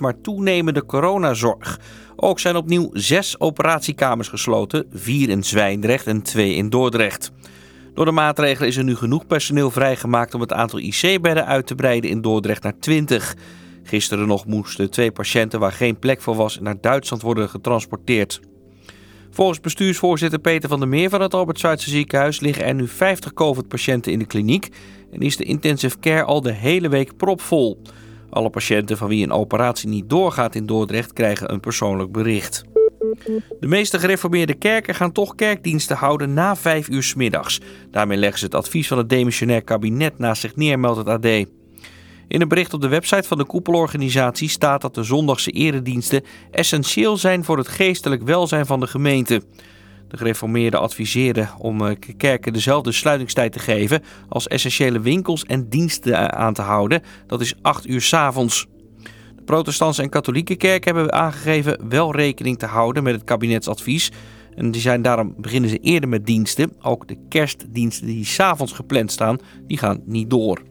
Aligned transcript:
maar 0.00 0.20
toenemende 0.20 0.86
coronazorg. 0.86 1.80
Ook 2.16 2.40
zijn 2.40 2.56
opnieuw 2.56 2.90
zes 2.92 3.40
operatiekamers 3.40 4.28
gesloten, 4.28 4.86
vier 4.92 5.28
in 5.28 5.44
Zwijndrecht 5.44 6.06
en 6.06 6.22
twee 6.22 6.54
in 6.54 6.70
Dordrecht. 6.70 7.30
Door 7.94 8.04
de 8.04 8.10
maatregelen 8.10 8.68
is 8.68 8.76
er 8.76 8.84
nu 8.84 8.96
genoeg 8.96 9.26
personeel 9.26 9.70
vrijgemaakt 9.70 10.34
om 10.34 10.40
het 10.40 10.52
aantal 10.52 10.78
IC-bedden 10.78 11.46
uit 11.46 11.66
te 11.66 11.74
breiden 11.74 12.10
in 12.10 12.20
Dordrecht 12.20 12.62
naar 12.62 12.78
20. 12.78 13.34
Gisteren 13.82 14.26
nog 14.26 14.46
moesten 14.46 14.90
twee 14.90 15.12
patiënten 15.12 15.60
waar 15.60 15.72
geen 15.72 15.98
plek 15.98 16.20
voor 16.20 16.34
was 16.34 16.58
naar 16.60 16.80
Duitsland 16.80 17.22
worden 17.22 17.48
getransporteerd. 17.48 18.40
Volgens 19.30 19.60
bestuursvoorzitter 19.60 20.38
Peter 20.38 20.68
van 20.68 20.78
der 20.78 20.88
Meer 20.88 21.10
van 21.10 21.20
het 21.20 21.34
Albert 21.34 21.60
Zuidse 21.60 21.90
ziekenhuis 21.90 22.40
liggen 22.40 22.64
er 22.64 22.74
nu 22.74 22.88
50 22.88 23.32
COVID-patiënten 23.32 24.12
in 24.12 24.18
de 24.18 24.26
kliniek 24.26 24.68
en 25.12 25.20
is 25.20 25.36
de 25.36 25.44
intensive 25.44 25.98
care 25.98 26.24
al 26.24 26.40
de 26.40 26.52
hele 26.52 26.88
week 26.88 27.16
propvol. 27.16 27.82
Alle 28.32 28.50
patiënten 28.50 28.96
van 28.96 29.08
wie 29.08 29.24
een 29.24 29.32
operatie 29.32 29.88
niet 29.88 30.08
doorgaat 30.08 30.54
in 30.54 30.66
Dordrecht 30.66 31.12
krijgen 31.12 31.52
een 31.52 31.60
persoonlijk 31.60 32.12
bericht. 32.12 32.64
De 33.60 33.66
meeste 33.66 33.98
gereformeerde 33.98 34.54
kerken 34.54 34.94
gaan 34.94 35.12
toch 35.12 35.34
kerkdiensten 35.34 35.96
houden 35.96 36.34
na 36.34 36.56
5 36.56 36.88
uur 36.88 37.02
s 37.02 37.14
middags. 37.14 37.60
Daarmee 37.90 38.16
leggen 38.16 38.38
ze 38.38 38.44
het 38.44 38.54
advies 38.54 38.88
van 38.88 38.98
het 38.98 39.08
demissionair 39.08 39.62
kabinet 39.62 40.18
naast 40.18 40.40
zich 40.40 40.56
neer, 40.56 40.78
meldt 40.78 40.98
het 40.98 41.08
AD. 41.08 41.24
In 42.28 42.40
een 42.40 42.48
bericht 42.48 42.74
op 42.74 42.80
de 42.80 42.88
website 42.88 43.28
van 43.28 43.38
de 43.38 43.44
koepelorganisatie 43.44 44.48
staat 44.48 44.80
dat 44.80 44.94
de 44.94 45.02
zondagse 45.02 45.50
erediensten 45.50 46.24
essentieel 46.50 47.16
zijn 47.16 47.44
voor 47.44 47.58
het 47.58 47.68
geestelijk 47.68 48.22
welzijn 48.22 48.66
van 48.66 48.80
de 48.80 48.86
gemeente. 48.86 49.42
De 50.12 50.18
gereformeerden 50.18 50.80
adviseren 50.80 51.50
om 51.58 51.86
eh, 51.86 51.96
kerken 52.16 52.52
dezelfde 52.52 52.92
sluitingstijd 52.92 53.52
te 53.52 53.58
geven 53.58 54.02
als 54.28 54.46
essentiële 54.46 55.00
winkels 55.00 55.44
en 55.44 55.68
diensten 55.68 56.32
aan 56.32 56.54
te 56.54 56.62
houden. 56.62 57.02
Dat 57.26 57.40
is 57.40 57.54
8 57.62 57.86
uur 57.86 58.00
s 58.00 58.12
avonds. 58.12 58.66
De 59.36 59.42
protestantse 59.44 60.02
en 60.02 60.08
katholieke 60.08 60.56
kerken 60.56 60.94
hebben 60.94 61.12
aangegeven 61.12 61.88
wel 61.88 62.16
rekening 62.16 62.58
te 62.58 62.66
houden 62.66 63.02
met 63.02 63.14
het 63.14 63.24
kabinetsadvies. 63.24 64.12
En 64.54 64.70
die 64.70 64.80
zijn 64.80 65.02
daarom 65.02 65.34
beginnen 65.36 65.70
ze 65.70 65.78
eerder 65.78 66.08
met 66.08 66.26
diensten. 66.26 66.72
Ook 66.82 67.08
de 67.08 67.16
kerstdiensten 67.28 68.06
die 68.06 68.24
s'avonds 68.24 68.72
gepland 68.72 69.12
staan, 69.12 69.38
die 69.66 69.78
gaan 69.78 70.02
niet 70.04 70.30
door. 70.30 70.62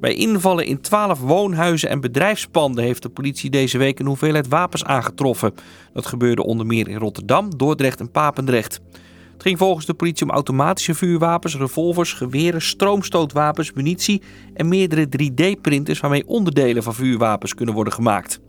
Bij 0.00 0.14
invallen 0.14 0.66
in 0.66 0.80
12 0.80 1.20
woonhuizen 1.20 1.88
en 1.88 2.00
bedrijfspanden 2.00 2.84
heeft 2.84 3.02
de 3.02 3.08
politie 3.08 3.50
deze 3.50 3.78
week 3.78 3.98
een 3.98 4.06
hoeveelheid 4.06 4.48
wapens 4.48 4.84
aangetroffen. 4.84 5.54
Dat 5.92 6.06
gebeurde 6.06 6.44
onder 6.44 6.66
meer 6.66 6.88
in 6.88 6.98
Rotterdam, 6.98 7.56
Dordrecht 7.56 8.00
en 8.00 8.10
Papendrecht. 8.10 8.80
Het 9.32 9.42
ging 9.42 9.58
volgens 9.58 9.86
de 9.86 9.94
politie 9.94 10.26
om 10.26 10.32
automatische 10.32 10.94
vuurwapens, 10.94 11.56
revolvers, 11.56 12.12
geweren, 12.12 12.62
stroomstootwapens, 12.62 13.72
munitie 13.72 14.22
en 14.54 14.68
meerdere 14.68 15.06
3D-printers 15.06 16.00
waarmee 16.00 16.26
onderdelen 16.26 16.82
van 16.82 16.94
vuurwapens 16.94 17.54
kunnen 17.54 17.74
worden 17.74 17.92
gemaakt. 17.92 18.40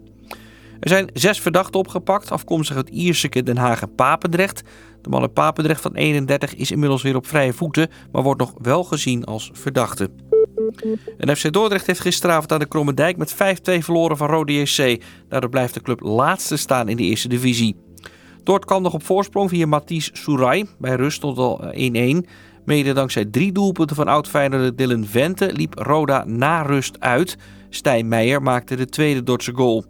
Er 0.79 0.89
zijn 0.89 1.09
zes 1.13 1.39
verdachten 1.39 1.79
opgepakt, 1.79 2.31
afkomstig 2.31 2.75
uit 2.75 2.89
Ierseke, 2.89 3.43
Den 3.43 3.57
Haag 3.57 3.81
en 3.81 3.95
Papendrecht. 3.95 4.61
De 5.01 5.09
man 5.09 5.33
Papendrecht 5.33 5.81
van 5.81 5.95
31 5.95 6.55
is 6.55 6.71
inmiddels 6.71 7.01
weer 7.01 7.15
op 7.15 7.27
vrije 7.27 7.53
voeten, 7.53 7.89
maar 8.11 8.23
wordt 8.23 8.39
nog 8.39 8.53
wel 8.57 8.83
gezien 8.83 9.23
als 9.23 9.51
verdachte. 9.53 10.09
En 11.17 11.35
FC 11.37 11.51
Dordrecht 11.51 11.87
heeft 11.87 11.99
gisteravond 11.99 12.51
aan 12.51 12.59
de 12.59 12.67
Kromme 12.67 12.93
Dijk 12.93 13.17
met 13.17 13.33
5-2 13.33 13.37
verloren 13.79 14.17
van 14.17 14.29
Rode 14.29 14.53
JC. 14.53 15.01
Daardoor 15.27 15.49
blijft 15.49 15.73
de 15.73 15.81
club 15.81 15.99
laatste 16.01 16.57
staan 16.57 16.89
in 16.89 16.97
de 16.97 17.03
eerste 17.03 17.27
divisie. 17.27 17.75
Dort 18.43 18.65
kwam 18.65 18.81
nog 18.81 18.93
op 18.93 19.03
voorsprong 19.03 19.49
via 19.49 19.65
Mathies 19.65 20.09
Souray. 20.13 20.65
Bij 20.77 20.95
rust 20.95 21.17
stond 21.17 21.37
al 21.37 21.61
1-1. 21.71 21.71
Eh, 21.71 22.17
Mede 22.65 22.93
dankzij 22.93 23.25
drie 23.25 23.51
doelpunten 23.51 23.95
van 23.95 24.07
oud-Feyenoorder 24.07 24.75
Dylan 24.75 25.05
Vente 25.05 25.53
liep 25.53 25.73
Roda 25.79 26.23
na 26.25 26.61
rust 26.61 26.99
uit. 26.99 27.37
Stijn 27.69 28.07
Meijer 28.07 28.41
maakte 28.41 28.75
de 28.75 28.85
tweede 28.85 29.23
Dordtse 29.23 29.53
goal. 29.53 29.85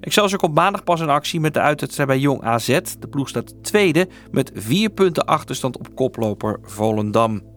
Excelsior 0.00 0.38
komt 0.38 0.54
maandag 0.54 0.84
pas 0.84 1.00
in 1.00 1.08
actie 1.08 1.40
met 1.40 1.54
de 1.54 1.60
uitwedstrijd 1.60 2.08
bij 2.08 2.18
Jong 2.18 2.42
AZ. 2.42 2.66
De 2.98 3.08
ploeg 3.10 3.28
staat 3.28 3.54
tweede 3.62 4.08
met 4.30 4.50
vier 4.54 4.90
punten 4.90 5.26
achterstand 5.26 5.78
op 5.78 5.94
koploper 5.94 6.58
Volendam. 6.62 7.49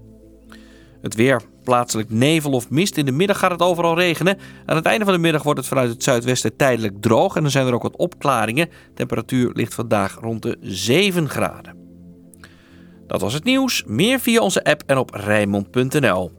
Het 1.04 1.16
weer. 1.16 1.42
Plaatselijk 1.64 2.10
nevel 2.10 2.52
of 2.52 2.70
mist. 2.70 2.98
In 2.98 3.06
de 3.06 3.12
middag 3.12 3.40
gaat 3.40 3.52
het 3.52 3.62
overal 3.62 3.96
regenen. 3.98 4.38
Aan 4.66 4.76
het 4.76 4.86
einde 4.86 5.06
van 5.06 5.14
de 5.14 5.20
middag 5.20 5.44
wordt 5.44 5.60
het 5.60 5.68
vanuit 5.68 5.90
het 5.90 6.04
zuidwesten 6.04 6.56
tijdelijk 6.56 7.02
droog. 7.02 7.36
En 7.36 7.42
dan 7.42 7.52
zijn 7.52 7.68
er 7.68 7.74
ook 7.74 7.82
wat 7.84 7.96
opklaringen. 7.96 8.70
Temperatuur 8.94 9.52
ligt 9.54 9.74
vandaag 9.74 10.18
rond 10.22 10.42
de 10.42 10.58
7 10.62 11.30
graden. 11.30 11.76
Dat 13.08 13.22
was 13.22 13.34
het 13.34 13.44
nieuws. 13.44 13.84
Meer 13.86 14.20
via 14.20 14.42
onze 14.42 14.64
app 14.64 14.84
en 14.86 14.98
op 14.98 15.14
Rijnmond.nl. 15.14 16.32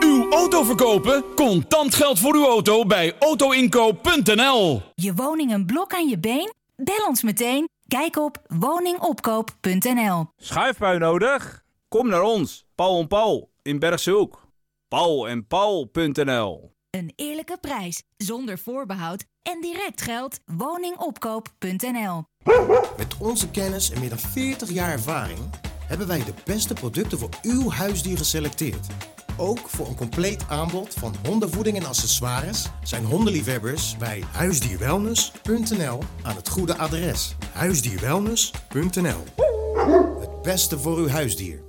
Uw 0.00 0.30
auto 0.30 0.62
verkopen? 0.62 1.24
Contant 1.34 1.94
geld 1.94 2.18
voor 2.18 2.34
uw 2.34 2.46
auto 2.46 2.84
bij 2.84 3.12
autoinkoop.nl. 3.18 4.82
Je 4.94 5.14
woning 5.14 5.52
een 5.52 5.66
blok 5.66 5.94
aan 5.94 6.08
je 6.08 6.18
been? 6.18 6.52
Bel 6.76 7.06
ons 7.08 7.22
meteen 7.22 7.68
Kijk 7.88 8.16
op 8.16 8.42
woningopkoop.nl. 8.46 10.26
Schuifbui 10.36 10.98
nodig? 10.98 11.64
Kom 11.88 12.08
naar 12.08 12.22
ons, 12.22 12.66
Paul 12.74 13.00
en 13.00 13.06
Paul 13.08 13.50
in 13.62 13.78
Bergshoek. 13.78 14.48
Paul 14.88 15.28
en 15.28 15.46
Paul.nl. 15.46 16.72
Een 16.90 17.12
eerlijke 17.16 17.58
prijs, 17.60 18.02
zonder 18.16 18.58
voorbehoud 18.58 19.24
en 19.42 19.60
direct 19.60 20.02
geld. 20.02 20.40
Woningopkoop.nl. 20.44 22.24
Met 22.96 23.16
onze 23.18 23.50
kennis 23.50 23.90
en 23.90 24.00
meer 24.00 24.08
dan 24.08 24.18
40 24.18 24.70
jaar 24.70 24.90
ervaring 24.90 25.38
hebben 25.86 26.06
wij 26.06 26.24
de 26.24 26.34
beste 26.44 26.74
producten 26.74 27.18
voor 27.18 27.30
uw 27.42 27.70
huisdier 27.70 28.16
geselecteerd. 28.16 28.86
Ook 29.40 29.68
voor 29.68 29.86
een 29.86 29.96
compleet 29.96 30.44
aanbod 30.48 30.94
van 30.94 31.14
hondenvoeding 31.26 31.76
en 31.76 31.86
accessoires 31.86 32.66
zijn 32.82 33.04
hondenliefhebbers 33.04 33.96
bij 33.96 34.24
huisdierwellness.nl 34.32 36.02
aan 36.22 36.36
het 36.36 36.48
goede 36.48 36.76
adres. 36.76 37.36
Huisdierwellness.nl 37.52 39.24
Het 40.20 40.42
beste 40.42 40.78
voor 40.78 40.96
uw 40.96 41.08
huisdier. 41.08 41.60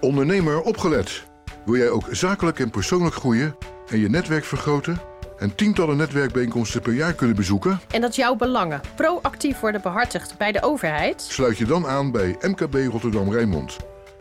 Ondernemer 0.00 0.60
opgelet. 0.60 1.22
Wil 1.64 1.76
jij 1.76 1.90
ook 1.90 2.06
zakelijk 2.10 2.58
en 2.58 2.70
persoonlijk 2.70 3.14
groeien 3.14 3.56
en 3.86 3.98
je 3.98 4.08
netwerk 4.08 4.44
vergroten? 4.44 5.00
En 5.38 5.54
tientallen 5.54 5.96
netwerkbijeenkomsten 5.96 6.82
per 6.82 6.92
jaar 6.92 7.12
kunnen 7.12 7.36
bezoeken? 7.36 7.80
En 7.90 8.00
dat 8.00 8.16
jouw 8.16 8.36
belangen 8.36 8.80
proactief 8.96 9.60
worden 9.60 9.82
behartigd 9.82 10.38
bij 10.38 10.52
de 10.52 10.62
overheid? 10.62 11.22
Sluit 11.22 11.58
je 11.58 11.64
dan 11.64 11.86
aan 11.86 12.10
bij 12.10 12.36
MKB 12.40 12.74
Rotterdam 12.74 13.32
Rijnmond. 13.32 13.76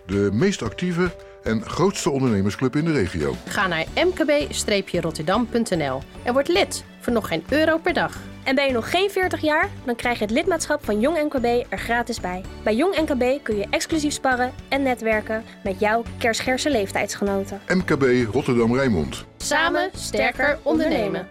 De 0.06 0.30
meest 0.34 0.62
actieve 0.62 1.12
en 1.44 1.66
grootste 1.66 2.10
ondernemersclub 2.10 2.76
in 2.76 2.86
de 2.86 2.92
regio. 2.92 3.36
Ga 3.48 3.68
naar 3.68 3.86
mkb-rotterdam.nl 3.96 6.02
en 6.24 6.34
word 6.34 6.48
lid 6.48 6.84
voor 7.00 7.14
nog 7.14 7.28
geen 7.28 7.44
euro 7.50 7.78
per 7.78 7.94
dag. 7.94 8.18
En 8.44 8.56
ben 8.56 8.66
je 8.66 8.74
nog 8.74 8.90
geen 8.90 9.12
40 9.12 9.42
jaar? 9.42 9.70
Dan 9.86 9.96
krijg 9.96 10.18
je 10.18 10.24
het 10.24 10.34
lidmaatschap 10.34 10.86
van 10.86 11.00
Jong 11.00 11.18
NKB 11.18 11.46
er 11.70 11.80
gratis 11.80 12.20
bij. 12.20 12.42
Bij 12.64 12.76
Jong 12.76 12.96
NKB 12.96 13.44
kun 13.44 13.58
je 13.58 13.68
exclusief 13.70 14.14
sparren 14.14 14.52
en 14.68 14.84
netwerken 14.84 15.44
met 15.64 15.80
jouw 15.80 16.04
kerscherse 16.18 16.70
leeftijdsgenoten. 16.70 17.62
MKB 17.68 18.34
Rotterdam 18.34 18.76
Rijnmond. 18.76 19.26
Samen 19.38 19.90
sterker 19.96 20.60
ondernemen. 20.64 21.28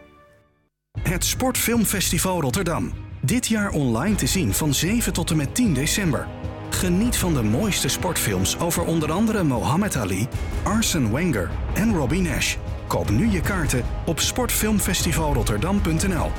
Het 1.03 1.25
Sportfilmfestival 1.25 2.41
Rotterdam. 2.41 2.93
Dit 3.21 3.47
jaar 3.47 3.71
online 3.71 4.15
te 4.15 4.27
zien 4.27 4.55
van 4.55 4.75
7 4.75 5.13
tot 5.13 5.31
en 5.31 5.37
met 5.37 5.55
10 5.55 5.75
december. 5.75 6.27
Geniet 6.71 7.17
van 7.17 7.35
de 7.35 7.43
mooiste 7.43 7.89
sportfilms 7.89 8.59
over 8.59 8.85
onder 8.85 9.13
andere 9.13 9.43
Mohammed 9.43 9.97
Ali, 9.97 10.29
Arsene 10.65 11.13
Wenger 11.13 11.51
en 11.75 11.97
Robbie 11.97 12.21
Nash. 12.21 12.57
Koop 12.87 13.11
nu 13.11 13.29
je 13.29 13.41
kaarten 13.41 13.85
op 14.07 14.21
sportfilmfestivalrotterdam.nl. 14.21 16.31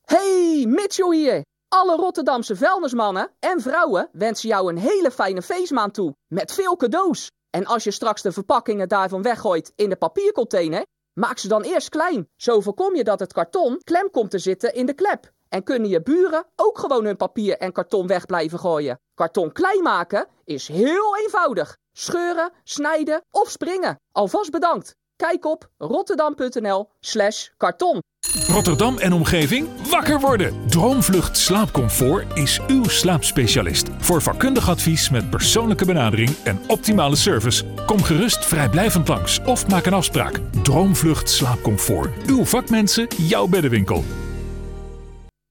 Hey, 0.00 0.64
Mitchell 0.68 1.16
hier! 1.16 1.42
Alle 1.68 1.96
Rotterdamse 1.96 2.56
vuilnismannen 2.56 3.30
en 3.38 3.60
vrouwen 3.60 4.08
wensen 4.12 4.48
jou 4.48 4.70
een 4.70 4.78
hele 4.78 5.10
fijne 5.10 5.42
feestmaand 5.42 5.94
toe. 5.94 6.14
Met 6.26 6.52
veel 6.52 6.76
cadeaus. 6.76 7.30
En 7.50 7.66
als 7.66 7.84
je 7.84 7.90
straks 7.90 8.22
de 8.22 8.32
verpakkingen 8.32 8.88
daarvan 8.88 9.22
weggooit 9.22 9.72
in 9.76 9.88
de 9.88 9.96
papiercontainer, 9.96 10.86
maak 11.12 11.38
ze 11.38 11.48
dan 11.48 11.62
eerst 11.62 11.88
klein. 11.88 12.28
Zo 12.36 12.60
voorkom 12.60 12.96
je 12.96 13.04
dat 13.04 13.20
het 13.20 13.32
karton 13.32 13.80
klem 13.84 14.10
komt 14.10 14.30
te 14.30 14.38
zitten 14.38 14.74
in 14.74 14.86
de 14.86 14.94
klep. 14.94 15.32
En 15.48 15.62
kunnen 15.62 15.88
je 15.88 16.02
buren 16.02 16.46
ook 16.56 16.78
gewoon 16.78 17.04
hun 17.04 17.16
papier 17.16 17.56
en 17.56 17.72
karton 17.72 18.06
weg 18.06 18.26
blijven 18.26 18.58
gooien. 18.58 18.98
Karton 19.14 19.52
klein 19.52 19.82
maken 19.82 20.26
is 20.44 20.68
heel 20.68 21.16
eenvoudig. 21.16 21.76
Scheuren, 21.92 22.52
snijden 22.64 23.24
of 23.30 23.50
springen. 23.50 24.00
Alvast 24.12 24.50
bedankt. 24.50 24.94
Kijk 25.16 25.44
op 25.44 25.68
rotterdam.nl 25.78 26.88
slash 27.00 27.48
karton. 27.56 28.02
Rotterdam 28.46 28.98
en 28.98 29.12
omgeving 29.12 29.68
wakker 29.90 30.20
worden. 30.20 30.68
Droomvlucht 30.68 31.36
slaapcomfort 31.36 32.38
is 32.38 32.60
uw 32.66 32.84
slaapspecialist. 32.84 33.88
Voor 33.98 34.22
vakkundig 34.22 34.68
advies 34.68 35.10
met 35.10 35.30
persoonlijke 35.30 35.84
benadering 35.84 36.30
en 36.44 36.60
optimale 36.66 37.16
service. 37.16 37.64
Kom 37.86 38.02
gerust 38.02 38.44
vrijblijvend 38.44 39.08
langs 39.08 39.40
of 39.44 39.68
maak 39.68 39.86
een 39.86 39.92
afspraak. 39.92 40.40
Droomvlucht 40.62 41.30
slaapcomfort. 41.30 42.26
Uw 42.26 42.44
vakmensen, 42.44 43.08
jouw 43.16 43.46
beddenwinkel. 43.46 44.04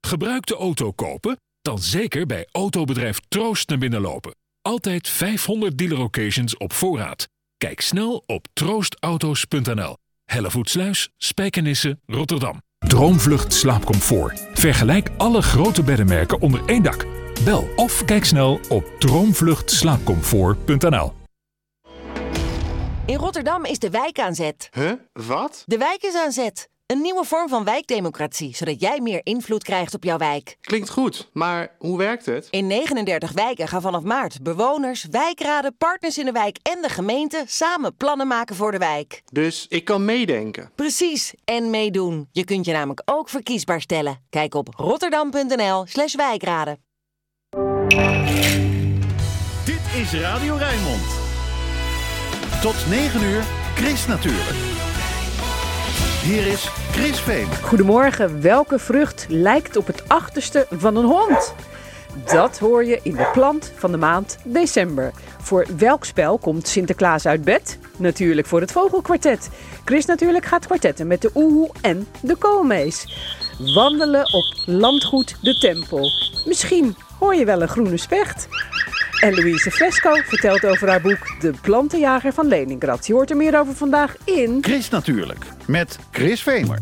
Gebruikte 0.08 0.56
auto 0.56 0.92
kopen? 0.92 1.40
Dan 1.62 1.80
zeker 1.80 2.26
bij 2.26 2.48
autobedrijf 2.52 3.20
Troost 3.28 3.70
naar 3.70 3.78
binnen 3.78 4.02
lopen. 4.02 4.36
Altijd 4.62 5.10
500 5.10 5.78
dealer 5.78 6.00
occasions 6.00 6.58
op 6.58 6.74
voorraad. 6.74 7.28
Kijk 7.58 7.82
snel 7.82 8.24
op 8.26 8.48
troostauto's.nl. 8.54 9.98
Hellevoetsluis, 10.26 11.10
Spijkenisse, 11.18 12.00
Rotterdam. 12.06 12.62
Droomvlucht 12.80 13.54
slaapcomfort. 13.54 14.48
Vergelijk 14.54 15.10
alle 15.18 15.42
grote 15.42 15.84
beddenmerken 15.84 16.42
onder 16.42 16.66
één 16.66 16.84
dak. 16.84 17.06
Bel 17.44 17.68
of 17.76 18.06
kijk 18.06 18.26
snel 18.26 18.60
op 18.70 18.92
droomvluchtslaapcomfort.nl. 19.00 21.14
In 23.06 23.18
Rotterdam 23.18 23.66
is 23.66 23.80
de 23.80 23.90
wijk 23.90 24.20
aan 24.20 24.36
zet. 24.36 24.70
Huh? 24.74 24.92
Wat? 25.14 25.64
De 25.66 25.78
wijk 25.78 26.04
is 26.04 26.16
aan 26.16 26.32
zet. 26.32 26.70
Een 26.88 27.02
nieuwe 27.02 27.24
vorm 27.24 27.50
van 27.50 27.64
wijkdemocratie, 27.64 28.56
zodat 28.56 28.80
jij 28.80 29.00
meer 29.00 29.20
invloed 29.24 29.64
krijgt 29.64 29.94
op 29.94 30.04
jouw 30.04 30.18
wijk. 30.18 30.58
Klinkt 30.62 30.90
goed, 30.90 31.30
maar 31.34 31.76
hoe 31.78 31.98
werkt 31.98 32.26
het? 32.26 32.48
In 32.50 32.68
39 32.68 33.32
wijken 33.32 33.68
gaan 33.68 33.82
vanaf 33.82 34.04
maart 34.04 34.42
bewoners, 34.42 35.06
wijkraden, 35.12 35.78
partners 35.78 36.18
in 36.18 36.26
de 36.26 36.32
wijk 36.32 36.58
en 36.62 36.82
de 36.82 36.90
gemeente 36.90 37.44
samen 37.48 37.96
plannen 37.96 38.28
maken 38.28 38.56
voor 38.56 38.72
de 38.72 38.78
wijk. 38.78 39.22
Dus 39.32 39.66
ik 39.70 39.86
kan 39.86 40.06
meedenken. 40.06 40.72
Precies, 40.76 41.34
en 41.46 41.70
meedoen. 41.70 42.28
Je 42.32 42.44
kunt 42.44 42.66
je 42.66 42.72
namelijk 42.72 43.02
ook 43.06 43.30
verkiesbaar 43.30 43.82
stellen. 43.82 44.26
Kijk 44.30 44.56
op 44.56 44.68
rotterdam.nl/slash 44.76 46.16
wijkraden. 46.16 46.84
Dit 49.66 49.82
is 50.02 50.14
Radio 50.14 50.56
Rijnmond. 50.56 51.06
Tot 52.62 52.76
9 52.90 53.22
uur, 53.22 53.44
Chris 53.76 54.06
natuurlijk. 54.06 54.87
Hier 56.28 56.48
is 56.48 56.66
Chris 56.92 57.20
Veen. 57.20 57.48
Goedemorgen, 57.64 58.42
welke 58.42 58.80
vrucht 58.80 59.26
lijkt 59.30 59.76
op 59.78 59.88
het 59.88 60.10
achterste 60.10 60.68
van 60.72 60.96
een 60.96 61.06
hond? 61.06 61.54
Dat 62.26 62.60
hoor 62.60 62.86
je 62.86 63.00
in 63.04 63.16
de 63.16 63.30
plant 63.34 63.72
van 63.76 63.92
de 63.92 63.98
maand 63.98 64.38
december. 64.44 65.12
Voor 65.42 65.66
welk 65.78 66.06
spel 66.06 66.38
komt 66.38 66.68
Sinterklaas 66.68 67.26
uit 67.26 67.44
bed? 67.44 67.80
Natuurlijk 67.98 68.48
voor 68.48 68.62
het 68.62 68.72
vogelkwartet. 68.72 69.50
Chris 69.86 70.06
natuurlijk 70.06 70.46
gaat 70.46 70.66
kwartetten 70.66 71.08
met 71.08 71.22
de 71.22 71.32
oehoe 71.36 71.70
en 71.82 72.08
de 72.22 72.36
koolmees. 72.36 73.18
Wandelen 73.74 74.34
op 74.34 74.56
landgoed 74.66 75.38
de 75.42 75.58
Tempel. 75.58 76.12
Misschien 76.46 76.96
hoor 77.20 77.36
je 77.36 77.46
wel 77.46 77.62
een 77.62 77.68
groene 77.68 77.98
specht. 77.98 78.48
En 79.20 79.34
Louise 79.34 79.72
Fresco 79.72 80.14
vertelt 80.14 80.66
over 80.66 80.90
haar 80.90 81.02
boek 81.02 81.42
De 81.42 81.52
Plantenjager 81.62 82.34
van 82.34 82.48
Leningrad. 82.48 83.08
Je 83.08 83.14
hoort 83.14 83.30
er 83.30 83.38
meer 83.38 83.60
over 83.60 83.76
vandaag 83.76 84.16
in... 84.24 84.58
Chris 84.62 84.90
natuurlijk, 84.90 85.46
met 85.66 86.00
Chris 86.12 86.44
Vemer. 86.44 86.80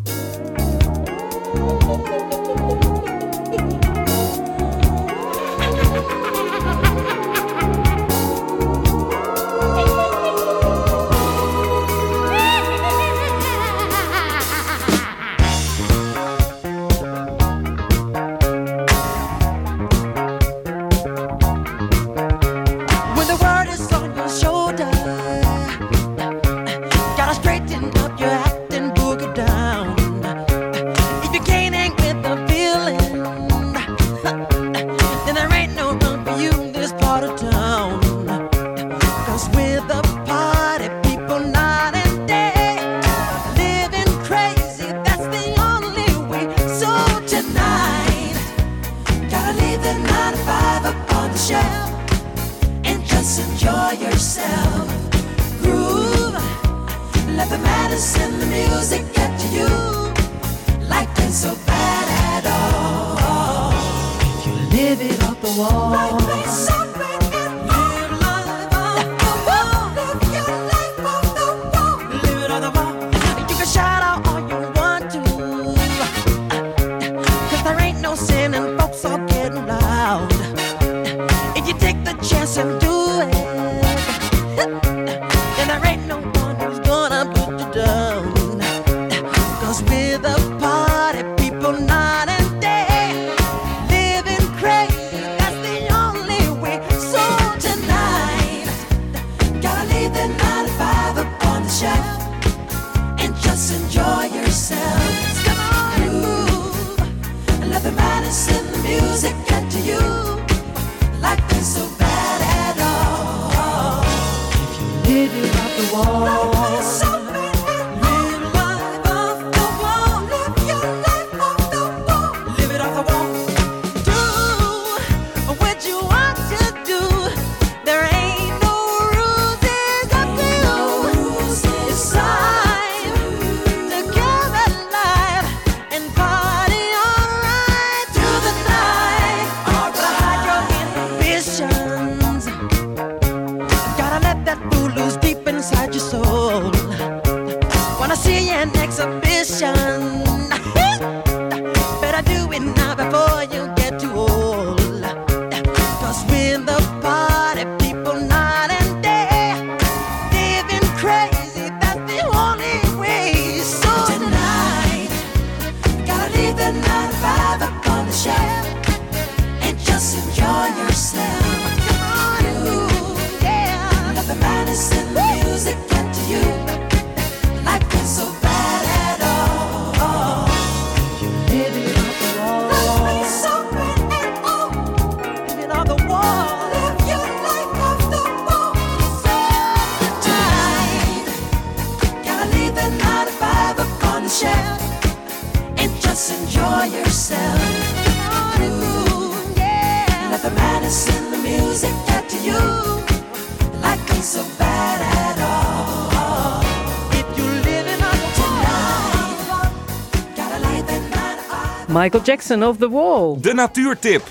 Michael 212.05 212.23
Jackson 212.23 212.63
of 212.63 212.77
The 212.77 212.89
Wall. 212.89 213.37
De 213.41 213.53
natuurtip 213.53 214.23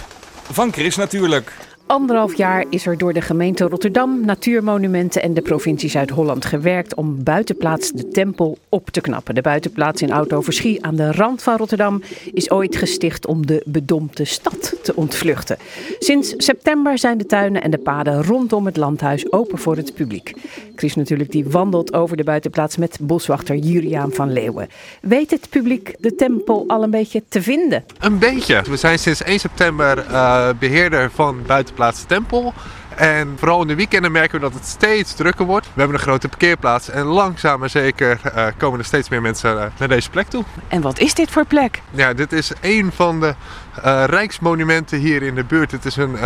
van 0.50 0.72
Chris 0.72 0.96
natuurlijk. 0.96 1.56
Anderhalf 1.86 2.36
jaar 2.36 2.64
is 2.70 2.86
er 2.86 2.98
door 2.98 3.12
de 3.12 3.20
gemeente 3.20 3.64
Rotterdam, 3.64 4.24
Natuurmonumenten 4.24 5.22
en 5.22 5.34
de 5.34 5.42
provincie 5.42 5.90
Zuid-Holland 5.90 6.44
gewerkt 6.44 6.94
om 6.94 7.22
buitenplaats 7.22 7.92
de 7.92 8.08
Tempel 8.08 8.58
op 8.68 8.90
te 8.90 9.00
knappen. 9.00 9.34
De 9.34 9.40
buitenplaats 9.40 10.02
in 10.02 10.12
Oud-Overschie 10.12 10.84
aan 10.84 10.96
de 10.96 11.12
rand 11.12 11.42
van 11.42 11.56
Rotterdam 11.56 12.02
is 12.32 12.50
ooit 12.50 12.76
gesticht 12.76 13.26
om 13.26 13.46
de 13.46 13.62
bedompte 13.66 14.24
stad 14.24 14.74
te 14.82 14.96
ontvluchten. 14.96 15.56
Sinds 15.98 16.34
september 16.36 16.98
zijn 16.98 17.18
de 17.18 17.26
tuinen 17.26 17.62
en 17.62 17.70
de 17.70 17.78
paden 17.78 18.22
rondom 18.22 18.66
het 18.66 18.76
landhuis 18.76 19.32
open 19.32 19.58
voor 19.58 19.76
het 19.76 19.94
publiek. 19.94 20.32
Chris 20.76 20.94
natuurlijk 20.94 21.30
die 21.30 21.48
wandelt 21.48 21.94
over 21.94 22.16
de 22.16 22.24
buitenplaats 22.24 22.76
met 22.76 22.98
boswachter 23.00 23.56
Juriaan 23.56 24.12
van 24.12 24.32
Leeuwen. 24.32 24.68
Weet 25.00 25.30
het 25.30 25.48
publiek 25.50 25.94
de 25.98 26.14
tempel 26.14 26.64
al 26.66 26.82
een 26.82 26.90
beetje 26.90 27.22
te 27.28 27.42
vinden? 27.42 27.84
Een 28.00 28.18
beetje. 28.18 28.62
We 28.68 28.76
zijn 28.76 28.98
sinds 28.98 29.22
1 29.22 29.38
september 29.38 29.98
eh, 29.98 30.48
beheerder 30.58 31.10
van 31.10 31.36
Buitenplaats 31.46 31.72
Tempel. 32.06 32.54
En 32.96 33.34
vooral 33.38 33.60
in 33.60 33.66
de 33.66 33.74
weekenden 33.74 34.12
merken 34.12 34.34
we 34.34 34.44
dat 34.44 34.54
het 34.54 34.66
steeds 34.66 35.14
drukker 35.14 35.46
wordt. 35.46 35.66
We 35.66 35.80
hebben 35.80 35.96
een 35.96 36.02
grote 36.02 36.28
parkeerplaats 36.28 36.90
en 36.90 37.04
langzaam 37.04 37.60
maar 37.60 37.70
zeker 37.70 38.20
eh, 38.34 38.46
komen 38.56 38.78
er 38.78 38.84
steeds 38.84 39.08
meer 39.08 39.22
mensen 39.22 39.62
eh, 39.62 39.70
naar 39.78 39.88
deze 39.88 40.10
plek 40.10 40.28
toe. 40.28 40.44
En 40.68 40.80
wat 40.80 40.98
is 40.98 41.14
dit 41.14 41.30
voor 41.30 41.46
plek? 41.46 41.82
Ja, 41.90 42.12
dit 42.12 42.32
is 42.32 42.52
een 42.60 42.92
van 42.92 43.20
de 43.20 43.34
eh, 43.82 44.04
rijksmonumenten 44.04 44.98
hier 44.98 45.22
in 45.22 45.34
de 45.34 45.44
buurt. 45.44 45.70
Het 45.70 45.84
is 45.84 45.96
een 45.96 46.16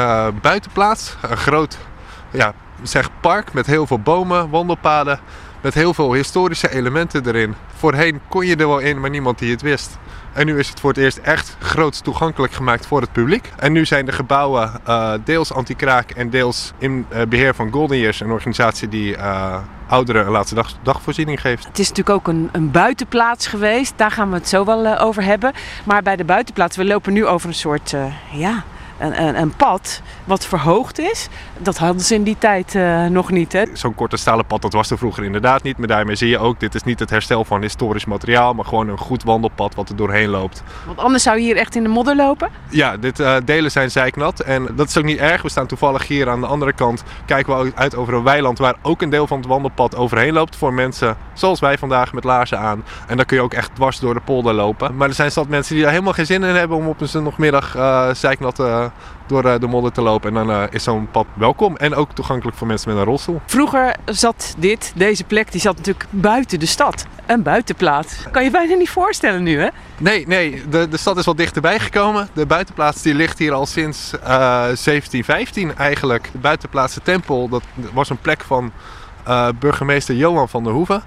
buitenplaats, 0.43 1.17
een 1.21 1.37
groot 1.37 1.79
ja, 2.31 2.55
zeg 2.83 3.11
park 3.21 3.53
met 3.53 3.67
heel 3.67 3.87
veel 3.87 3.99
bomen, 3.99 4.51
wandelpaden, 4.51 5.21
met 5.61 5.75
heel 5.75 5.95
veel 5.95 6.13
historische 6.13 6.73
elementen 6.73 7.27
erin. 7.27 7.55
Voorheen 7.77 8.21
kon 8.29 8.47
je 8.47 8.57
er 8.57 8.69
wel 8.69 8.79
in, 8.79 9.01
maar 9.01 9.11
niemand 9.11 9.39
die 9.39 9.51
het 9.51 9.63
wist. 9.63 9.99
En 10.39 10.47
nu 10.47 10.59
is 10.59 10.69
het 10.69 10.81
voor 10.81 10.91
het 10.91 10.99
eerst 10.99 11.19
echt 11.19 11.57
groots 11.59 12.01
toegankelijk 12.01 12.53
gemaakt 12.53 12.87
voor 12.87 13.01
het 13.01 13.13
publiek. 13.13 13.51
En 13.57 13.73
nu 13.73 13.85
zijn 13.85 14.07
de 14.07 14.13
gebouwen 14.13 14.73
eh, 14.85 15.13
deels 15.25 15.53
anti-kraak 15.53 16.11
en 16.11 16.31
deels 16.31 16.73
in 16.79 17.07
eh, 17.09 17.23
beheer 17.29 17.55
van 17.55 17.73
Golden 17.73 17.99
Years, 17.99 18.21
een 18.21 18.31
organisatie 18.31 18.89
die 18.89 19.17
eh, 19.17 19.59
ouderen 19.87 20.27
een 20.27 20.33
laatste 20.33 20.55
dag, 20.55 20.75
dagvoorziening 20.83 21.41
geeft. 21.41 21.65
Het 21.65 21.79
is 21.79 21.89
natuurlijk 21.89 22.17
ook 22.17 22.29
een, 22.29 22.49
een 22.53 22.71
buitenplaats 22.71 23.47
geweest. 23.47 23.93
Daar 23.97 24.11
gaan 24.11 24.29
we 24.29 24.35
het 24.35 24.49
zo 24.49 24.65
wel 24.65 24.99
over 24.99 25.23
hebben. 25.23 25.53
Maar 25.85 26.03
bij 26.03 26.17
de 26.17 26.25
buitenplaats, 26.25 26.77
we 26.77 26.85
lopen 26.85 27.13
nu 27.13 27.27
over 27.27 27.49
een 27.49 27.55
soort, 27.55 27.95
ja, 28.33 28.65
een, 28.99 29.23
een, 29.23 29.41
een 29.41 29.57
pad 29.57 30.03
wat 30.25 30.47
verhoogd 30.47 30.99
is. 30.99 31.29
Dat 31.59 31.79
hadden 31.79 32.03
ze 32.03 32.15
in 32.15 32.23
die 32.23 32.37
tijd 32.39 32.75
eh, 32.75 33.07
nog 33.07 33.31
niet, 33.31 33.53
hè? 33.53 33.65
Zo'n 33.73 33.95
korte 33.95 34.17
stalen 34.17 34.47
pad, 34.47 34.63
dat 34.63 34.73
was 34.73 34.91
er 34.91 34.99
vroeger 34.99 35.25
inderdaad 35.25 35.63
niet. 35.63 35.79
Maar 35.79 35.89
daarmee 35.89 36.17
zie 36.17 36.29
je 36.29 36.39
ook, 36.39 36.61
dit 36.61 36.75
is 36.75 36.83
niet 36.83 36.99
het 36.99 37.11
herstel 37.11 37.45
van 37.45 37.63
historisch 37.63 38.05
materiaal, 38.05 38.55
maar 38.55 38.65
gewoon 38.65 38.89
een 38.89 38.99
goed 38.99 39.23
wandelpad 39.23 39.75
wat 39.75 39.89
er 39.89 39.97
doorheen 39.97 40.29
loopt. 40.29 40.63
Want 40.87 40.99
anders 40.99 41.23
zou 41.23 41.39
je 41.39 41.43
hier 41.43 41.57
echt 41.57 41.75
in 41.75 41.83
de 41.83 41.89
modder 41.89 42.17
lopen. 42.17 42.49
Ja, 42.69 42.97
dit 42.97 43.21
eh, 43.21 43.37
delen 43.45 43.71
zijn 43.71 43.91
zeiknat 43.91 44.41
en 44.41 44.69
dat 44.77 44.89
is 44.89 44.99
ook 44.99 45.05
niet 45.05 45.19
erg. 45.19 45.43
We 45.43 45.49
staan 45.49 45.67
toevallig 45.67 46.07
hier 46.07 46.29
aan 46.29 46.41
de 46.41 46.47
andere 46.47 46.73
kant, 46.73 47.03
kijken 47.27 47.63
we 47.63 47.73
uit 47.75 47.97
over 47.97 48.15
een 48.15 48.23
weiland 48.23 48.59
waar 48.59 48.75
ook 48.83 49.03
een 49.03 49.11
deel 49.11 49.27
van 49.27 49.39
het 49.39 49.47
wandelpad 49.47 49.97
overheen 49.97 50.33
loopt 50.33 50.57
voor 50.57 50.75
mensen 50.75 51.17
zoals 51.33 51.61
wij 51.61 51.79
vandaag 51.79 52.13
met 52.13 52.25
laarzen 52.25 52.59
aan. 52.59 52.85
En 53.07 53.17
dan 53.17 53.27
kun 53.27 53.37
je 53.37 53.43
ook 53.43 53.55
echt 53.55 53.75
dwars 53.75 53.99
door 53.99 54.15
de 54.15 54.21
polder 54.21 54.55
lopen. 54.55 54.97
Maar 54.97 55.09
er 55.09 55.15
zijn 55.15 55.33
zat 55.33 55.49
mensen 55.49 55.75
die 55.75 55.83
daar 55.83 55.93
helemaal 55.93 56.13
geen 56.13 56.27
zin 56.27 56.43
in 56.43 56.55
hebben 56.55 56.77
om 56.77 56.87
op 56.87 57.01
een 57.01 57.09
zondagmiddag 57.09 57.77
eh 57.77 58.09
zeiknat 58.13 58.59
eh, 58.59 58.85
door 59.27 59.45
eh, 59.45 59.61
de 59.61 59.67
modder 59.67 59.93
te 59.93 60.03
lopen. 60.03 60.29
En 60.29 60.47
dan 60.47 60.57
eh, 60.57 60.63
is 60.71 60.83
zo'n 60.83 61.11
pad 61.11 61.27
welkom 61.35 61.77
en 61.77 61.95
ook 61.95 62.13
toegankelijk 62.13 62.57
voor 62.57 62.67
mensen 62.67 62.89
met 62.91 62.99
een 62.99 63.05
rolstoel. 63.05 63.41
Vroeger 63.47 63.97
zat 64.05 64.55
dit, 64.59 64.93
deze 64.97 65.25
plek, 65.25 65.53
die 65.53 65.61
zat 65.61 65.77
natuurlijk 65.77 66.07
buiten 66.11 66.61
de 66.61 66.67
stad. 66.67 67.07
Een 67.27 67.43
buitenplaats. 67.43 68.25
Kan 68.31 68.45
je 68.45 68.51
bijna 68.51 68.75
niet 68.75 68.91
voorstellen 68.91 69.43
nu, 69.43 69.61
hè? 69.61 69.69
Nee, 69.99 70.27
nee, 70.27 70.63
de, 70.69 70.89
de 70.89 70.97
stad 70.97 71.17
is 71.17 71.25
wat 71.25 71.37
dichterbij 71.37 71.79
gekomen. 71.79 72.29
De 72.33 72.47
buitenplaats 72.47 73.03
die 73.03 73.15
ligt 73.15 73.39
hier 73.39 73.53
al 73.53 73.67
sinds 73.67 74.13
eh, 74.13 74.29
1715 74.29 75.77
eigenlijk. 75.77 76.29
De 76.33 76.39
buitenplaats 76.39 76.95
de 76.95 77.03
Tempel, 77.03 77.49
dat 77.49 77.63
was 77.93 78.11
een 78.11 78.21
plek 78.21 78.43
van 78.45 78.73
eh, 79.29 79.49
burgemeester 79.59 80.15
Johan 80.15 80.49
van 80.49 80.65
der 80.65 80.73
Hoeven. 80.73 81.03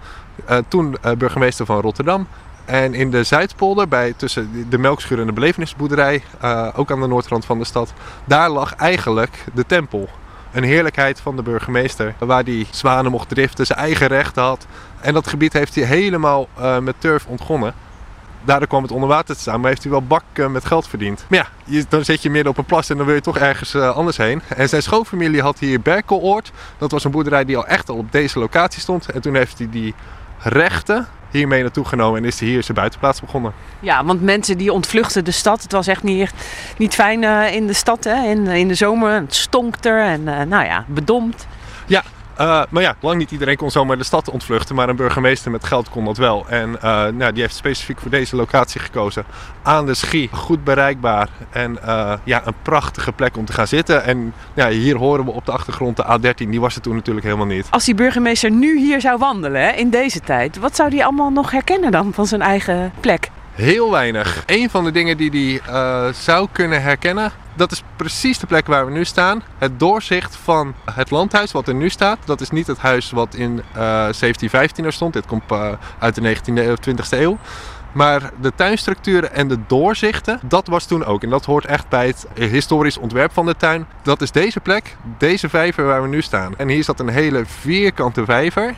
Eh, 0.46 0.58
toen 0.68 0.98
eh, 1.02 1.12
burgemeester 1.12 1.66
van 1.66 1.80
Rotterdam. 1.80 2.28
En 2.72 2.94
in 2.94 3.12
de 3.12 3.24
Zuidpolder, 3.24 3.88
bij, 3.88 4.14
tussen 4.18 4.66
de 4.70 4.78
melkschuur 4.78 5.20
en 5.20 5.26
de 5.26 5.34
belevenisboerderij, 5.34 6.24
eh, 6.42 6.68
ook 6.76 6.92
aan 6.92 7.02
de 7.02 7.08
noordrand 7.08 7.46
van 7.46 7.58
de 7.60 7.66
stad, 7.66 7.94
daar 8.26 8.50
lag 8.50 8.76
eigenlijk 8.76 9.44
de 9.54 9.66
tempel. 9.66 10.10
Een 10.52 10.64
heerlijkheid 10.64 11.20
van 11.20 11.36
de 11.36 11.42
burgemeester, 11.42 12.14
waar 12.20 12.44
hij 12.44 12.66
zwanen 12.70 13.12
mocht 13.12 13.30
driften, 13.30 13.66
zijn 13.66 13.80
eigen 13.80 14.08
rechten 14.08 14.44
had. 14.44 14.66
En 15.02 15.14
dat 15.14 15.28
gebied 15.28 15.54
heeft 15.54 15.76
hij 15.76 15.84
helemaal 15.84 16.48
eh, 16.58 16.78
met 16.78 16.96
turf 16.98 17.26
ontgonnen. 17.26 17.74
Daardoor 18.44 18.68
kwam 18.68 18.82
het 18.82 18.92
onder 18.92 19.10
water 19.10 19.36
te 19.36 19.42
staan, 19.42 19.60
maar 19.60 19.70
heeft 19.70 19.82
hij 19.84 19.92
wel 19.92 20.04
bakken 20.04 20.52
met 20.52 20.66
geld 20.66 20.88
verdiend. 20.88 21.26
Maar 21.30 21.40
ja, 21.40 21.48
je- 21.64 21.86
dan 21.90 22.06
zit 22.06 22.22
je 22.22 22.30
midden 22.30 22.52
op 22.52 22.58
een 22.58 22.66
plas 22.66 22.90
en 22.90 22.98
dan 22.98 23.06
wil 23.06 23.16
je 23.16 23.22
toch 23.22 23.38
ergens 23.38 23.74
eh, 23.74 23.96
anders 23.96 24.18
heen. 24.18 24.42
En 24.56 24.70
zijn 24.70 24.82
schoonfamilie 24.82 25.42
had 25.42 25.60
hier 25.60 25.82
Berkeloord. 25.82 26.52
Dat 26.78 26.92
was 26.92 27.04
een 27.04 27.12
boerderij 27.12 27.46
die 27.46 27.58
al 27.58 27.68
echt 27.68 27.90
al 27.90 27.96
op 27.98 28.12
deze 28.12 28.40
locatie 28.40 28.82
stond. 28.82 29.12
En 29.12 29.22
toen 29.22 29.36
heeft 29.36 29.58
hij 29.58 29.68
die 29.72 29.94
rechten 30.40 31.08
hiermee 31.32 31.62
naartoe 31.62 31.86
genomen 31.86 32.22
en 32.22 32.28
is 32.28 32.40
hij 32.40 32.50
hier 32.50 32.64
zijn 32.64 32.78
buitenplaats 32.78 33.22
begonnen. 33.22 33.54
Ja, 33.80 34.06
want 34.06 34.22
mensen 34.22 34.58
die 34.58 34.74
ontvluchten 34.74 35.26
de 35.26 35.32
stad. 35.32 35.62
Het 35.62 35.72
was 35.72 35.88
echt 35.88 36.04
niet, 36.04 36.22
echt, 36.22 36.36
niet 36.78 36.94
fijn 36.94 37.24
eh, 37.24 37.56
in 37.56 37.68
de 37.68 37.74
stad, 37.74 38.04
hè? 38.04 38.30
In, 38.30 38.48
in 38.48 38.68
de 38.68 38.76
zomer. 38.76 39.14
Het 39.14 39.36
stonk 39.36 39.76
er 39.82 40.02
en 40.02 40.28
eh, 40.28 40.46
nou 40.46 40.66
ja, 40.66 40.86
bedompt. 40.88 41.48
Ja, 41.88 42.04
eh, 42.36 42.62
maar 42.70 42.82
ja, 42.82 42.96
lang 43.00 43.18
niet 43.18 43.32
iedereen 43.32 43.58
kon 43.58 43.72
zomaar 43.72 43.98
de 43.98 44.04
stad 44.04 44.30
ontvluchten, 44.30 44.76
maar 44.76 44.90
een 44.90 44.96
burgemeester 44.96 45.52
met 45.52 45.66
geld 45.66 45.90
kon 45.90 46.06
dat 46.06 46.18
wel. 46.18 46.46
En 46.48 46.82
eh, 46.82 47.08
nou, 47.08 47.32
die 47.32 47.42
heeft 47.42 47.56
specifiek 47.56 48.00
voor 48.00 48.12
deze 48.12 48.36
locatie 48.36 48.82
gekozen. 48.82 49.26
Aan 49.64 49.86
de 49.86 49.94
Schie, 49.94 50.30
goed 50.32 50.64
bereikbaar 50.64 51.30
en 51.50 51.84
eh, 51.84 52.14
ja, 52.24 52.42
een 52.46 52.56
prachtige 52.62 53.12
plek 53.12 53.38
om 53.38 53.46
te 53.46 53.54
gaan 53.54 53.68
zitten. 53.68 54.04
En 54.04 54.34
ja, 54.54 54.70
hier 54.70 54.98
horen 54.98 55.26
we 55.26 55.32
op 55.32 55.46
de 55.46 55.52
achtergrond 55.52 55.98
de 55.98 56.20
A13, 56.20 56.34
die 56.36 56.62
was 56.62 56.76
er 56.76 56.82
toen 56.82 56.96
natuurlijk 56.96 57.26
helemaal 57.26 57.46
niet. 57.46 57.68
Als 57.70 57.86
die 57.86 57.96
burgemeester 57.96 58.52
nu 58.52 58.80
hier 58.80 59.02
zou 59.02 59.18
wandelen, 59.18 59.78
in 59.78 59.90
deze 59.90 60.20
tijd. 60.20 60.58
Wat 60.58 60.76
zou 60.76 60.90
die 60.90 61.04
allemaal 61.04 61.30
nog 61.30 61.52
herkennen 61.52 61.92
dan 61.92 62.14
van 62.14 62.26
zijn 62.26 62.42
eigen 62.42 62.92
plek? 63.00 63.30
Heel 63.62 63.92
weinig. 63.92 64.44
Een 64.46 64.70
van 64.70 64.84
de 64.84 64.92
dingen 64.92 65.18
die 65.18 65.30
hij 65.32 65.74
eh, 65.74 66.14
zou 66.14 66.48
kunnen 66.52 66.82
herkennen, 66.82 67.32
dat 67.56 67.72
is 67.72 67.84
precies 67.96 68.40
de 68.40 68.48
plek 68.48 68.68
waar 68.68 68.86
we 68.86 68.92
nu 68.92 69.06
staan. 69.06 69.44
Het 69.58 69.80
doorzicht 69.80 70.36
van 70.36 70.74
het 70.92 71.12
landhuis 71.12 71.52
wat 71.52 71.68
er 71.68 71.74
nu 71.74 71.90
staat. 71.90 72.18
Dat 72.26 72.42
is 72.42 72.50
niet 72.50 72.68
het 72.68 72.78
huis 72.78 73.12
wat 73.12 73.36
in 73.36 73.60
eh, 73.72 73.74
1715 73.74 74.86
er 74.86 74.94
stond. 74.94 75.14
Dit 75.14 75.26
komt 75.26 75.44
eh, 75.52 75.72
uit 76.00 76.16
de 76.16 76.36
19e 76.36 76.54
eeuw, 76.54 76.76
20e 76.90 77.10
eeuw. 77.10 77.38
Maar 77.92 78.32
de 78.42 78.52
tuinstructuren 78.56 79.34
en 79.34 79.48
de 79.48 79.58
doorzichten, 79.68 80.40
dat 80.44 80.68
was 80.68 80.86
toen 80.86 81.06
ook. 81.06 81.24
En 81.24 81.30
dat 81.30 81.46
hoort 81.46 81.66
echt 81.66 81.90
bij 81.90 82.08
het 82.08 82.28
historisch 82.36 82.98
ontwerp 82.98 83.34
van 83.34 83.46
de 83.46 83.56
tuin. 83.56 83.86
Dat 84.02 84.22
is 84.22 84.32
deze 84.32 84.60
plek, 84.60 84.96
deze 85.18 85.50
vijver 85.50 85.86
waar 85.86 86.02
we 86.02 86.08
nu 86.08 86.22
staan. 86.22 86.58
En 86.58 86.68
hier 86.68 86.84
zat 86.84 87.00
een 87.00 87.10
hele 87.10 87.44
vierkante 87.46 88.26
vijver. 88.26 88.76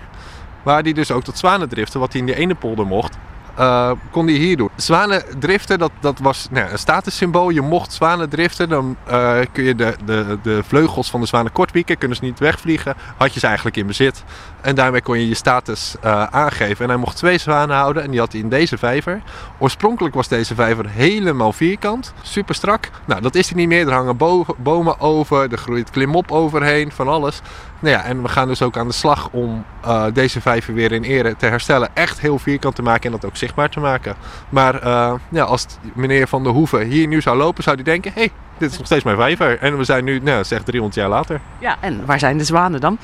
Waar 0.63 0.84
die 0.84 0.94
dus 0.94 1.12
ook 1.12 1.24
tot 1.24 1.38
zwanendriften, 1.38 2.00
wat 2.00 2.12
hij 2.12 2.22
in 2.22 2.28
de 2.28 2.36
ene 2.36 2.56
polder 2.56 2.86
mocht, 2.86 3.18
eh, 3.55 3.91
kon 4.12 4.27
hij 4.27 4.36
hier 4.36 4.57
doen. 4.57 4.69
Zwanendriften, 4.75 5.79
dat, 5.79 5.91
dat 6.00 6.19
was 6.19 6.48
nou, 6.51 6.72
een 6.72 6.77
statussymbool. 6.77 7.50
Je 7.50 7.62
mocht 7.62 7.93
zwanendriften, 7.93 8.69
dan 8.69 8.95
eh, 9.05 9.39
kun 9.51 9.63
je 9.63 9.75
de, 9.75 9.95
de, 10.05 10.38
de 10.43 10.62
vleugels 10.67 11.10
van 11.10 11.19
de 11.22 11.27
zwanen 11.27 11.51
kortwieken, 11.51 11.98
kunnen 11.98 12.17
ze 12.17 12.24
niet 12.24 12.39
wegvliegen. 12.39 12.95
Had 13.17 13.33
je 13.33 13.39
ze 13.39 13.45
eigenlijk 13.45 13.77
in 13.77 13.88
bezit. 13.88 14.24
En 14.62 14.75
daarmee 14.75 15.01
kon 15.01 15.19
je 15.19 15.27
je 15.27 15.36
status 15.36 15.95
eh, 16.01 16.24
aangeven. 16.24 16.83
En 16.83 16.89
hij 16.89 17.00
mocht 17.00 17.17
twee 17.17 17.38
zwanen 17.38 17.75
houden 17.75 18.03
en 18.03 18.12
die 18.12 18.19
had 18.19 18.31
hij 18.31 18.41
in 18.41 18.50
deze 18.50 18.77
vijver. 18.77 19.22
Oorspronkelijk 19.57 20.15
was 20.15 20.27
deze 20.27 20.55
vijver 20.55 20.89
helemaal 20.89 21.53
vierkant, 21.53 22.13
super 22.22 22.55
strak. 22.55 22.89
Nou, 23.05 23.22
dat 23.22 23.36
is 23.36 23.48
hij 23.48 23.57
niet 23.57 23.67
meer. 23.67 23.88
Er 23.88 23.93
hangen 23.93 24.17
bo- 24.17 24.45
bomen 24.57 25.00
over, 25.00 25.51
er 25.51 25.57
groeit 25.57 25.89
klimop 25.89 26.31
overheen, 26.31 26.91
van 26.91 27.07
alles. 27.07 27.41
Nou 27.84 27.96
ja, 27.96 28.04
en 28.04 28.22
we 28.22 28.28
gaan 28.28 28.48
dus 28.48 28.62
ook 28.62 28.78
aan 28.78 28.88
de 28.88 28.94
slag 28.94 29.30
om 29.32 29.66
eh, 29.82 30.06
deze 30.13 30.42
vijver 30.42 30.74
weer 30.74 30.92
in 30.92 31.04
ere 31.04 31.36
te 31.36 31.46
herstellen. 31.46 31.90
Echt 31.94 32.20
heel 32.20 32.40
vierkant 32.40 32.75
te 32.75 32.82
maken 32.82 33.04
en 33.04 33.12
dat 33.12 33.25
ook 33.25 33.38
zichtbaar 33.38 33.70
te 33.70 33.80
maken. 33.80 34.16
Maar 34.50 34.82
eh, 34.82 35.13
ja, 35.30 35.44
als 35.44 35.66
meneer 35.94 36.28
Van 36.28 36.44
der 36.44 36.52
Hoeven 36.52 36.86
hier 36.86 37.08
nu 37.08 37.22
zou 37.22 37.38
lopen, 37.38 37.63
zou 37.63 37.75
hij 37.75 37.86
denken... 37.86 38.12
hé, 38.13 38.20
hey, 38.20 38.32
dit 38.58 38.72
is 38.72 38.78
nog 38.78 38.86
steeds 38.86 39.04
mijn 39.04 39.18
vijver. 39.18 39.60
En 39.60 39.78
we 39.78 39.84
zijn 39.84 40.04
nu, 40.04 40.20
nou, 40.20 40.44
zeg 40.44 40.63
300 40.63 40.96
jaar 40.96 41.10
later. 41.10 41.42
Ja, 41.60 41.78
en 41.80 42.06
waar 42.06 42.20
zijn 42.20 42.38
de 42.38 42.44
zwanen 42.44 42.82
dan? 42.82 42.98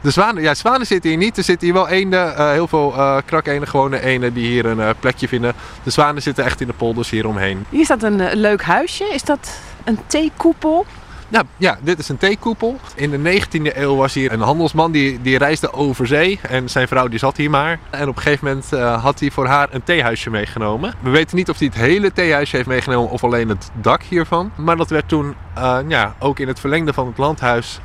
De 0.00 0.10
zwanen, 0.10 0.42
ja, 0.42 0.54
zwanen 0.54 0.86
zitten 0.86 1.10
hier 1.10 1.18
niet. 1.18 1.36
Er 1.36 1.44
zitten 1.44 1.66
hier 1.66 1.76
wel 1.76 1.88
eenden, 1.88 2.36
eh, 2.36 2.50
heel 2.50 2.68
veel 2.68 2.94
eh 2.96 3.16
krakeenden, 3.24 3.68
gewone 3.68 4.00
eenden 4.00 4.32
die 4.32 4.46
hier 4.46 4.66
een 4.66 4.94
plekje 5.00 5.28
vinden. 5.28 5.54
De 5.82 5.90
zwanen 5.90 6.22
zitten 6.22 6.44
echt 6.44 6.60
in 6.60 6.66
de 6.66 6.72
polders 6.72 7.10
hier 7.10 7.26
omheen. 7.26 7.64
Hier 7.68 7.84
staat 7.84 8.02
een 8.02 8.34
leuk 8.34 8.62
huisje. 8.62 9.04
Is 9.04 9.22
dat 9.22 9.60
een 9.84 9.98
theekoepel? 10.06 10.86
Nou 11.28 11.44
ja, 11.56 11.78
dit 11.80 11.98
is 11.98 12.08
een 12.08 12.16
theekoepel. 12.16 12.76
In 12.94 13.10
de 13.10 13.40
19e 13.40 13.76
eeuw 13.76 13.96
was 13.96 14.14
hier 14.14 14.32
een 14.32 14.40
handelsman 14.40 14.92
die, 14.92 15.20
die 15.22 15.38
reisde 15.38 15.72
over 15.72 16.06
zee. 16.06 16.40
En 16.42 16.68
zijn 16.68 16.88
vrouw 16.88 17.08
die 17.08 17.18
zat 17.18 17.36
hier 17.36 17.50
maar. 17.50 17.78
En 17.90 18.08
op 18.08 18.16
een 18.16 18.22
gegeven 18.22 18.46
moment 18.46 18.72
eh, 18.72 19.02
had 19.02 19.20
hij 19.20 19.30
voor 19.30 19.46
haar 19.46 19.68
een 19.70 19.82
theehuisje 19.82 20.30
meegenomen. 20.30 20.94
We 21.00 21.10
weten 21.10 21.36
niet 21.36 21.48
of 21.48 21.58
hij 21.58 21.66
het 21.66 21.76
hele 21.76 22.12
theehuisje 22.12 22.56
heeft 22.56 22.68
meegenomen 22.68 23.10
of 23.10 23.24
alleen 23.24 23.48
het 23.48 23.70
dak 23.74 24.02
hiervan. 24.02 24.50
Maar 24.56 24.76
dat 24.76 24.90
werd 24.90 25.08
toen 25.08 25.34
eh, 25.54 25.78
ja, 25.88 26.14
ook 26.18 26.38
in 26.38 26.48
het 26.48 26.60
verlengde 26.60 26.92
van 26.92 27.06
het 27.06 27.18
landhuis 27.18 27.80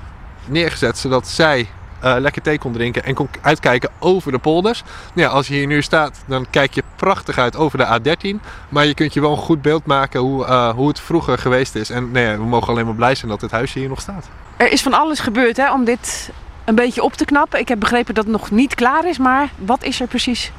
neergezet. 0.45 0.97
Zodat 0.97 1.27
zij 1.27 1.67
eh, 2.03 2.15
lekker 2.19 2.41
thee 2.41 2.57
kon 2.57 2.71
drinken 2.71 3.03
en 3.03 3.13
kon 3.13 3.29
uitkijken 3.41 3.89
over 3.99 4.31
de 4.31 4.37
polders. 4.37 4.83
Nou 5.13 5.27
ja, 5.27 5.33
als 5.33 5.47
je 5.47 5.53
hier 5.53 5.67
nu 5.67 5.81
staat, 5.81 6.23
dan 6.27 6.45
kijk 6.49 6.73
je 6.73 6.83
prachtig 6.95 7.37
uit 7.37 7.55
over 7.55 7.77
de 7.77 7.99
A13. 7.99 8.39
Maar 8.69 8.85
je 8.85 8.93
kunt 8.93 9.13
je 9.13 9.21
wel 9.21 9.31
een 9.31 9.37
goed 9.37 9.61
beeld 9.61 9.85
maken 9.85 10.19
hoe, 10.19 10.45
eh, 10.45 10.69
hoe 10.69 10.87
het 10.87 10.99
vroeger 10.99 11.37
geweest 11.37 11.75
is. 11.75 11.89
En 11.89 12.11
nee, 12.11 12.37
we 12.37 12.43
mogen 12.43 12.69
alleen 12.69 12.85
maar 12.85 12.95
blij 12.95 13.15
zijn 13.15 13.31
dat 13.31 13.41
het 13.41 13.51
huisje 13.51 13.79
hier 13.79 13.89
nog 13.89 14.01
staat. 14.01 14.29
Er 14.57 14.71
is 14.71 14.81
van 14.81 14.93
alles 14.93 15.19
gebeurd 15.19 15.57
hè, 15.57 15.71
om 15.71 15.85
dit 15.85 16.31
een 16.65 16.75
beetje 16.75 17.03
op 17.03 17.13
te 17.13 17.25
knappen. 17.25 17.59
Ik 17.59 17.67
heb 17.67 17.79
begrepen 17.79 18.13
dat 18.13 18.23
het 18.23 18.33
nog 18.33 18.51
niet 18.51 18.75
klaar 18.75 19.07
is, 19.07 19.17
maar 19.17 19.49
wat 19.55 19.83
is 19.83 20.01
er 20.01 20.07
precies 20.07 20.51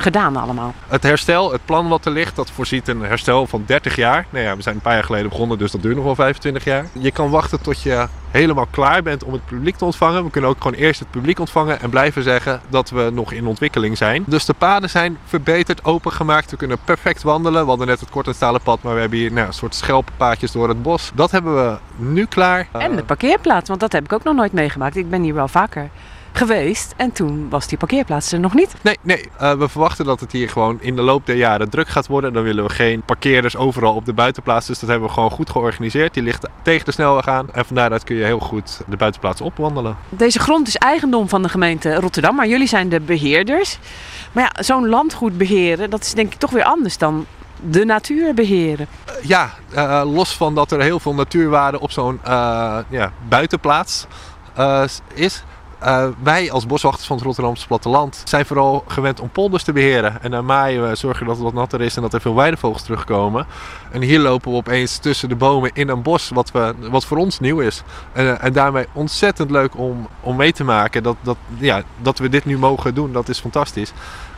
gedaan 0.00 0.36
allemaal? 0.36 0.74
Het 0.88 1.02
herstel, 1.02 1.52
het 1.52 1.64
plan 1.64 1.88
wat 1.88 2.06
er 2.06 2.12
ligt, 2.12 2.36
dat 2.36 2.50
voorziet 2.50 2.88
een 2.88 3.00
herstel 3.00 3.46
van 3.46 3.62
30 3.66 3.96
jaar. 3.96 4.26
Nou 4.30 4.44
ja, 4.44 4.56
we 4.56 4.62
zijn 4.62 4.74
een 4.74 4.80
paar 4.80 4.94
jaar 4.94 5.04
geleden 5.04 5.28
begonnen, 5.28 5.58
dus 5.58 5.70
dat 5.70 5.82
duurt 5.82 5.96
nog 5.96 6.04
wel 6.04 6.14
25 6.14 6.64
jaar. 6.64 6.86
Je 6.92 7.10
kan 7.10 7.30
wachten 7.30 7.62
tot 7.62 7.82
je 7.82 8.06
helemaal 8.30 8.66
klaar 8.70 9.02
bent 9.02 9.24
om 9.24 9.32
het 9.32 9.46
publiek 9.46 9.76
te 9.76 9.84
ontvangen. 9.84 10.24
We 10.24 10.30
kunnen 10.30 10.50
ook 10.50 10.62
gewoon 10.62 10.78
eerst 10.78 11.00
het 11.00 11.10
publiek 11.10 11.38
ontvangen 11.38 11.80
en 11.80 11.90
blijven 11.90 12.22
zeggen 12.22 12.60
dat 12.68 12.90
we 12.90 13.10
nog 13.12 13.32
in 13.32 13.46
ontwikkeling 13.46 13.96
zijn. 13.96 14.24
Dus 14.26 14.44
de 14.44 14.54
paden 14.54 14.90
zijn 14.90 15.18
verbeterd, 15.24 15.84
opengemaakt. 15.84 16.50
We 16.50 16.56
kunnen 16.56 16.78
perfect 16.84 17.22
wandelen. 17.22 17.62
We 17.62 17.68
hadden 17.68 17.86
net 17.86 18.00
het 18.00 18.10
kort 18.10 18.26
en 18.26 18.34
stalen 18.34 18.60
pad, 18.60 18.82
maar 18.82 18.94
we 18.94 19.00
hebben 19.00 19.18
hier 19.18 19.32
nou, 19.32 19.46
een 19.46 19.52
soort 19.52 19.74
schelpenpaadjes 19.74 20.52
door 20.52 20.68
het 20.68 20.82
bos. 20.82 21.10
Dat 21.14 21.30
hebben 21.30 21.54
we 21.54 21.78
nu 21.96 22.26
klaar. 22.26 22.68
En 22.72 22.96
de 22.96 23.04
parkeerplaats, 23.04 23.68
want 23.68 23.80
dat 23.80 23.92
heb 23.92 24.04
ik 24.04 24.12
ook 24.12 24.24
nog 24.24 24.34
nooit 24.34 24.52
meegemaakt. 24.52 24.96
Ik 24.96 25.10
ben 25.10 25.22
hier 25.22 25.34
wel 25.34 25.48
vaker 25.48 25.90
geweest 26.32 26.94
en 26.96 27.12
toen 27.12 27.48
was 27.48 27.66
die 27.66 27.78
parkeerplaats 27.78 28.32
er 28.32 28.40
nog 28.40 28.54
niet. 28.54 28.74
Nee, 28.82 28.98
nee. 29.02 29.28
eh, 29.38 29.52
we 29.52 29.68
verwachten 29.68 30.04
dat 30.04 30.20
het 30.20 30.32
hier 30.32 30.48
gewoon 30.48 30.78
in 30.80 30.96
de 30.96 31.02
loop 31.02 31.26
der 31.26 31.36
jaren 31.36 31.70
druk 31.70 31.88
gaat 31.88 32.06
worden. 32.06 32.32
Dan 32.32 32.42
willen 32.42 32.64
we 32.64 32.70
geen 32.70 33.02
parkeerders 33.02 33.56
overal 33.56 33.94
op 33.94 34.04
de 34.04 34.12
buitenplaats. 34.12 34.66
Dus 34.66 34.78
dat 34.78 34.88
hebben 34.88 35.08
we 35.08 35.14
gewoon 35.14 35.30
goed 35.30 35.50
georganiseerd. 35.50 36.14
Die 36.14 36.22
ligt 36.22 36.48
tegen 36.62 36.84
de 36.84 36.92
snelweg 36.92 37.28
aan. 37.28 37.52
En 37.52 37.64
van 37.64 37.76
daaruit 37.76 38.04
kun 38.04 38.16
je 38.16 38.24
heel 38.24 38.38
goed 38.38 38.80
de 38.86 38.96
buitenplaats 38.96 39.40
opwandelen. 39.40 39.96
Deze 40.08 40.38
grond 40.38 40.68
is 40.68 40.76
eigendom 40.76 41.28
van 41.28 41.42
de 41.42 41.48
gemeente 41.48 41.94
Rotterdam, 41.94 42.34
maar 42.34 42.48
jullie 42.48 42.68
zijn 42.68 42.88
de 42.88 43.00
beheerders. 43.00 43.78
Maar 44.32 44.50
ja, 44.54 44.62
zo'n 44.62 44.88
landgoed 44.88 45.38
beheren, 45.38 45.90
dat 45.90 46.00
is 46.00 46.14
denk 46.14 46.32
ik 46.32 46.38
toch 46.38 46.50
weer 46.50 46.64
anders 46.64 46.98
dan 46.98 47.26
de 47.62 47.84
natuur 47.84 48.34
beheren. 48.34 48.86
Ja, 49.22 49.50
eh, 49.72 50.02
los 50.04 50.36
van 50.36 50.54
dat 50.54 50.70
er 50.70 50.80
heel 50.80 51.00
veel 51.00 51.14
natuurwaarde 51.14 51.80
op 51.80 51.90
zo'n 51.90 52.20
eh, 52.24 52.78
ja, 52.88 53.12
buitenplaats 53.28 54.06
eh, 54.54 54.84
is. 55.14 55.44
Eh, 55.80 56.06
wij 56.22 56.50
als 56.50 56.66
boswachters 56.66 57.06
van 57.06 57.16
het 57.16 57.24
Rotterdamse 57.24 57.66
platteland 57.66 58.22
zijn 58.24 58.46
vooral 58.46 58.84
gewend 58.86 59.20
om 59.20 59.30
polders 59.30 59.62
te 59.62 59.72
beheren. 59.72 60.22
En 60.22 60.30
naar 60.30 60.44
maaien 60.44 60.88
we 60.88 60.94
zorgen 60.94 61.26
dat 61.26 61.34
het 61.34 61.44
wat 61.44 61.54
natter 61.54 61.80
is 61.80 61.96
en 61.96 62.02
dat 62.02 62.14
er 62.14 62.20
veel 62.20 62.34
weidevogels 62.34 62.82
terugkomen. 62.82 63.46
En 63.90 64.02
hier 64.02 64.18
lopen 64.18 64.50
we 64.50 64.56
opeens 64.56 64.98
tussen 64.98 65.28
de 65.28 65.34
bomen 65.34 65.70
in 65.74 65.88
een 65.88 66.02
bos, 66.02 66.28
wat, 66.28 66.50
we, 66.50 66.74
wat 66.90 67.04
voor 67.04 67.16
ons 67.16 67.40
nieuw 67.40 67.60
is. 67.60 67.82
En, 68.12 68.40
en 68.40 68.52
daarmee 68.52 68.86
ontzettend 68.92 69.50
leuk 69.50 69.76
om, 69.76 70.08
om 70.20 70.36
mee 70.36 70.52
te 70.52 70.64
maken. 70.64 71.02
Dat, 71.02 71.16
dat, 71.22 71.36
ja, 71.58 71.82
dat 72.02 72.18
we 72.18 72.28
dit 72.28 72.44
nu 72.44 72.58
mogen 72.58 72.94
doen, 72.94 73.12
dat 73.12 73.28
is 73.28 73.38
fantastisch. 73.38 73.92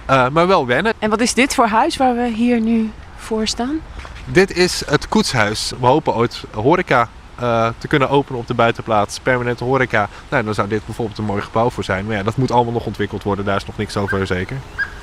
Eh, 0.07 0.29
maar 0.29 0.47
wel 0.47 0.67
wennen. 0.67 0.93
En 0.99 1.11
wat 1.11 1.21
is 1.21 1.35
dit 1.35 1.55
voor 1.55 1.67
huis 1.67 1.97
waar 1.97 2.17
we 2.17 2.29
hier 2.29 2.61
nu 2.61 2.91
voor 3.17 3.47
staan? 3.47 3.81
Dit 4.25 4.57
is 4.57 4.83
het 4.87 5.09
koetshuis. 5.09 5.73
We 5.81 5.87
hopen 5.87 6.15
ooit 6.15 6.45
horeca 6.53 7.09
eh, 7.35 7.69
te 7.79 7.89
kunnen 7.89 8.09
openen 8.09 8.41
op 8.41 8.47
de 8.47 8.55
buitenplaats. 8.55 9.21
Permanente 9.21 9.65
horeca. 9.65 10.09
Nou, 10.29 10.45
dan 10.45 10.55
zou 10.55 10.69
dit 10.69 10.85
bijvoorbeeld 10.87 11.19
een 11.19 11.25
mooi 11.25 11.43
gebouw 11.43 11.71
voor 11.71 11.85
zijn. 11.85 12.07
Maar 12.07 12.17
ja, 12.17 12.23
dat 12.23 12.37
moet 12.37 12.51
allemaal 12.51 12.73
nog 12.73 12.87
ontwikkeld 12.87 13.23
worden. 13.23 13.45
Daar 13.45 13.57
is 13.57 13.67
nog 13.67 13.77
niks 13.77 13.97
over 13.97 14.27
zeker. 14.27 14.57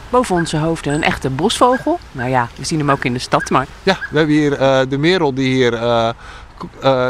Boven 0.10 0.36
onze 0.36 0.58
hoofden 0.58 0.94
een 0.94 1.04
echte 1.04 1.30
bosvogel. 1.30 2.00
Nou 2.12 2.30
ja, 2.30 2.48
we 2.56 2.66
zien 2.66 2.80
hem 2.80 2.92
ook 2.92 3.06
in 3.06 3.14
de 3.14 3.20
stad, 3.20 3.50
maar 3.50 3.68
Ja, 3.84 3.98
we 4.12 4.18
hebben 4.18 4.36
hier 4.36 4.54
eh, 4.54 4.80
de 4.90 4.98
merel 4.98 5.34
die 5.34 5.54
hier 5.54 5.74
eh, 5.74 6.10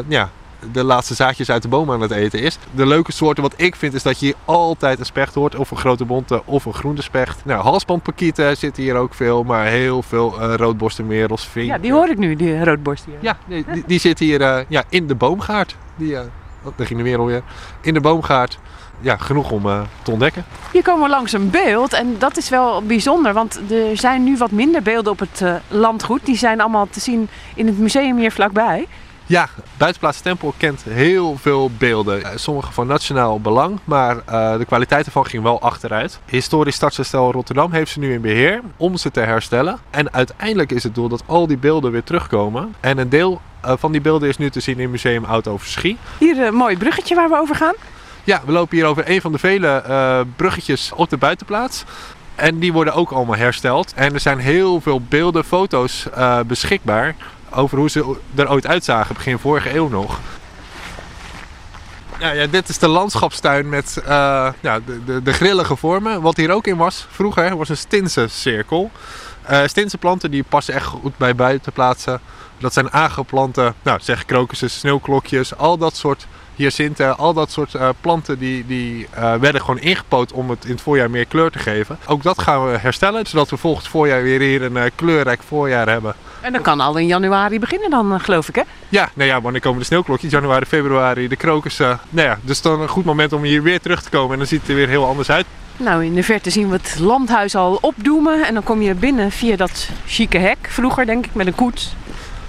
ja, 0.07 0.29
de 0.71 0.83
laatste 0.83 1.13
zaadjes 1.13 1.51
uit 1.51 1.61
de 1.61 1.67
boom 1.67 1.91
aan 1.91 2.01
het 2.01 2.11
eten 2.11 2.41
is. 2.41 2.57
De 2.71 2.85
leuke 2.85 3.11
soorten 3.11 3.43
wat 3.43 3.53
ik 3.55 3.75
vind 3.75 3.93
is 3.93 4.03
dat 4.03 4.19
je 4.19 4.25
hier 4.25 4.35
altijd 4.45 4.99
een 4.99 5.05
specht 5.05 5.33
hoort. 5.33 5.55
Of 5.55 5.71
een 5.71 5.77
grote 5.77 6.05
bonte 6.05 6.41
of 6.45 6.65
een 6.65 6.73
groene 6.73 7.01
specht. 7.01 7.45
Nou, 7.45 7.61
halsbandpakieten 7.61 8.57
zitten 8.57 8.83
hier 8.83 8.95
ook 8.95 9.13
veel. 9.13 9.43
Maar 9.43 9.65
heel 9.65 10.01
veel 10.01 10.41
eh 10.41 10.55
roodborstenmerels, 10.55 11.47
vink. 11.47 11.67
ja, 11.67 11.77
die 11.77 11.91
hoor 11.91 12.09
ik 12.09 12.17
nu, 12.17 12.35
die 12.35 12.63
roodborst 12.63 13.05
hier. 13.05 13.17
Ja, 13.19 13.37
die, 13.47 13.65
die, 13.71 13.83
die 13.87 13.99
zit 13.99 14.19
hier 14.19 14.41
eh, 14.41 14.65
ja, 14.67 14.83
in 14.89 15.07
de 15.07 15.15
boomgaard. 15.15 15.75
Die, 15.95 16.15
eh, 16.15 16.21
oh, 16.63 16.71
daar 16.75 16.87
ging 16.87 16.99
de 16.99 17.05
merel 17.05 17.25
weer. 17.25 17.41
In 17.81 17.93
de 17.93 18.01
boomgaard. 18.01 18.59
Ja, 19.01 19.17
genoeg 19.17 19.51
om 19.51 19.65
eh, 19.65 19.81
te 20.01 20.11
ontdekken. 20.11 20.45
Hier 20.71 20.81
komen 20.81 21.03
we 21.03 21.09
langs 21.09 21.33
een 21.33 21.49
beeld 21.49 21.93
en 21.93 22.15
dat 22.17 22.37
is 22.37 22.49
wel 22.49 22.81
bijzonder, 22.83 23.33
want 23.33 23.61
er 23.71 23.97
zijn 23.97 24.23
nu 24.23 24.37
wat 24.37 24.51
minder 24.51 24.81
beelden 24.81 25.11
op 25.11 25.19
het 25.19 25.41
eh, 25.41 25.53
landgoed. 25.67 26.25
Die 26.25 26.37
zijn 26.37 26.61
allemaal 26.61 26.87
te 26.89 26.99
zien 26.99 27.29
in 27.55 27.67
het 27.67 27.77
museum 27.77 28.17
hier 28.17 28.31
vlakbij. 28.31 28.87
Ja, 29.29 29.49
Buitenplaats 29.77 30.21
Tempel 30.21 30.53
kent 30.57 30.83
heel 30.83 31.37
veel 31.37 31.71
beelden. 31.77 32.23
Eh, 32.23 32.31
Sommige 32.35 32.71
van 32.71 32.87
nationaal 32.87 33.39
belang, 33.39 33.79
maar 33.83 34.17
eh, 34.25 34.57
de 34.57 34.65
kwaliteit 34.65 35.05
ervan 35.05 35.25
ging 35.25 35.43
wel 35.43 35.61
achteruit. 35.61 36.19
Historisch 36.25 36.75
Stadsherstel 36.75 37.31
Rotterdam 37.31 37.71
heeft 37.71 37.91
ze 37.91 37.99
nu 37.99 38.13
in 38.13 38.21
beheer 38.21 38.61
om 38.77 38.97
ze 38.97 39.11
te 39.11 39.19
herstellen. 39.19 39.79
En 39.89 40.13
uiteindelijk 40.13 40.71
is 40.71 40.83
het 40.83 40.95
doel 40.95 41.07
dat 41.07 41.23
al 41.25 41.47
die 41.47 41.57
beelden 41.57 41.91
weer 41.91 42.03
terugkomen. 42.03 42.75
En 42.79 42.97
een 42.97 43.09
deel 43.09 43.41
eh, 43.61 43.73
van 43.77 43.91
die 43.91 44.01
beelden 44.01 44.29
is 44.29 44.37
nu 44.37 44.49
te 44.49 44.59
zien 44.59 44.79
in 44.79 44.91
Museum 44.91 45.23
Oud 45.23 45.47
Overschie. 45.47 45.97
Hier 46.17 46.39
een 46.39 46.53
mooi 46.53 46.77
bruggetje 46.77 47.15
waar 47.15 47.29
we 47.29 47.37
over 47.37 47.55
gaan. 47.55 47.75
Ja, 48.23 48.41
we 48.45 48.51
lopen 48.51 48.77
hier 48.77 48.85
over 48.85 49.09
een 49.09 49.21
van 49.21 49.31
de 49.31 49.39
vele 49.39 50.25
bruggetjes 50.35 50.91
op 50.95 51.09
de 51.09 51.17
buitenplaats. 51.17 51.83
En 52.35 52.59
die 52.59 52.73
worden 52.73 52.93
ook 52.93 53.11
allemaal 53.11 53.35
hersteld. 53.35 53.93
En 53.93 54.13
er 54.13 54.19
zijn 54.19 54.39
heel 54.39 54.81
veel 54.81 55.01
beelden, 55.01 55.43
foto's 55.43 56.07
beschikbaar 56.47 57.15
over 57.53 57.77
hoe 57.77 57.89
ze 57.89 58.15
er 58.35 58.49
ooit 58.49 58.67
uitzagen, 58.67 59.15
begin 59.15 59.39
vorige 59.39 59.75
eeuw 59.75 59.87
nog. 59.87 60.19
Ja, 62.19 62.31
ja, 62.31 62.47
dit 62.47 62.69
is 62.69 62.77
de 62.77 62.87
landschapstuin 62.87 63.69
met 63.69 63.97
eh, 64.05 64.49
ja, 64.59 64.79
de, 64.79 65.03
de, 65.05 65.21
de 65.21 65.33
grillige 65.33 65.75
vormen. 65.75 66.21
Wat 66.21 66.37
hier 66.37 66.51
ook 66.51 66.67
in 66.67 66.77
was 66.77 67.07
vroeger 67.09 67.57
was 67.57 67.69
een 67.69 67.77
stinsencirkel. 67.77 68.91
Eh 69.41 69.61
stinsenplanten 69.65 70.31
die 70.31 70.43
passen 70.43 70.73
echt 70.73 70.85
goed 70.85 71.17
bij 71.17 71.35
buitenplaatsen. 71.35 72.19
Dat 72.57 72.73
zijn 72.73 72.91
aangeplanten, 72.91 73.75
nou, 73.81 73.99
zeg 74.01 74.25
krokussen, 74.25 74.69
sneeuwklokjes, 74.69 75.55
al 75.55 75.77
dat 75.77 75.95
soort 75.95 76.27
hyacinten, 76.59 77.17
al 77.17 77.33
dat 77.33 77.51
soort 77.51 77.75
eh, 77.75 77.89
planten 78.01 78.39
die, 78.39 78.65
die 78.65 79.07
eh, 79.11 79.33
werden 79.35 79.61
gewoon 79.61 79.79
ingepoot 79.79 80.31
om 80.31 80.49
het 80.49 80.65
in 80.65 80.71
het 80.71 80.81
voorjaar 80.81 81.09
meer 81.09 81.25
kleur 81.25 81.51
te 81.51 81.59
geven. 81.59 81.97
Ook 82.05 82.23
dat 82.23 82.41
gaan 82.41 82.71
we 82.71 82.77
herstellen, 82.77 83.25
zodat 83.25 83.49
we 83.49 83.57
volgend 83.57 83.87
voorjaar 83.87 84.23
weer 84.23 84.39
hier 84.39 84.61
een 84.61 84.77
eh, 84.77 84.91
kleurrijk 84.95 85.43
voorjaar 85.43 85.87
hebben. 85.87 86.15
En 86.41 86.53
dat 86.53 86.61
kan 86.61 86.79
al 86.79 86.97
in 86.97 87.05
januari 87.05 87.59
beginnen 87.59 87.89
dan, 87.89 88.19
geloof 88.19 88.47
ik, 88.47 88.55
hè? 88.55 88.61
Ja, 88.89 89.09
nou 89.13 89.29
ja, 89.29 89.41
wanneer 89.41 89.61
komen 89.61 89.79
de 89.79 89.85
sneeuwklokjes? 89.85 90.31
Januari, 90.31 90.65
februari, 90.65 91.27
de 91.27 91.35
krokussen. 91.35 91.99
Nou 92.09 92.27
ja, 92.27 92.39
dus 92.41 92.61
dan 92.61 92.81
een 92.81 92.87
goed 92.87 93.05
moment 93.05 93.33
om 93.33 93.43
hier 93.43 93.63
weer 93.63 93.79
terug 93.79 94.01
te 94.01 94.09
komen. 94.09 94.31
En 94.31 94.37
dan 94.37 94.47
ziet 94.47 94.61
het 94.61 94.69
er 94.69 94.75
weer 94.75 94.87
heel 94.87 95.05
anders 95.05 95.31
uit. 95.31 95.45
Nou, 95.77 96.05
in 96.05 96.13
de 96.13 96.23
verte 96.23 96.49
zien 96.49 96.69
we 96.69 96.75
het 96.75 96.99
landhuis 96.99 97.55
al 97.55 97.77
opdoemen. 97.81 98.45
En 98.45 98.53
dan 98.53 98.63
kom 98.63 98.81
je 98.81 98.93
binnen 98.93 99.31
via 99.31 99.55
dat 99.55 99.89
chique 100.05 100.39
hek. 100.39 100.57
Vroeger, 100.61 101.05
denk 101.05 101.25
ik, 101.25 101.33
met 101.33 101.47
een 101.47 101.55
koets. 101.55 101.95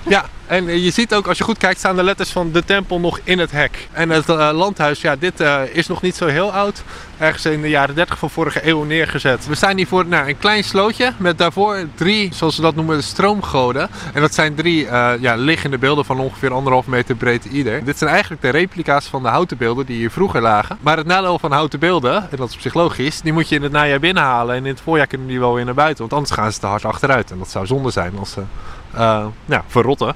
Ja, 0.02 0.24
en 0.50 0.82
je 0.82 0.90
ziet 0.90 1.14
ook 1.14 1.26
als 1.26 1.38
je 1.38 1.44
goed 1.44 1.58
kijkt 1.58 1.78
staan 1.78 1.96
de 1.96 2.02
letters 2.02 2.30
van 2.30 2.52
de 2.52 2.64
tempel 2.64 3.00
nog 3.00 3.20
in 3.24 3.38
het 3.38 3.50
hek. 3.50 3.88
En 3.92 4.10
het 4.10 4.28
eh, 4.28 4.50
landhuis, 4.52 5.00
ja, 5.00 5.16
dit 5.16 5.40
eh, 5.40 5.60
is 5.72 5.86
nog 5.86 6.02
niet 6.02 6.16
zo 6.16 6.26
heel 6.26 6.52
oud. 6.52 6.82
Ergens 7.18 7.44
in 7.44 7.62
de 7.62 7.68
jaren 7.68 7.94
30 7.94 8.18
van 8.18 8.30
vorige 8.30 8.68
eeuw 8.68 8.82
neergezet. 8.84 9.46
We 9.46 9.54
staan 9.54 9.76
hier 9.76 9.86
voor 9.86 10.06
nou, 10.06 10.28
een 10.28 10.38
klein 10.38 10.64
slootje 10.64 11.12
met 11.16 11.38
daarvoor 11.38 11.86
drie, 11.94 12.34
zoals 12.34 12.54
ze 12.54 12.60
dat 12.60 12.74
noemen, 12.74 13.02
stroomgoden. 13.02 13.88
En 14.14 14.20
dat 14.20 14.34
zijn 14.34 14.54
drie 14.54 14.86
eh, 14.86 15.12
ja, 15.20 15.34
liggende 15.34 15.78
beelden 15.78 16.04
van 16.04 16.18
ongeveer 16.18 16.52
anderhalf 16.52 16.86
meter 16.86 17.14
breed 17.14 17.44
ieder. 17.44 17.84
Dit 17.84 17.98
zijn 17.98 18.10
eigenlijk 18.10 18.42
de 18.42 18.48
replica's 18.48 19.06
van 19.06 19.22
de 19.22 19.28
houten 19.28 19.56
beelden 19.56 19.86
die 19.86 19.96
hier 19.96 20.10
vroeger 20.10 20.40
lagen. 20.40 20.78
Maar 20.80 20.96
het 20.96 21.06
nadeel 21.06 21.38
van 21.38 21.52
houten 21.52 21.78
beelden, 21.78 22.30
en 22.30 22.36
dat 22.36 22.48
is 22.48 22.56
psychologisch, 22.56 23.20
die 23.20 23.32
moet 23.32 23.48
je 23.48 23.54
in 23.54 23.62
het 23.62 23.72
najaar 23.72 24.00
binnenhalen. 24.00 24.54
En 24.54 24.64
in 24.64 24.72
het 24.72 24.80
voorjaar 24.80 25.06
kunnen 25.06 25.26
die 25.26 25.40
wel 25.40 25.54
weer 25.54 25.64
naar 25.64 25.74
buiten, 25.74 25.98
want 25.98 26.12
anders 26.12 26.32
gaan 26.32 26.52
ze 26.52 26.58
te 26.58 26.66
hard 26.66 26.84
achteruit. 26.84 27.30
En 27.30 27.38
dat 27.38 27.50
zou 27.50 27.66
zonde 27.66 27.90
zijn 27.90 28.18
als 28.18 28.30
ze 28.30 28.42
nou, 29.44 29.62
verrotten. 29.66 30.14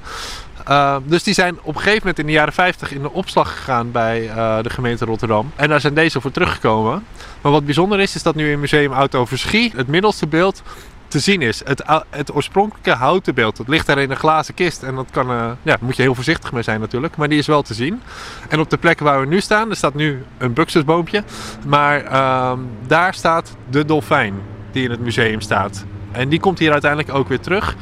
Uh, 0.69 0.95
dus 1.05 1.23
die 1.23 1.33
zijn 1.33 1.57
op 1.61 1.75
een 1.75 1.81
gegeven 1.81 1.99
moment 1.99 2.19
in 2.19 2.25
de 2.25 2.31
jaren 2.31 2.53
50 2.53 2.91
in 2.91 3.01
de 3.01 3.11
opslag 3.11 3.55
gegaan 3.55 3.91
bij 3.91 4.23
uh, 4.23 4.61
de 4.61 4.69
gemeente 4.69 5.05
Rotterdam. 5.05 5.51
En 5.55 5.69
daar 5.69 5.81
zijn 5.81 5.93
deze 5.93 6.21
voor 6.21 6.31
teruggekomen. 6.31 7.05
Maar 7.41 7.51
wat 7.51 7.65
bijzonder 7.65 7.99
is, 7.99 8.15
is 8.15 8.23
dat 8.23 8.35
nu 8.35 8.51
in 8.51 8.59
Museum 8.59 8.91
Auto 8.91 9.25
Verschie 9.25 9.71
het 9.75 9.87
middelste 9.87 10.27
beeld 10.27 10.61
te 11.07 11.19
zien 11.19 11.41
is. 11.41 11.61
Het, 11.65 11.83
het 12.09 12.35
oorspronkelijke 12.35 12.91
houten 12.91 13.35
beeld. 13.35 13.57
Dat 13.57 13.67
ligt 13.67 13.87
daar 13.87 13.97
in 13.97 14.11
een 14.11 14.17
glazen 14.17 14.53
kist. 14.53 14.83
En 14.83 14.95
dat 14.95 15.07
kan, 15.11 15.31
uh, 15.31 15.37
ja, 15.37 15.55
daar 15.63 15.77
moet 15.81 15.95
je 15.95 16.01
heel 16.01 16.15
voorzichtig 16.15 16.51
mee 16.51 16.63
zijn 16.63 16.79
natuurlijk. 16.79 17.15
Maar 17.15 17.29
die 17.29 17.37
is 17.37 17.47
wel 17.47 17.61
te 17.61 17.73
zien. 17.73 18.01
En 18.49 18.59
op 18.59 18.69
de 18.69 18.77
plek 18.77 18.99
waar 18.99 19.19
we 19.19 19.25
nu 19.25 19.41
staan, 19.41 19.69
er 19.69 19.75
staat 19.75 19.93
nu 19.93 20.23
een 20.37 20.53
buxusboompje. 20.53 21.23
Maar 21.67 22.03
ehm, 22.05 22.59
daar 22.87 23.13
staat 23.13 23.55
de 23.69 23.85
dolfijn 23.85 24.33
die 24.71 24.83
in 24.83 24.91
het 24.91 24.99
museum 24.99 25.41
staat. 25.41 25.85
En 26.11 26.29
die 26.29 26.39
komt 26.39 26.59
hier 26.59 26.71
uiteindelijk 26.71 27.13
ook 27.13 27.27
weer 27.27 27.39
terug. 27.39 27.75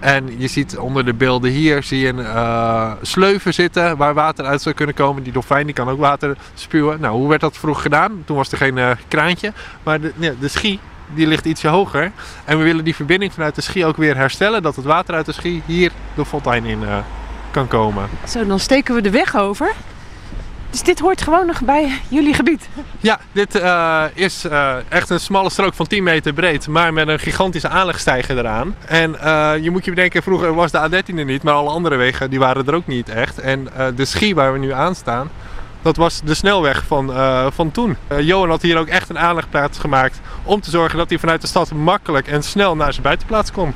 En 0.00 0.40
je 0.40 0.48
ziet 0.48 0.78
onder 0.78 1.04
de 1.04 1.14
beelden 1.14 1.50
hier 1.50 1.82
zie 1.82 2.00
je 2.00 2.08
een 2.08 2.18
uh, 2.18 2.92
sleuven 3.02 3.54
zitten 3.54 3.96
waar 3.96 4.14
water 4.14 4.44
uit 4.44 4.62
zou 4.62 4.74
kunnen 4.74 4.94
komen. 4.94 5.22
Die 5.22 5.32
dolfijn 5.32 5.66
die 5.66 5.74
kan 5.74 5.88
ook 5.88 5.98
water 5.98 6.36
spuwen. 6.54 7.00
Nou, 7.00 7.16
hoe 7.16 7.28
werd 7.28 7.40
dat 7.40 7.56
vroeger 7.56 7.82
gedaan? 7.82 8.22
Toen 8.24 8.36
was 8.36 8.52
er 8.52 8.58
geen 8.58 8.76
uh, 8.76 8.90
kraantje. 9.08 9.52
Maar 9.82 10.00
de, 10.00 10.12
ja, 10.16 10.32
de 10.40 10.48
schie 10.48 10.80
die 11.14 11.26
ligt 11.26 11.44
ietsje 11.44 11.68
hoger. 11.68 12.12
En 12.44 12.58
we 12.58 12.64
willen 12.64 12.84
die 12.84 12.94
verbinding 12.94 13.32
vanuit 13.32 13.54
de 13.54 13.60
schie 13.60 13.86
ook 13.86 13.96
weer 13.96 14.16
herstellen. 14.16 14.62
Dat 14.62 14.76
het 14.76 14.84
water 14.84 15.14
uit 15.14 15.26
de 15.26 15.32
schie 15.32 15.62
hier 15.66 15.92
de 16.14 16.24
fontein 16.24 16.64
in 16.64 16.82
uh, 16.82 16.98
kan 17.50 17.68
komen. 17.68 18.08
Zo, 18.28 18.46
dan 18.46 18.58
steken 18.58 18.94
we 18.94 19.00
de 19.00 19.10
weg 19.10 19.36
over. 19.36 19.72
Dus 20.70 20.82
dit 20.82 20.98
hoort 20.98 21.22
gewoon 21.22 21.46
nog 21.46 21.60
bij 21.62 22.00
jullie 22.08 22.34
gebied? 22.34 22.68
Ja, 23.00 23.20
dit 23.32 23.54
eh, 23.54 24.04
is 24.14 24.44
eh, 24.44 24.74
echt 24.88 25.10
een 25.10 25.20
smalle 25.20 25.50
strook 25.50 25.74
van 25.74 25.86
10 25.86 26.02
meter 26.02 26.32
breed, 26.32 26.68
maar 26.68 26.92
met 26.92 27.08
een 27.08 27.18
gigantische 27.18 27.68
aanlegstijger 27.68 28.38
eraan. 28.38 28.74
En 28.86 29.20
eh, 29.20 29.52
je 29.60 29.70
moet 29.70 29.84
je 29.84 29.90
bedenken, 29.90 30.22
vroeger 30.22 30.54
was 30.54 30.70
de 30.70 30.88
A13 30.88 31.14
er 31.16 31.24
niet, 31.24 31.42
maar 31.42 31.54
alle 31.54 31.70
andere 31.70 31.96
wegen 31.96 32.30
die 32.30 32.38
waren 32.38 32.66
er 32.66 32.74
ook 32.74 32.86
niet 32.86 33.08
echt. 33.08 33.38
En 33.38 33.68
de 33.96 34.04
schie 34.04 34.34
waar 34.34 34.52
we 34.52 34.58
nu 34.58 34.72
aan 34.72 34.94
staan, 34.94 35.30
dat 35.82 35.96
was 35.96 36.20
de 36.24 36.34
snelweg 36.34 36.84
van, 36.86 37.12
van 37.52 37.70
toen. 37.70 37.96
Johan 38.20 38.48
had 38.48 38.62
hier 38.62 38.78
ook 38.78 38.88
echt 38.88 39.08
een 39.08 39.18
aanlegplaats 39.18 39.78
gemaakt 39.78 40.20
om 40.42 40.60
te 40.60 40.70
zorgen 40.70 40.98
dat 40.98 41.08
hij 41.08 41.18
vanuit 41.18 41.40
de 41.40 41.46
stad 41.46 41.72
makkelijk 41.72 42.26
en 42.28 42.42
snel 42.42 42.76
naar 42.76 42.92
zijn 42.92 43.02
buitenplaats 43.02 43.52
kon. 43.52 43.74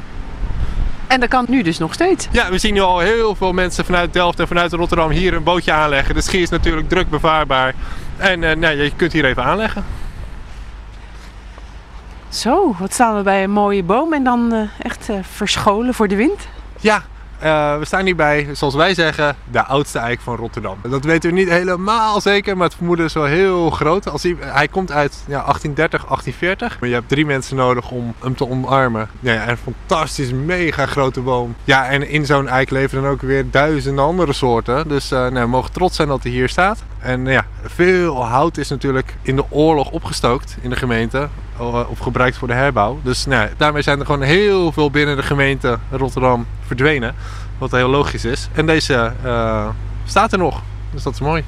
En 1.13 1.21
dat 1.21 1.29
kan 1.29 1.45
nu 1.49 1.63
dus 1.63 1.79
nog 1.79 1.95
steeds. 1.95 2.29
Ja, 2.31 2.51
we 2.51 2.59
zien 2.59 2.75
nu 2.75 2.81
al 2.81 2.99
heel 2.99 3.35
veel 3.35 3.53
mensen 3.53 3.85
vanuit 3.85 4.13
Delft 4.13 4.41
en 4.41 4.47
vanuit 4.47 4.73
Rotterdam 4.73 5.11
hier 5.11 5.35
een 5.35 5.43
bootje 5.43 5.73
aanleggen. 5.73 6.15
De 6.15 6.21
schie 6.21 6.43
is 6.43 6.49
natuurlijk 6.49 6.89
druk 6.89 7.11
bevaarbaar. 7.11 7.75
En 8.17 8.41
nou, 8.41 8.77
je 8.77 8.93
kunt 8.97 9.13
hier 9.13 9.25
even 9.25 9.45
aanleggen. 9.45 9.85
Zo, 12.29 12.75
wat 12.79 12.93
staan 12.93 13.17
we 13.17 13.23
bij 13.23 13.43
een 13.43 13.51
mooie 13.51 13.83
boom 13.83 14.13
en 14.13 14.25
dan 14.25 14.53
eh, 14.53 14.87
echt 14.87 15.09
eh, 15.09 15.17
verscholen 15.23 15.95
voor 15.95 16.09
de 16.09 16.17
wind? 16.17 16.49
Ja, 16.81 17.03
eh, 17.43 17.79
we 17.79 17.85
staan 17.85 18.05
hier 18.05 18.17
bij, 18.17 18.49
zoals 18.53 18.75
wij 18.75 18.95
zeggen, 18.95 19.37
de 19.51 19.65
oudste 19.65 19.99
eik 19.99 20.21
van 20.21 20.37
Rotterdam. 20.37 20.77
Dat 20.89 21.05
weten 21.05 21.31
we 21.31 21.37
niet 21.37 21.49
helemaal 21.49 22.21
zeker, 22.21 22.57
maar 22.57 22.67
het 22.67 22.77
vermoeden 22.77 23.05
is 23.05 23.13
wel 23.13 23.25
heel 23.25 23.71
groot. 23.71 24.09
Als 24.09 24.23
hij, 24.23 24.37
hij 24.41 24.69
komt 24.69 24.93
uit 24.93 25.13
ja, 25.27 25.43
1830, 25.45 26.01
1840. 26.01 26.81
Maar 26.81 26.89
je 26.89 26.95
hebt 26.95 27.09
drie 27.09 27.27
mensen 27.27 27.57
nodig 27.57 27.91
om 27.91 28.15
hem 28.19 28.37
te 28.37 28.49
omarmen. 28.49 29.09
Ja, 29.21 29.49
een 29.49 29.57
fantastisch, 29.57 30.33
mega 30.33 30.87
grote 30.87 31.21
boom. 31.21 31.55
Ja, 31.65 31.89
en 31.89 32.09
in 32.09 32.27
zo'n 32.27 32.49
eik 32.49 32.71
leven 32.71 33.03
dan 33.03 33.11
ook 33.11 33.21
weer 33.21 33.51
duizenden 33.51 34.05
andere 34.05 34.33
soorten. 34.33 34.89
Dus 34.89 35.11
eh, 35.11 35.19
nou, 35.19 35.35
we 35.35 35.47
mogen 35.47 35.73
trots 35.73 35.97
zijn 35.97 36.09
dat 36.09 36.23
hij 36.23 36.33
hier 36.33 36.49
staat. 36.49 36.83
En 37.03 37.25
ja, 37.27 37.45
veel 37.63 38.25
hout 38.27 38.57
is 38.59 38.69
natuurlijk 38.69 39.17
in 39.23 39.37
de 39.37 39.45
oorlog 39.49 39.91
opgestookt 39.91 40.57
in 40.61 40.71
de 40.71 40.77
gemeente. 40.77 41.29
eh, 41.59 41.81
Of 41.89 41.99
gebruikt 41.99 42.37
voor 42.37 42.49
de 42.49 42.55
herbouw. 42.55 43.01
Dus 43.03 43.27
nou, 43.27 43.49
daarmee 43.57 43.83
zijn 43.83 43.99
er 43.99 44.07
gewoon 44.07 44.23
heel 44.23 44.73
veel 44.73 44.91
binnen 44.91 45.17
de 45.17 45.23
gemeente 45.23 45.79
Rotterdam 45.91 46.47
verdwenen. 46.67 47.15
Wat 47.59 47.71
heel 47.71 47.89
logisch 47.89 48.25
is. 48.25 48.49
En 48.53 48.67
deze 48.67 49.13
eh, 49.25 49.69
staat 50.05 50.33
er 50.33 50.39
nog. 50.39 50.63
Dus 50.91 51.03
dat 51.03 51.13
is 51.13 51.21
mooi. 51.21 51.45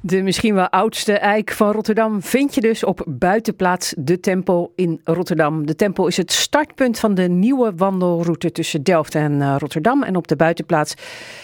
De 0.00 0.22
misschien 0.22 0.54
wel 0.54 0.68
oudste 0.68 1.12
eik 1.12 1.52
van 1.52 1.72
Rotterdam 1.72 2.22
vind 2.22 2.54
je 2.54 2.60
dus 2.60 2.84
op 2.84 3.04
buitenplaats 3.06 3.94
De 3.98 4.20
Tempel 4.20 4.72
in 4.74 5.00
Rotterdam. 5.04 5.66
De 5.66 5.74
Tempel 5.74 6.06
is 6.06 6.16
het 6.16 6.32
startpunt 6.32 6.98
van 6.98 7.14
de 7.14 7.28
nieuwe 7.28 7.72
wandelroute 7.76 8.52
tussen 8.52 8.82
Delft 8.82 9.14
en 9.14 9.42
eh, 9.42 9.54
Rotterdam. 9.58 10.02
En 10.02 10.16
op 10.16 10.28
de 10.28 10.36
buitenplaats 10.36 10.94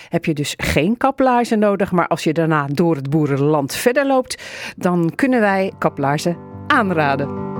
heb 0.08 0.24
je 0.24 0.34
dus 0.34 0.54
geen 0.56 0.96
kaplaarzen 0.96 1.58
nodig. 1.58 1.92
Maar 1.92 2.06
als 2.06 2.24
je 2.24 2.32
daarna 2.32 2.66
door 2.66 2.96
het 2.96 3.10
boerenland 3.10 3.74
verder 3.74 4.06
loopt, 4.06 4.42
dan 4.76 5.12
kunnen 5.14 5.40
wij 5.40 5.72
kaplaarzen 5.78 6.36
aanraden. 6.66 7.50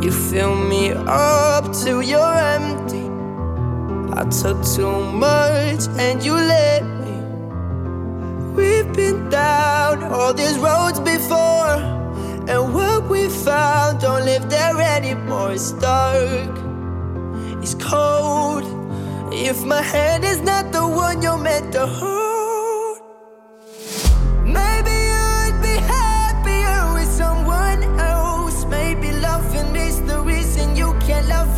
You 0.00 0.12
fill 0.12 0.54
me 0.54 0.94
up 0.94 1.72
till 1.72 2.00
you're 2.02 2.38
empty. 2.38 3.05
I 4.12 4.24
took 4.30 4.64
too 4.64 5.00
much 5.12 5.88
and 5.98 6.22
you 6.24 6.34
let 6.34 6.82
me. 6.84 7.14
We've 8.54 8.92
been 8.94 9.28
down 9.28 10.02
all 10.04 10.32
these 10.32 10.56
roads 10.58 11.00
before, 11.00 11.76
and 12.48 12.72
what 12.74 13.08
we 13.10 13.28
found 13.28 14.00
don't 14.00 14.24
live 14.24 14.48
there 14.48 14.80
anymore. 14.80 15.52
It's 15.52 15.72
dark, 15.72 16.56
it's 17.62 17.74
cold. 17.74 18.64
If 19.32 19.64
my 19.64 19.82
hand 19.82 20.24
is 20.24 20.40
not 20.40 20.72
the 20.72 20.86
one 20.86 21.20
you're 21.20 21.36
meant 21.36 21.72
to 21.72 21.86
hold, 21.86 22.98
maybe 24.44 24.96
you'd 25.12 25.60
be 25.60 25.76
happier 25.94 26.94
with 26.94 27.10
someone 27.10 27.82
else. 28.00 28.64
Maybe 28.64 29.12
loving 29.12 29.72
the 30.06 30.20
reason 30.20 30.76
you 30.76 30.94
can't 31.06 31.28
love 31.28 31.55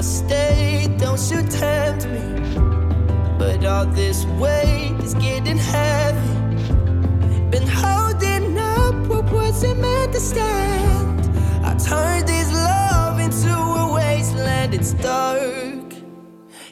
I'll 0.00 0.04
stay, 0.04 0.88
don't 0.96 1.20
you 1.30 1.42
tempt 1.42 2.06
me. 2.06 2.22
But 3.38 3.62
all 3.66 3.84
this 3.84 4.24
weight 4.40 4.96
is 5.02 5.12
getting 5.12 5.58
heavy. 5.58 6.64
Been 7.50 7.66
holding 7.66 8.56
up 8.56 8.94
what 9.08 9.30
wasn't 9.30 9.78
meant 9.78 10.14
to 10.14 10.20
stand. 10.20 11.20
I 11.66 11.74
turned 11.76 12.26
this 12.26 12.50
love 12.50 13.20
into 13.20 13.52
a 13.52 13.92
wasteland. 13.92 14.72
It's 14.72 14.94
dark, 14.94 15.92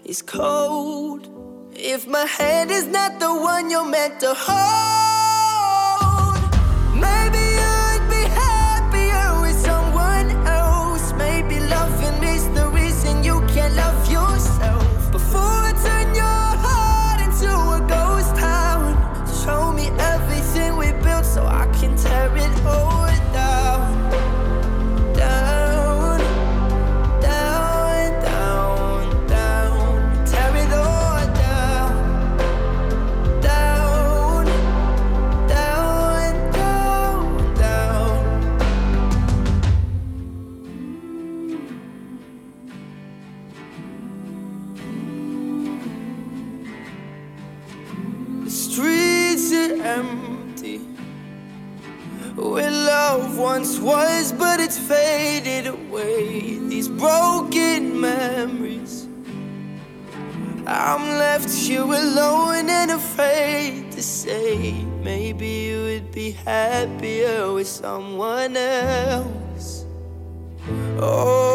it's 0.07 0.23
cold. 0.23 1.29
If 1.75 2.07
my 2.07 2.25
hand 2.25 2.71
is 2.71 2.87
not 2.87 3.21
the 3.21 3.35
one 3.35 3.71
you're 3.71 3.85
meant 3.85 4.21
to 4.21 4.33
hold, 4.33 4.98
faded 54.89 55.67
away. 55.67 56.59
These 56.69 56.89
broken 56.89 58.01
memories. 58.01 59.07
I'm 60.67 61.05
left 61.19 61.51
here 61.51 61.83
alone 61.83 62.71
and 62.71 62.91
afraid 62.93 63.93
to 63.93 64.03
say. 64.03 64.73
Maybe 65.03 65.47
you 65.69 65.83
would 65.89 66.11
be 66.13 66.31
happier 66.31 67.53
with 67.53 67.69
someone 67.69 68.57
else. 68.57 69.85
Oh, 71.01 71.48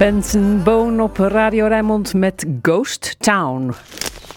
Benson 0.00 0.62
Boon 0.62 1.00
op 1.00 1.16
Radio 1.16 1.66
Rijnmond 1.66 2.14
met 2.14 2.46
Ghost 2.62 3.16
Town. 3.18 3.72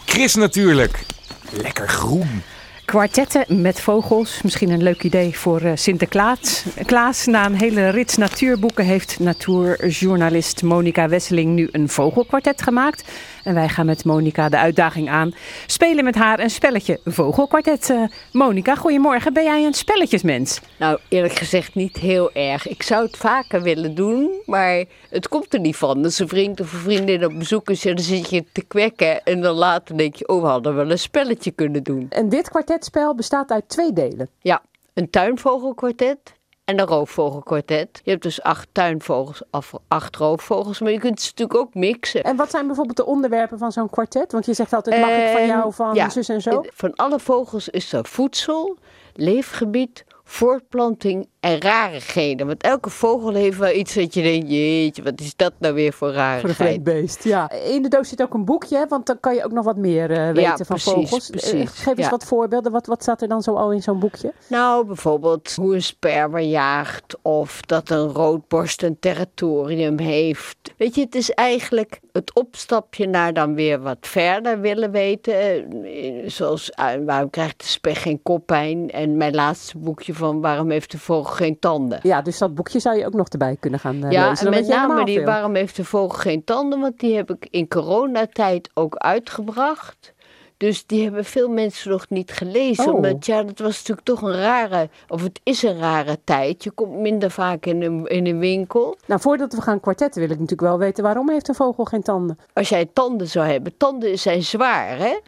Chris 0.06 0.36
natuurlijk. 0.36 1.06
Lekker 1.52 1.90
groen. 1.90 2.42
Kwartetten 2.86 3.62
met 3.62 3.82
vogels, 3.82 4.42
misschien 4.42 4.70
een 4.70 4.84
leuk 4.84 5.04
idee 5.04 5.38
voor 5.38 5.62
eh, 5.62 5.72
Sinterklaas. 5.76 6.64
Klaas, 6.86 7.26
na 7.26 7.46
een 7.46 7.60
hele 7.60 7.90
rits 7.90 8.18
natuurboeken 8.18 8.86
heeft 8.86 9.20
natuurjournalist 9.20 10.64
Monica 10.64 11.10
Wesseling 11.10 11.56
nu 11.56 11.70
een 11.72 11.90
vogelkwartet 11.90 12.62
gemaakt. 12.62 13.04
En 13.44 13.54
wij 13.54 13.70
gaan 13.70 13.86
met 13.86 14.06
Monica 14.06 14.50
de 14.50 14.58
uitdaging 14.58 15.10
aan. 15.10 15.34
Spelen 15.66 16.04
met 16.04 16.16
haar 16.16 16.40
een 16.40 16.50
spelletje 16.50 17.00
vogelkwartet. 17.06 17.90
Eh, 17.90 18.04
Monica, 18.32 18.76
goedemorgen. 18.76 19.34
Ben 19.34 19.44
jij 19.44 19.66
een 19.66 19.74
spelletjesmens? 19.74 20.62
Nou, 20.80 21.00
eerlijk 21.10 21.34
gezegd 21.34 21.76
niet 21.76 21.98
heel 21.98 22.32
erg. 22.34 22.68
Ik 22.68 22.84
zou 22.84 23.06
het 23.06 23.18
vaker 23.18 23.62
willen 23.62 23.96
doen, 23.96 24.32
maar 24.46 24.84
het 25.10 25.28
komt 25.28 25.54
er 25.54 25.60
niet 25.60 25.76
van. 25.76 26.02
Dat 26.02 26.20
een 26.20 26.28
vriend 26.28 26.60
of 26.60 26.74
een 26.74 26.80
vriendin 26.80 27.26
op 27.26 27.38
bezoek 27.38 27.70
is 27.70 27.86
en 27.86 27.96
dan 27.96 28.06
zit 28.06 28.30
je 28.30 28.44
te 28.52 28.62
kwekken. 28.62 29.24
En 29.24 29.42
dan 29.42 29.56
later 29.56 29.98
denk 29.98 30.16
je, 30.16 30.28
oh, 30.28 30.42
we 30.42 30.48
hadden 30.48 30.76
wel 30.76 30.92
een 30.92 31.00
spelletje 31.00 31.52
kunnen 31.52 31.84
doen. 31.84 32.06
En 32.10 32.30
dit 32.30 32.50
kwartetspel 32.50 33.16
bestaat 33.16 33.52
uit 33.52 33.70
twee 33.70 33.94
delen. 33.94 34.30
Ja, 34.42 34.62
een 34.94 35.10
tuinvogelkwartet 35.10 36.34
en 36.66 36.80
een 36.80 36.86
roofvogelkwartet. 36.86 38.02
Je 38.04 38.12
hebt 38.12 38.24
dus 38.24 38.42
acht 38.42 38.68
tuinvogels 38.72 39.42
of 39.52 39.74
acht 39.88 40.16
roofvogels, 40.16 40.80
maar 40.80 40.92
je 40.92 41.00
kunt 41.00 41.22
ze 41.22 41.30
natuurlijk 41.30 41.60
ook 41.60 41.74
mixen. 41.74 42.24
En 42.24 42.36
wat 42.36 42.50
zijn 42.50 42.66
bijvoorbeeld 42.66 42.98
de 42.98 43.06
onderwerpen 43.06 43.58
van 43.58 43.72
zo'n 43.72 43.90
kwartet? 43.90 44.32
Want 44.32 44.46
je 44.46 44.54
zegt 44.54 44.74
altijd, 44.74 45.02
mag 45.02 45.10
ik 45.10 45.32
van 45.32 45.46
jou, 45.46 45.74
van 45.74 45.96
ja, 45.96 46.10
zus 46.10 46.30
en 46.30 46.42
zo? 46.42 46.64
Van 46.74 46.96
alle 46.96 47.20
vogels 47.20 47.70
is 47.70 47.94
er 47.94 48.06
voedsel, 48.06 48.78
leefgebied, 49.14 50.06
voortplanting 50.24 51.28
en 51.44 51.62
rarigheden. 51.62 52.48
Want 52.48 52.64
elke 52.64 52.90
vogel 52.90 53.34
heeft 53.34 53.58
wel 53.58 53.72
iets 53.72 53.94
dat 53.94 54.14
je 54.14 54.22
denkt, 54.22 54.50
jeetje, 54.50 55.04
wat 55.04 55.20
is 55.20 55.36
dat 55.36 55.54
nou 55.60 55.74
weer 55.74 55.94
voor 55.94 56.08
Voor 56.08 56.18
een 56.18 56.24
rarigheid? 56.24 56.56
vreemd 56.56 56.84
beest, 56.84 57.24
ja. 57.24 57.52
In 57.52 57.82
de 57.82 57.88
doos 57.88 58.10
zit 58.10 58.22
ook 58.22 58.34
een 58.34 58.46
boekje, 58.46 58.86
want 58.90 59.06
dan 59.06 59.20
kan 59.20 59.36
je 59.36 59.44
ook 59.44 59.52
nog 59.52 59.66
wat 59.66 59.78
meer 59.78 60.12
eh, 60.12 60.26
weten 60.26 60.42
Ja, 60.42 60.58
van 60.58 60.80
vogels. 60.80 61.30
Eh, 61.30 61.38
precies, 61.40 61.70
Geef 61.72 61.98
eens 61.98 62.06
ja. 62.06 62.10
wat 62.10 62.24
voorbeelden. 62.24 62.72
Wat, 62.72 62.86
wat 62.86 63.02
staat 63.02 63.22
er 63.22 63.28
dan 63.28 63.42
zo 63.42 63.54
al 63.56 63.72
in 63.72 63.82
zo'n 63.82 64.00
boekje? 64.00 64.34
Nou, 64.48 64.86
bijvoorbeeld 64.86 65.56
hoe 65.56 65.76
een 65.76 65.84
sperwer 65.84 66.42
jaagt 66.42 67.18
of 67.22 67.62
dat 67.62 67.90
een 67.90 68.08
roodborst 68.08 68.84
een 68.84 69.00
territorium 69.00 70.00
heeft. 70.00 70.58
Weet 70.78 70.96
je, 70.96 71.02
het 71.02 71.16
is 71.16 71.32
eigenlijk 71.32 72.00
het 72.12 72.34
opstapje 72.34 73.08
naar 73.08 73.34
dan 73.34 73.56
weer 73.56 73.82
wat 73.82 73.98
verder 74.02 74.60
willen 74.60 74.92
weten. 74.92 75.34
Eh, 75.36 76.30
Zoals 76.30 76.72
waarom 77.06 77.30
krijgt 77.30 77.60
de 77.60 77.68
spek 77.68 77.96
geen 77.96 78.22
koppijn? 78.24 78.92
En 78.92 79.18
mijn 79.18 79.36
laatste 79.36 79.78
boekje 79.78 80.14
van 80.14 80.42
waarom 80.42 80.70
heeft 80.70 80.92
de 80.92 80.98
vogel 81.00 81.33
geen 81.36 81.60
tanden? 81.60 82.00
Ja, 82.04 82.22
dus 82.22 82.38
dat 82.38 82.56
boekje 82.56 82.80
zou 82.80 82.98
je 82.98 83.06
ook 83.06 83.14
nog 83.14 83.28
erbij 83.28 83.58
kunnen 83.60 83.80
gaan 83.80 84.04
eh, 84.04 84.12
Ja, 84.12 84.30
lezen. 84.30 84.46
en 84.46 84.52
Dan 84.52 84.62
met 84.62 84.70
name 84.70 85.06
die 85.06 85.26
waarom 85.26 85.56
heeft 85.56 85.76
de 85.76 85.86
vogel 85.86 86.18
geen 86.20 86.44
tanden? 86.44 86.80
Want 86.80 87.00
die 87.00 87.16
heb 87.16 87.30
ik 87.30 87.48
in 87.50 87.68
coronatijd 87.68 88.70
ook 88.74 88.96
uitgebracht. 88.96 90.14
Dus 90.58 90.86
die 90.86 91.04
hebben 91.04 91.26
veel 91.26 91.50
mensen 91.50 91.92
nog 91.92 92.06
niet 92.10 92.32
gelezen. 92.32 92.88
Oh. 92.88 92.94
Omdat 92.94 93.26
ja, 93.26 93.44
dat 93.44 93.60
was 93.60 93.78
natuurlijk 93.78 94.08
toch 94.08 94.22
een 94.22 94.36
rare, 94.36 94.90
of 95.08 95.24
het 95.24 95.40
is 95.44 95.64
een 95.64 95.80
rare 95.80 96.18
tijd. 96.24 96.64
Je 96.64 96.72
komt 96.72 96.98
minder 97.00 97.32
vaak 97.32 97.66
in 97.66 97.82
een, 97.82 98.08
in 98.08 98.26
een 98.26 98.40
winkel. 98.40 98.98
Nou, 99.06 99.22
voordat 99.22 99.54
we 99.54 99.62
gaan 99.62 99.80
kwartetten 99.80 100.22
wil 100.22 100.30
ik 100.30 100.40
natuurlijk 100.40 100.70
wel 100.70 100.78
weten 100.78 101.04
waarom 101.04 101.30
heeft 101.30 101.48
een 101.48 101.56
vogel 101.56 101.86
geen 101.86 102.02
tanden? 102.04 102.40
Als 102.54 102.70
jij 102.70 102.90
tanden 102.94 103.28
zou 103.28 103.48
hebben, 103.48 103.78
tanden 103.78 104.20
zijn 104.20 104.44
zwaar 104.44 104.98
hè. 104.98 105.20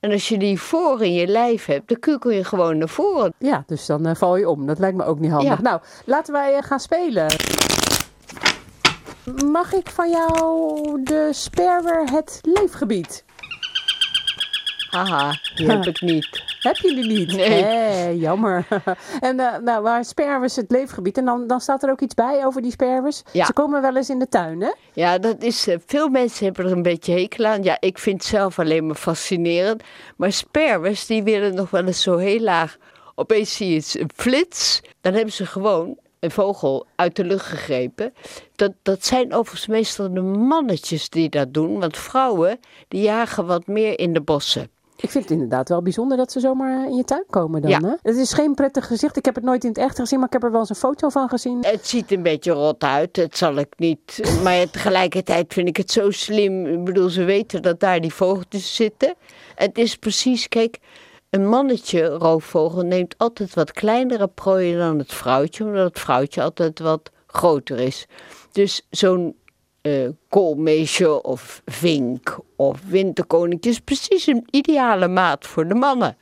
En 0.00 0.12
als 0.12 0.28
je 0.28 0.38
die 0.38 0.60
voor 0.60 1.02
in 1.02 1.12
je 1.12 1.26
lijf 1.26 1.64
hebt, 1.64 1.88
dan 1.88 1.98
kukel 1.98 2.30
je 2.30 2.44
gewoon 2.44 2.78
naar 2.78 2.88
voren. 2.88 3.34
Ja, 3.38 3.64
dus 3.66 3.86
dan 3.86 4.06
eh, 4.06 4.14
val 4.14 4.36
je 4.36 4.48
om. 4.48 4.66
Dat 4.66 4.78
lijkt 4.78 4.96
me 4.96 5.04
ook 5.04 5.18
niet 5.18 5.30
handig. 5.30 5.56
Ja. 5.56 5.60
Nou, 5.60 5.80
laten 6.04 6.32
wij 6.32 6.56
eh, 6.56 6.62
gaan 6.62 6.80
spelen. 6.80 7.26
Mag 9.46 9.72
ik 9.72 9.88
van 9.88 10.10
jou 10.10 11.02
de 11.02 11.28
sperwer 11.32 12.10
het 12.10 12.38
leefgebied? 12.42 13.24
Haha, 14.90 15.38
die 15.54 15.70
heb 15.70 15.84
ik 15.84 16.00
niet. 16.00 16.28
Heb 16.60 16.76
je 16.76 16.94
die 16.94 17.06
niet? 17.06 17.36
Nee. 17.36 18.18
Jammer. 18.18 18.66
en 19.20 19.40
eh, 19.40 19.58
nou, 19.58 19.82
waar 19.82 20.04
sperwers 20.04 20.56
het 20.56 20.70
leefgebied. 20.70 21.18
En 21.18 21.24
dan, 21.24 21.46
dan 21.46 21.60
staat 21.60 21.82
er 21.82 21.90
ook 21.90 22.00
iets 22.00 22.14
bij 22.14 22.46
over 22.46 22.62
die 22.62 22.70
sperwers. 22.70 23.22
Ja. 23.32 23.44
Ze 23.44 23.52
komen 23.52 23.82
wel 23.82 23.96
eens 23.96 24.10
in 24.10 24.18
de 24.18 24.28
tuin, 24.28 24.60
hè? 24.60 24.72
Ja, 24.92 25.18
dat 25.18 25.42
is, 25.42 25.68
eh, 25.68 25.76
veel 25.86 26.08
mensen 26.08 26.44
hebben 26.44 26.64
er 26.64 26.72
een 26.72 26.82
beetje 26.82 27.12
hekel 27.12 27.44
aan. 27.44 27.62
Ja, 27.62 27.76
ik 27.80 27.98
vind 27.98 28.20
het 28.20 28.30
zelf 28.30 28.58
alleen 28.58 28.86
maar 28.86 28.96
fascinerend. 28.96 29.82
Maar 30.16 30.32
sperwers, 30.32 31.06
die 31.06 31.22
willen 31.22 31.54
nog 31.54 31.70
wel 31.70 31.84
eens 31.84 32.02
zo 32.02 32.16
heel 32.16 32.40
laag. 32.40 32.76
Opeens 33.14 33.56
zie 33.56 33.68
je 33.68 33.76
het, 33.76 33.96
een 34.00 34.10
flits. 34.14 34.80
Dan 35.00 35.12
hebben 35.12 35.32
ze 35.32 35.46
gewoon 35.46 35.98
een 36.20 36.30
vogel 36.30 36.86
uit 36.96 37.16
de 37.16 37.24
lucht 37.24 37.46
gegrepen. 37.46 38.14
Dat, 38.54 38.72
dat 38.82 39.04
zijn 39.04 39.34
overigens 39.34 39.66
meestal 39.66 40.14
de 40.14 40.20
mannetjes 40.22 41.08
die 41.08 41.28
dat 41.28 41.54
doen. 41.54 41.80
Want 41.80 41.96
vrouwen, 41.96 42.60
die 42.88 43.02
jagen 43.02 43.46
wat 43.46 43.66
meer 43.66 43.98
in 43.98 44.12
de 44.12 44.20
bossen. 44.20 44.70
Ik 44.96 45.10
vind 45.10 45.24
het 45.24 45.32
inderdaad 45.32 45.68
wel 45.68 45.82
bijzonder 45.82 46.16
dat 46.16 46.32
ze 46.32 46.40
zomaar 46.40 46.86
in 46.86 46.94
je 46.94 47.04
tuin 47.04 47.24
komen 47.30 47.62
dan. 47.62 47.70
Ja. 47.70 47.80
Hè? 47.80 47.94
Het 48.02 48.16
is 48.16 48.32
geen 48.32 48.54
prettig 48.54 48.86
gezicht. 48.86 49.16
Ik 49.16 49.24
heb 49.24 49.34
het 49.34 49.44
nooit 49.44 49.62
in 49.62 49.68
het 49.68 49.78
echt 49.78 49.98
gezien, 49.98 50.18
maar 50.18 50.26
ik 50.26 50.32
heb 50.32 50.42
er 50.42 50.50
wel 50.50 50.60
eens 50.60 50.68
een 50.68 50.76
foto 50.76 51.08
van 51.08 51.28
gezien. 51.28 51.58
Het 51.60 51.86
ziet 51.86 52.12
een 52.12 52.22
beetje 52.22 52.52
rot 52.52 52.82
uit, 52.82 53.14
dat 53.14 53.36
zal 53.36 53.56
ik 53.56 53.72
niet. 53.76 54.40
Maar 54.42 54.70
tegelijkertijd 54.70 55.52
vind 55.52 55.68
ik 55.68 55.76
het 55.76 55.90
zo 55.90 56.10
slim. 56.10 56.66
Ik 56.66 56.84
bedoel, 56.84 57.08
ze 57.08 57.24
weten 57.24 57.62
dat 57.62 57.80
daar 57.80 58.00
die 58.00 58.14
vogeltjes 58.14 58.74
zitten. 58.74 59.14
Het 59.54 59.78
is 59.78 59.96
precies, 59.96 60.48
kijk, 60.48 60.78
een 61.30 61.48
mannetje 61.48 62.06
roofvogel 62.06 62.82
neemt 62.82 63.14
altijd 63.18 63.54
wat 63.54 63.72
kleinere 63.72 64.28
prooien 64.28 64.78
dan 64.78 64.98
het 64.98 65.12
vrouwtje, 65.12 65.64
omdat 65.64 65.84
het 65.84 65.98
vrouwtje 65.98 66.42
altijd 66.42 66.78
wat 66.78 67.10
groter 67.26 67.80
is. 67.80 68.06
Dus 68.52 68.86
zo'n 68.90 69.36
eh 69.86 70.08
koolmeesje 70.28 71.22
of 71.22 71.62
vink 71.64 72.38
of 72.56 72.80
winterkoninkje 72.86 73.70
is 73.70 73.80
precies 73.80 74.26
een 74.26 74.46
ideale 74.50 75.08
maat 75.08 75.46
voor 75.46 75.68
de 75.68 75.74
mannen. 75.74 76.16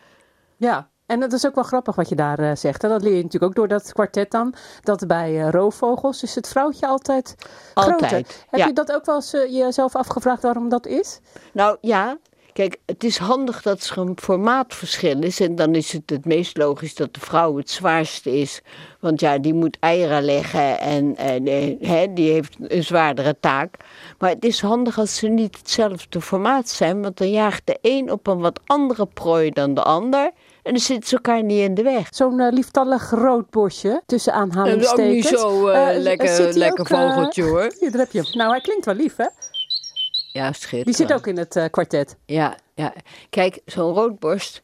Ja, 0.57 0.89
en 1.07 1.21
dat 1.21 1.33
is 1.33 1.47
ook 1.47 1.55
wel 1.55 1.65
grappig 1.65 1.95
wat 1.95 2.09
je 2.09 2.15
daar 2.15 2.39
eh, 2.39 2.57
zegt. 2.57 2.83
Hè? 2.83 2.89
Dat 2.89 3.03
leer 3.03 3.17
je 3.17 3.23
natuurlijk 3.23 3.45
ook 3.45 3.55
door 3.55 3.69
dat 3.69 3.93
kwartet 3.93 4.31
dan. 4.31 4.55
Dat 4.83 5.07
bij 5.07 5.41
eh, 5.41 5.51
roofvogels 5.51 6.23
is 6.23 6.35
het 6.35 6.49
vrouwtje 6.49 6.87
altijd, 6.87 7.35
Altijd, 7.75 7.99
groter. 7.99 8.17
Heb 8.51 8.61
ja. 8.61 8.67
je 8.67 8.73
dat 8.73 8.93
ook 8.93 9.05
wel 9.05 9.15
eens 9.15 9.31
jezelf 9.31 9.97
afgevraagd 9.97 10.43
waarom 10.43 10.69
dat 10.69 10.87
is? 10.87 11.21
Nou 11.53 11.77
ja, 11.81 12.19
kijk, 12.55 12.77
het 12.87 13.05
is 13.05 13.17
handig 13.19 13.63
dat 13.63 13.87
er 13.91 13.99
een 13.99 14.17
formaatverschil 14.21 15.23
is. 15.23 15.41
En 15.41 15.55
dan 15.55 15.75
is 15.75 15.93
het 15.93 16.11
het 16.11 16.25
meest 16.25 16.57
logisch 16.57 16.95
dat 16.95 17.15
de 17.15 17.21
vrouw 17.21 17.57
het 17.57 17.71
zwaarste 17.71 18.39
is. 18.41 18.61
Want 19.01 19.21
ja, 19.21 19.39
die 19.39 19.55
moet 19.55 19.77
eieren 19.81 20.23
leggen 20.25 20.81
en, 20.81 21.17
en 21.17 21.47
hè, 21.81 22.13
die 22.13 22.31
heeft 22.33 22.57
een 22.61 22.85
zwaardere 22.85 23.37
taak. 23.41 23.75
Maar 24.19 24.31
het 24.31 24.45
is 24.45 24.61
handig 24.61 24.99
als 24.99 25.17
ze 25.17 25.29
niet 25.29 25.57
hetzelfde 25.59 26.21
formaat 26.21 26.69
zijn. 26.69 27.03
Want 27.03 27.17
dan 27.17 27.31
jaagt 27.31 27.63
de 27.65 27.79
een 27.83 28.11
op 28.11 28.27
een 28.27 28.39
wat 28.39 28.61
andere 28.67 29.07
prooi 29.07 29.51
dan 29.51 29.75
de 29.75 29.83
ander. 29.83 30.31
En 30.63 30.73
dan 30.73 30.81
zitten 30.83 31.09
ze 31.09 31.15
elkaar 31.15 31.43
niet 31.43 31.61
in 31.61 31.75
de 31.75 31.83
weg. 31.83 32.09
Zo'n 32.11 32.41
eh, 32.41 32.53
lieftallig 32.53 33.11
rood 33.11 33.51
bosje 33.51 34.03
tussen 34.07 34.33
Dat 34.33 34.41
aanhalingstekens. 34.43 35.27
is 35.31 35.35
ook 35.37 35.51
niet 35.51 35.63
zo 35.63 35.69
eh, 35.69 35.95
Eh, 35.97 36.03
lekker, 36.03 36.29
zit 36.29 36.51
die 36.51 36.59
lekker 36.59 36.81
ook, 36.81 36.89
eh, 36.91 37.15
vogeltje 37.15 37.43
hoor. 37.43 37.75
Hier, 37.81 37.91
daar 37.91 38.01
heb 38.01 38.13
je 38.13 38.21
hem. 38.23 38.29
Nou, 38.33 38.51
hij 38.51 38.61
klinkt 38.61 38.85
wel 38.85 38.95
lief, 38.95 39.17
hè? 39.17 39.27
Ja, 40.35 40.53
schitterend. 40.53 40.85
Die 40.87 40.95
zit 40.95 41.13
ook 41.13 41.27
in 41.27 41.37
het 41.39 41.57
eh, 41.57 41.65
kwartet. 41.71 42.17
Ja, 42.27 42.57
ja. 42.75 42.93
Kijk, 43.31 43.61
zo'n 43.65 43.93
roodborst. 43.93 44.63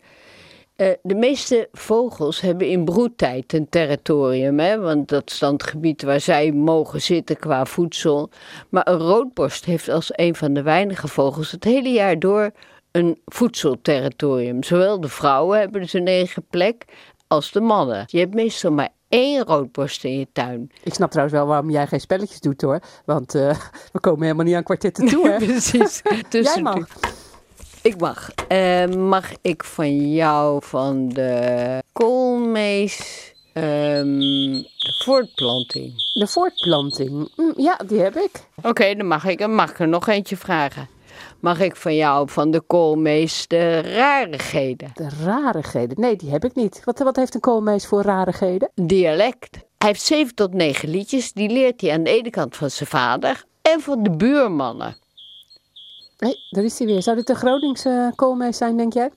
eh, 0.77 0.89
de 1.03 1.15
meeste 1.15 1.69
vogels 1.73 2.41
hebben 2.41 2.69
in 2.69 2.85
broedtijd 2.85 3.53
een 3.53 3.69
territorium, 3.69 4.59
hè? 4.59 4.79
want 4.79 5.09
dat 5.09 5.31
is 5.31 5.39
dan 5.39 5.53
het 5.53 5.63
gebied 5.63 6.03
waar 6.03 6.21
zij 6.21 6.53
mogen 6.53 7.03
zitten 7.03 7.37
qua 7.39 7.65
voedsel. 7.65 8.31
Maar 8.69 8.89
een 8.89 8.99
roodborst 8.99 9.65
heeft 9.65 9.89
als 9.89 10.11
een 10.15 10.35
van 10.35 10.53
de 10.55 10.63
weinige 10.63 11.09
vogels 11.09 11.51
het 11.51 11.65
hele 11.65 11.89
jaar 11.89 12.19
door 12.19 12.51
een 12.91 13.21
voedselterritorium. 13.25 14.63
Zowel 14.63 15.01
de 15.01 15.09
vrouwen 15.09 15.59
hebben 15.59 15.81
dus 15.81 15.93
een 15.93 16.07
eigen 16.07 16.47
plek 16.51 16.85
als 17.27 17.53
de 17.53 17.61
mannen. 17.61 18.05
Je 18.07 18.19
hebt 18.19 18.35
meestal 18.35 18.73
maar 18.73 18.89
één 19.11 19.45
roodborst 19.45 20.05
in 20.05 20.19
je 20.19 20.27
tuin. 20.33 20.71
Ik 20.83 20.95
snap 20.95 21.11
trouwens 21.11 21.39
wel 21.39 21.47
waarom 21.47 21.71
jij 21.71 21.87
geen 21.87 22.01
spelletjes 22.01 22.41
doet, 22.41 22.63
hoor. 22.63 22.81
Want 23.05 23.35
eh, 23.35 23.61
we 23.93 24.01
komen 24.01 24.23
helemaal 24.23 24.45
niet 24.45 24.55
aan 24.55 24.63
kwartetten 24.63 25.07
toe, 25.07 25.29
hè? 25.29 25.37
Precies. 25.47 26.03
Jij 26.31 26.63
mag. 26.63 26.87
Ik 27.83 28.01
mag. 28.01 28.31
Eh, 28.49 28.87
mag 28.87 29.31
ik 29.43 29.65
van 29.65 30.13
jou 30.13 30.65
van 30.65 31.09
de 31.09 31.83
koolmees 31.93 32.99
ehm, 33.53 34.19
de 34.79 35.03
voortplanting? 35.05 35.93
De 36.13 36.27
voortplanting. 36.27 37.29
Mm, 37.37 37.53
ja, 37.57 37.81
die 37.87 38.01
heb 38.01 38.17
ik. 38.17 38.31
Oké, 38.63 38.95
dan 38.95 39.07
mag 39.07 39.25
ik, 39.25 39.39
dan 39.39 39.55
mag 39.55 39.71
ik 39.71 39.79
er 39.79 39.89
nog 39.89 40.09
eentje 40.09 40.37
vragen. 40.37 40.89
Mag 41.41 41.61
ik 41.61 41.77
van 41.77 41.97
jou 41.97 42.31
van 42.31 42.51
de 42.51 42.61
koolmees 42.61 43.47
de 43.47 43.81
rarigheden? 43.81 44.91
De 44.95 45.09
rarigheden? 45.25 46.01
Nee, 46.01 46.17
die 46.17 46.31
heb 46.31 46.45
ik 46.45 46.55
niet. 46.55 46.81
Wat, 46.85 46.99
wat 46.99 47.17
heeft 47.17 47.35
een 47.35 47.41
koolmees 47.41 47.87
voor 47.87 48.03
rarigheden? 48.03 48.71
Dialect. 48.75 49.51
Hij 49.53 49.89
heeft 49.89 50.03
zeven 50.03 50.35
tot 50.35 50.55
negen 50.55 50.89
liedjes. 50.89 51.33
Die 51.33 51.49
leert 51.49 51.81
hij 51.81 51.93
aan 51.93 52.03
de 52.03 52.11
ene 52.11 52.31
kant 52.31 52.57
van 52.57 52.71
zijn 52.71 52.89
vader 52.89 53.45
en 53.63 53.81
van 53.81 54.03
de 54.03 54.11
buurmannen. 54.11 54.97
Nee, 56.19 56.37
daar 56.51 56.65
is 56.65 56.79
hij 56.79 56.87
weer. 56.87 57.03
Zou 57.03 57.17
dit 57.17 57.27
de 57.27 57.35
Groningse 57.35 58.13
koolmees 58.15 58.57
zijn, 58.57 58.77
denk 58.77 58.93
jij? 58.93 59.11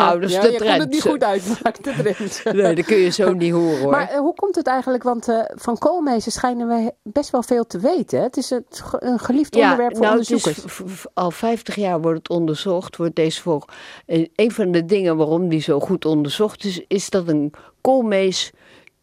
Nou, 0.00 0.20
dat 0.20 0.28
is 0.30 0.34
ja, 0.36 0.42
de 0.42 0.50
je 0.52 0.58
kon 0.58 0.68
het 0.68 0.90
niet 0.90 1.02
goed 1.02 1.24
uitmaken, 1.24 1.82
de 1.82 1.94
Drentse. 2.02 2.52
Nee, 2.62 2.74
dat 2.74 2.84
kun 2.84 2.96
je 2.96 3.10
zo 3.10 3.32
niet 3.32 3.52
horen 3.52 3.78
hoor. 3.80 3.90
Maar 3.90 4.08
eh, 4.08 4.18
hoe 4.18 4.34
komt 4.34 4.54
het 4.54 4.66
eigenlijk? 4.66 5.02
Want 5.02 5.28
eh, 5.28 5.38
van 5.54 5.78
koolmezen 5.78 6.32
schijnen 6.32 6.68
we 6.68 6.92
best 7.02 7.30
wel 7.30 7.42
veel 7.42 7.66
te 7.66 7.78
weten. 7.78 8.22
Het 8.22 8.36
is 8.36 8.52
ge- 8.70 8.96
een 8.98 9.18
geliefd 9.18 9.54
onderwerp 9.56 9.96
voor 9.96 10.04
nou, 10.06 10.18
het 10.18 10.30
is 10.30 10.44
onderzoekers. 10.44 11.04
al 11.14 11.30
50 11.30 11.74
jaar 11.74 12.00
wordt 12.00 12.18
het 12.18 12.28
onderzocht, 12.28 12.96
wordt 12.96 13.16
deze 13.16 13.42
vogel. 13.42 13.68
En 14.06 14.28
een 14.34 14.50
van 14.52 14.70
de 14.72 14.84
dingen 14.84 15.16
waarom 15.16 15.48
die 15.48 15.60
zo 15.60 15.80
goed 15.80 16.04
onderzocht 16.04 16.64
is, 16.64 16.84
is 16.88 17.10
dat 17.10 17.28
een 17.28 17.52
koolmees 17.80 18.50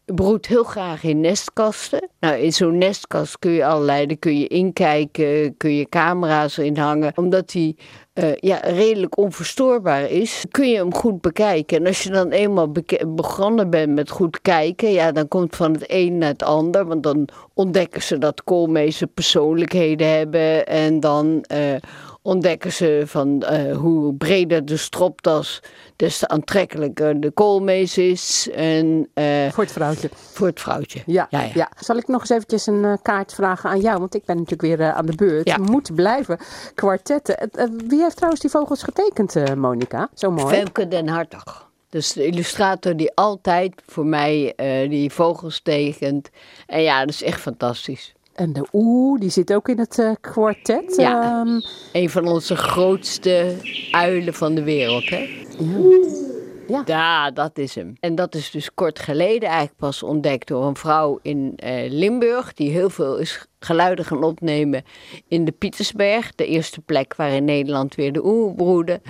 broedt 0.04 0.46
heel 0.46 0.64
graag 0.64 1.02
in 1.02 1.20
nestkasten. 1.20 2.08
Nou, 2.20 2.36
in 2.36 2.52
zo'n 2.52 2.78
nestkast 2.78 3.38
kun 3.38 3.50
je 3.50 3.64
allerlei, 3.66 4.06
daar 4.06 4.16
kun 4.16 4.38
je 4.38 4.46
inkijken, 4.48 5.56
kun 5.56 5.74
je 5.76 5.88
camera's 5.88 6.58
in 6.58 6.76
hangen. 6.76 7.12
Omdat 7.14 7.50
die 7.50 7.76
eh, 8.14 8.34
ja, 8.36 8.56
redelijk 8.56 9.18
onverstoorbaar 9.18 10.10
is, 10.10 10.44
kun 10.50 10.68
je 10.68 10.76
hem 10.76 10.94
goed 10.94 11.20
bekijken. 11.20 11.76
En 11.76 11.86
als 11.86 12.02
je 12.02 12.10
dan 12.10 12.30
eenmaal 12.30 12.72
begonnen 13.06 13.70
bent 13.70 13.94
met 13.94 14.10
goed 14.10 14.40
kijken, 14.40 14.92
ja, 14.92 15.12
dan 15.12 15.28
komt 15.28 15.56
van 15.56 15.72
het 15.72 15.84
een 15.86 16.18
naar 16.18 16.28
het 16.28 16.42
ander. 16.42 16.86
Want 16.86 17.02
dan 17.02 17.28
ontdekken 17.54 18.02
ze 18.02 18.18
dat 18.18 18.44
koolmezen 18.44 19.12
persoonlijkheden 19.12 20.16
hebben. 20.16 20.66
En 20.66 21.00
dan 21.00 21.42
eh, 21.42 21.74
ontdekken 22.22 22.72
ze 22.72 23.02
van 23.06 23.42
eh, 23.42 23.76
hoe 23.76 24.14
breder 24.14 24.64
de 24.64 24.76
stropdas, 24.76 25.60
des 25.96 26.18
te 26.18 26.28
aantrekkelijker 26.28 27.20
de 27.20 27.30
koolmees 27.30 27.98
is. 27.98 28.48
En, 28.54 29.08
eh, 29.14 29.52
Voor 29.52 29.62
het 29.64 29.72
vrouwtje. 29.72 30.08
Voor 30.14 30.46
het 30.46 30.60
vrouwtje. 30.60 31.02
Ja, 31.06 31.26
Ja, 31.30 31.40
ja, 31.40 31.50
ja. 31.54 31.70
Zal 31.78 31.96
ik 31.96 32.08
nog 32.08 32.20
eens 32.20 32.30
eventjes 32.30 32.66
een 32.66 32.84
eh, 32.84 32.92
kaart 33.02 33.34
vragen 33.34 33.70
aan 33.70 33.80
jou? 33.80 33.98
Want 33.98 34.14
ik 34.14 34.24
ben 34.24 34.36
natuurlijk 34.36 34.62
weer 34.62 34.80
eh, 34.80 34.96
aan 34.96 35.06
de 35.06 35.14
beurt. 35.16 35.56
Moet 35.58 35.94
blijven. 35.94 36.38
Kwartetten. 36.74 37.50
Wie 37.88 38.00
heeft 38.02 38.14
trouwens 38.16 38.42
die 38.42 38.50
vogels 38.50 38.82
getekend, 38.82 39.56
Monica? 39.56 40.08
Zo 40.14 40.30
mooi. 40.30 40.54
Femke 40.54 40.88
den 40.88 41.08
Hartog. 41.08 41.70
Dus 41.88 42.12
de 42.12 42.26
illustrator 42.26 42.96
die 42.96 43.14
altijd 43.14 43.82
voor 43.86 44.06
mij 44.06 44.54
die 44.88 45.12
vogels 45.12 45.60
tekent. 45.62 46.30
En 46.66 46.82
ja, 46.82 47.00
dat 47.00 47.08
is 47.08 47.22
echt 47.22 47.40
fantastisch. 47.40 48.14
En 48.34 48.52
de 48.52 48.66
oeh, 48.72 49.20
die 49.20 49.30
zit 49.30 49.54
ook 49.54 49.68
in 49.68 49.78
het 49.78 50.16
kwartet. 50.20 50.94
Ja, 50.96 51.22
Ehm, 51.22 51.60
een 51.92 52.10
van 52.10 52.26
onze 52.28 52.56
grootste 52.56 53.56
uilen 53.90 54.34
van 54.34 54.54
de 54.54 54.62
wereld, 54.62 55.08
hè? 55.10 55.43
Ja. 55.58 56.82
Ja, 56.86 57.30
dat 57.30 57.58
is 57.58 57.74
hem. 57.74 57.94
En 58.00 58.14
dat 58.14 58.34
is 58.34 58.50
dus 58.50 58.74
kort 58.74 58.98
geleden 58.98 59.48
eigenlijk 59.48 59.76
pas 59.78 60.02
ontdekt 60.02 60.48
door 60.48 60.64
een 60.64 60.76
vrouw 60.76 61.18
in 61.22 61.52
eh, 61.56 61.90
Limburg, 61.90 62.52
die 62.54 62.70
heel 62.70 62.90
veel 62.90 63.16
is 63.16 63.46
geluiden 63.58 64.04
gaan 64.04 64.22
opnemen 64.22 64.84
in 65.28 65.44
de 65.44 65.52
Pietersberg, 65.52 66.34
de 66.34 66.46
eerste 66.46 66.80
plek 66.80 67.14
waar 67.16 67.30
in 67.32 67.44
Nederland 67.44 67.94
weer 67.94 68.12
de 68.12 68.52
broeden. 68.56 69.02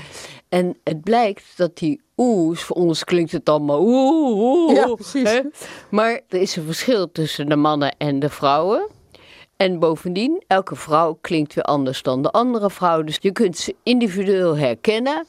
En 0.48 0.76
het 0.84 1.00
blijkt 1.00 1.44
dat 1.56 1.76
die 1.78 2.00
oehs, 2.16 2.62
voor 2.62 2.76
ons 2.76 3.04
klinkt 3.04 3.32
het 3.32 3.48
allemaal 3.48 3.80
oeh, 3.86 4.74
Ja, 4.74 4.94
precies. 4.94 5.30
hè? 5.30 5.40
maar 5.90 6.20
er 6.28 6.40
is 6.40 6.56
een 6.56 6.64
verschil 6.64 7.12
tussen 7.12 7.48
de 7.48 7.56
mannen 7.56 7.94
en 7.98 8.18
de 8.18 8.28
vrouwen. 8.28 8.88
En 9.56 9.78
bovendien, 9.78 10.42
elke 10.46 10.76
vrouw 10.76 11.18
klinkt 11.20 11.54
weer 11.54 11.64
anders 11.64 12.02
dan 12.02 12.22
de 12.22 12.30
andere 12.30 12.70
vrouw. 12.70 13.02
Dus 13.02 13.18
je 13.20 13.32
kunt 13.32 13.58
ze 13.58 13.74
individueel 13.82 14.56
herkennen 14.56 15.26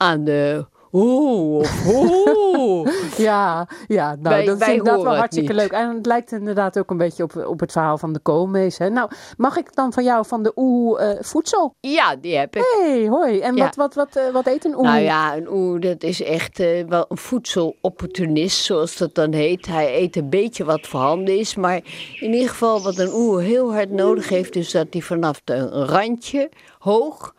aan 0.00 0.24
de 0.24 0.66
oeh 0.92 1.64
ja, 3.16 3.68
ja 3.86 4.06
nou, 4.20 4.34
Wij- 4.34 4.44
dat 4.44 4.60
is 4.60 4.68
inderdaad 4.68 5.02
wel 5.02 5.16
hartstikke 5.16 5.54
leuk. 5.54 5.70
En 5.72 5.94
het 5.94 6.06
lijkt 6.06 6.32
inderdaad 6.32 6.78
ook 6.78 6.90
een 6.90 6.96
beetje 6.96 7.22
op, 7.22 7.36
op 7.46 7.60
het 7.60 7.72
verhaal 7.72 7.98
van 7.98 8.12
de 8.12 8.18
koolmees. 8.18 8.78
Hè? 8.78 8.88
Nou, 8.88 9.10
mag 9.36 9.56
ik 9.56 9.74
dan 9.74 9.92
van 9.92 10.04
jou 10.04 10.26
van 10.26 10.42
de 10.42 10.52
oeh 10.56 11.10
eh, 11.10 11.18
voedsel? 11.20 11.74
Ja, 11.80 12.16
die 12.16 12.36
heb 12.36 12.56
ik. 12.56 12.62
hey, 12.80 13.06
hoi. 13.08 13.40
En 13.40 13.56
Ja. 13.56 13.64
wat, 13.64 13.74
wat, 13.74 13.94
wat, 13.94 14.16
eh, 14.16 14.32
wat 14.32 14.46
eet 14.46 14.64
een 14.64 14.74
oeh? 14.74 14.82
Nou 14.86 15.00
ja, 15.00 15.36
een 15.36 15.48
oeh, 15.50 15.80
dat 15.80 16.02
is 16.02 16.22
echt 16.22 16.60
eh, 16.60 16.84
wel 16.88 17.04
een 17.08 17.18
voedselopportunist, 17.18 18.64
zoals 18.64 18.96
dat 18.96 19.14
dan 19.14 19.32
heet. 19.32 19.66
Hij 19.66 19.96
eet 20.02 20.16
een 20.16 20.30
beetje 20.30 20.64
wat 20.64 20.86
voorhanden 20.86 21.38
is, 21.38 21.54
maar 21.56 21.80
in 22.20 22.32
ieder 22.32 22.48
geval 22.48 22.80
wat 22.82 22.98
een 22.98 23.12
oeh 23.12 23.42
heel 23.44 23.72
hard 23.74 23.90
nodig 23.90 24.28
heeft, 24.28 24.56
is 24.56 24.70
dat 24.70 24.86
hij 24.90 25.00
vanaf 25.02 25.40
een 25.44 25.68
randje 25.86 26.48
hoog 26.78 27.34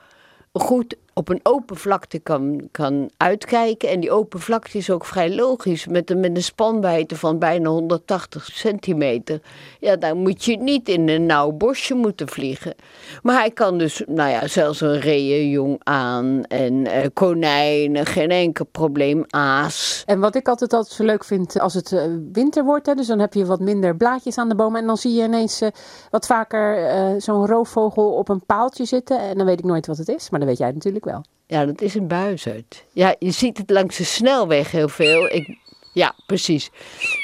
goed 0.54 0.96
op 1.14 1.30
een 1.30 1.40
open 1.44 1.78
vlakte 1.78 2.20
kan, 2.20 2.68
kan 2.72 3.10
uitkijken. 3.18 3.90
En 3.90 4.00
die 4.00 4.12
open 4.12 4.40
vlakte 4.40 4.78
is 4.78 4.90
ook 4.90 5.06
vrij 5.06 5.36
logisch, 5.36 5.88
met 5.88 6.10
een, 6.10 6.20
met 6.20 6.36
een 6.36 6.44
spanwijdte 6.44 7.18
van 7.18 7.40
bijna 7.40 7.70
180 7.70 8.46
centimeter. 8.46 9.42
Ja, 9.80 9.96
daar 9.96 10.16
moet 10.16 10.44
je 10.44 10.58
niet 10.58 10.90
in 10.90 11.10
een 11.10 11.26
nauw 11.26 11.52
bosje 11.52 11.94
moeten 11.94 12.30
vliegen. 12.30 12.76
Maar 13.22 13.40
hij 13.40 13.52
kan 13.52 13.78
dus, 13.78 14.04
nou 14.08 14.30
ja, 14.30 14.48
zelfs 14.48 14.82
een 14.82 15.00
reeënjong 15.00 15.80
aan 15.84 16.44
en 16.44 16.88
eh, 16.88 17.08
konijnen, 17.14 18.06
geen 18.06 18.30
enkel 18.30 18.66
probleem, 18.66 19.24
aas. 19.30 20.04
En 20.06 20.20
wat 20.20 20.36
ik 20.36 20.48
altijd 20.48 20.74
altijd 20.74 20.96
zo 20.96 21.04
leuk 21.04 21.24
vind 21.24 21.60
als 21.60 21.74
het 21.74 21.92
eh, 21.92 22.04
winter 22.32 22.64
wordt, 22.64 22.86
hè, 22.86 22.94
dus 22.94 23.08
dan 23.08 23.20
heb 23.20 23.34
je 23.34 23.46
wat 23.46 23.60
minder 23.60 23.96
blaadjes 23.96 24.38
aan 24.38 24.50
de 24.50 24.56
bomen. 24.56 24.82
En 24.82 24.88
dan 24.88 24.98
zie 24.98 25.14
je 25.14 25.24
ineens 25.24 25.62
eh, 25.62 25.70
wat 26.10 26.26
vaker 26.26 26.88
eh, 26.88 27.10
zo'n 27.18 27.48
roofvogel 27.48 28.14
op 28.14 28.30
een 28.30 28.46
paaltje 28.46 28.86
zitten. 28.86 29.20
En 29.20 29.38
dan 29.38 29.46
weet 29.46 29.60
ik 29.60 29.66
nooit 29.66 29.88
wat 29.88 29.98
het 29.98 30.08
is, 30.08 30.30
maar 30.30 30.40
dat 30.40 30.50
weet 30.50 30.58
jij 30.58 30.72
natuurlijk 30.72 31.01
wel. 31.06 31.26
Ja, 31.48 31.66
dat 31.66 31.82
is 31.82 31.96
een 31.96 32.08
buizerd. 32.08 32.84
Ja, 32.94 33.16
je 33.20 33.32
ziet 33.32 33.58
het 33.58 33.70
langs 33.70 33.98
de 33.98 34.04
snelweg 34.04 34.72
heel 34.72 34.90
veel. 34.90 35.34
Ik, 35.34 35.58
ja, 35.94 36.16
precies. 36.26 36.70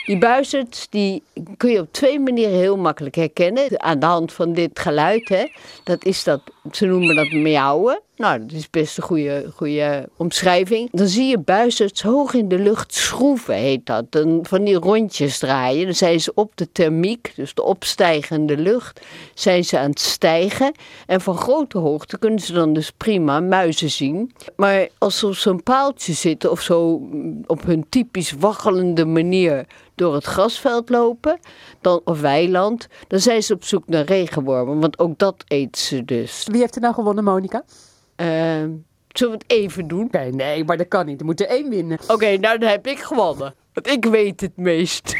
Die 0.06 0.18
buizerds 0.18 0.90
die 0.90 1.24
kun 1.58 1.72
je 1.72 1.80
op 1.80 1.94
twee 1.94 2.20
manieren 2.20 2.58
heel 2.58 2.78
makkelijk 2.78 3.16
herkennen. 3.16 3.82
Aan 3.82 4.00
de 4.00 4.06
hand 4.06 4.34
van 4.34 4.54
dit 4.54 4.80
geluid, 4.80 5.30
hè. 5.30 5.52
Dat 5.84 6.06
is 6.06 6.24
dat, 6.24 6.42
ze 6.76 6.86
noemen 6.86 7.16
dat 7.16 7.32
miauwen. 7.32 8.02
Nou, 8.16 8.40
dat 8.40 8.52
is 8.52 8.70
best 8.70 8.98
een 8.98 9.04
goede, 9.04 9.52
goede 9.56 10.10
omschrijving. 10.16 10.90
Dan 10.92 11.08
zie 11.08 11.26
je 11.26 11.40
buizerds 11.40 12.02
hoog 12.02 12.34
in 12.34 12.48
de 12.48 12.60
lucht 12.60 12.94
schroeven, 12.94 13.56
heet 13.56 13.86
dat. 13.86 14.12
Dan 14.12 14.40
van 14.50 14.64
die 14.64 14.76
rondjes 14.76 15.40
draaien. 15.40 15.86
Dan 15.86 15.96
zijn 15.96 16.22
ze 16.22 16.32
op 16.36 16.52
de 16.56 16.72
thermiek, 16.72 17.32
dus 17.36 17.54
de 17.54 17.64
opstijgende 17.64 18.58
lucht, 18.58 19.02
zijn 19.34 19.66
ze 19.66 19.80
aan 19.80 19.90
het 19.90 20.00
stijgen. 20.00 20.72
En 21.06 21.22
van 21.22 21.38
grote 21.38 21.78
hoogte 21.78 22.20
kunnen 22.20 22.40
ze 22.40 22.54
dan 22.54 22.74
dus 22.74 22.92
prima 22.92 23.40
muizen 23.40 23.90
zien. 23.90 24.34
Maar 24.56 24.88
als 24.98 25.20
ze 25.20 25.28
op 25.28 25.36
zo'n 25.36 25.64
paaltje 25.64 26.14
zitten 26.14 26.52
of 26.52 26.62
zo 26.62 27.02
op 27.48 27.66
hun 27.66 27.86
typisch 27.90 28.32
waggelende 28.32 29.06
manier 29.06 29.66
door 29.98 30.14
het 30.14 30.24
grasveld 30.24 30.90
lopen, 30.90 31.40
dan, 31.82 32.02
of 32.04 32.22
weiland, 32.22 32.88
dan 33.08 33.20
zijn 33.20 33.44
ze 33.44 33.54
op 33.54 33.64
zoek 33.64 33.88
naar 33.88 34.04
regenwormen. 34.04 34.80
Want 34.80 35.00
ook 35.00 35.18
dat 35.18 35.44
eten 35.48 35.82
ze 35.82 36.06
dus. 36.06 36.48
Wie 36.52 36.60
heeft 36.60 36.76
er 36.76 36.82
nou 36.82 36.94
gewonnen, 36.94 37.24
Monica? 37.24 37.64
Ehm, 38.16 38.72
zullen 39.08 39.38
we 39.38 39.44
het 39.48 39.52
even 39.52 39.88
doen? 39.88 40.06
Oké, 40.06 40.30
nee, 40.32 40.64
maar 40.64 40.78
dat 40.78 40.88
kan 40.88 41.06
niet. 41.06 41.20
Er 41.20 41.26
moet 41.26 41.42
er 41.42 41.48
één 41.48 41.70
winnen. 41.70 42.00
Oké, 42.08 42.38
nou 42.38 42.58
dan 42.58 42.70
heb 42.70 42.88
ik 42.88 43.00
gewonnen. 43.00 43.54
Want 43.74 43.88
ik 43.88 44.06
weet 44.06 44.42
het 44.42 44.58
meest. 44.58 45.16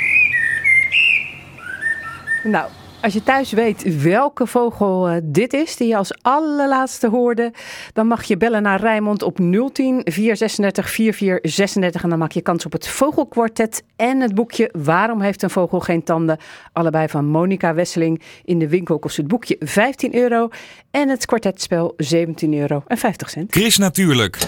Nou, 2.44 2.70
als 3.08 3.16
je 3.16 3.24
thuis 3.24 3.52
weet 3.52 4.02
welke 4.02 4.48
vogel 4.48 5.08
eh, 5.08 5.18
dit 5.24 5.54
is, 5.54 5.76
die 5.76 5.88
je 5.88 5.98
als 5.98 6.14
allerlaatste 6.22 7.08
hoorde, 7.08 7.54
dan 7.94 8.08
mag 8.08 8.24
je 8.24 8.38
bellen 8.38 8.62
naar 8.62 8.80
Rijnmond 8.80 9.24
op 9.24 9.36
010 9.36 10.02
436 10.04 10.90
4436 10.90 12.04
en 12.04 12.10
dan 12.10 12.20
maak 12.20 12.32
je 12.32 12.42
kans 12.42 12.66
op 12.66 12.72
het 12.72 12.88
Vogelkwartet 12.88 13.84
en 13.96 14.20
het 14.20 14.36
boekje 14.36 14.70
Waarom 14.78 15.22
heeft 15.22 15.44
een 15.44 15.50
vogel 15.50 15.80
geen 15.80 16.04
tanden? 16.04 16.38
Allebei 16.74 17.08
van 17.08 17.26
Monica 17.26 17.74
Wesseling. 17.74 18.22
In 18.44 18.60
de 18.60 18.68
winkel 18.68 19.00
kost 19.00 19.18
het 19.18 19.28
boekje 19.28 19.56
15 19.60 20.16
euro 20.16 20.50
en 20.92 21.10
het 21.10 21.26
kwartetspel 21.26 21.94
17 21.98 22.54
euro 22.54 22.84
en 22.88 22.98
50 22.98 23.30
cent. 23.30 23.52
Chris 23.52 23.78
Natuurlijk. 23.78 24.48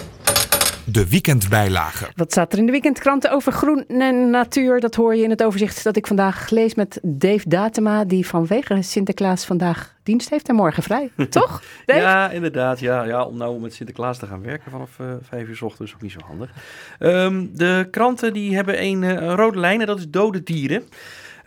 De 0.92 1.08
weekendbijlage. 1.08 2.08
Wat 2.16 2.30
staat 2.30 2.52
er 2.52 2.58
in 2.58 2.66
de 2.66 2.72
weekendkranten 2.72 3.30
over 3.30 3.52
groen 3.52 3.84
en 3.88 4.30
natuur? 4.30 4.80
Dat 4.80 4.94
hoor 4.94 5.14
je 5.14 5.22
in 5.22 5.30
het 5.30 5.42
overzicht 5.42 5.84
dat 5.84 5.96
ik 5.96 6.06
vandaag 6.06 6.50
lees 6.50 6.74
met 6.74 6.98
Dave 7.02 7.48
Datema, 7.48 8.04
die 8.04 8.26
vanwege 8.26 8.82
Sinterklaas 8.82 9.44
vandaag 9.44 9.94
dienst 10.02 10.30
heeft 10.30 10.48
en 10.48 10.54
morgen 10.54 10.82
vrij. 10.82 11.10
Toch? 11.30 11.62
Dave? 11.86 12.00
Ja, 12.00 12.30
inderdaad. 12.30 12.80
Ja, 12.80 13.04
ja, 13.04 13.24
om 13.24 13.36
nou 13.36 13.60
met 13.60 13.74
Sinterklaas 13.74 14.18
te 14.18 14.26
gaan 14.26 14.42
werken 14.42 14.70
vanaf 14.70 14.90
eh, 14.98 15.06
vijf 15.22 15.48
uur 15.48 15.56
s 15.56 15.62
ochtends 15.62 15.90
is 15.90 15.96
ook 15.96 16.02
niet 16.02 16.12
zo 16.12 16.20
handig. 16.26 16.50
Ehm, 16.98 17.46
de 17.52 17.88
kranten 17.90 18.32
die 18.32 18.54
hebben 18.54 18.82
een, 18.82 19.02
eh, 19.02 19.10
een 19.10 19.36
rode 19.36 19.58
lijn 19.58 19.80
en 19.80 19.86
dat 19.86 19.98
is 19.98 20.08
dode 20.08 20.42
dieren. 20.42 20.84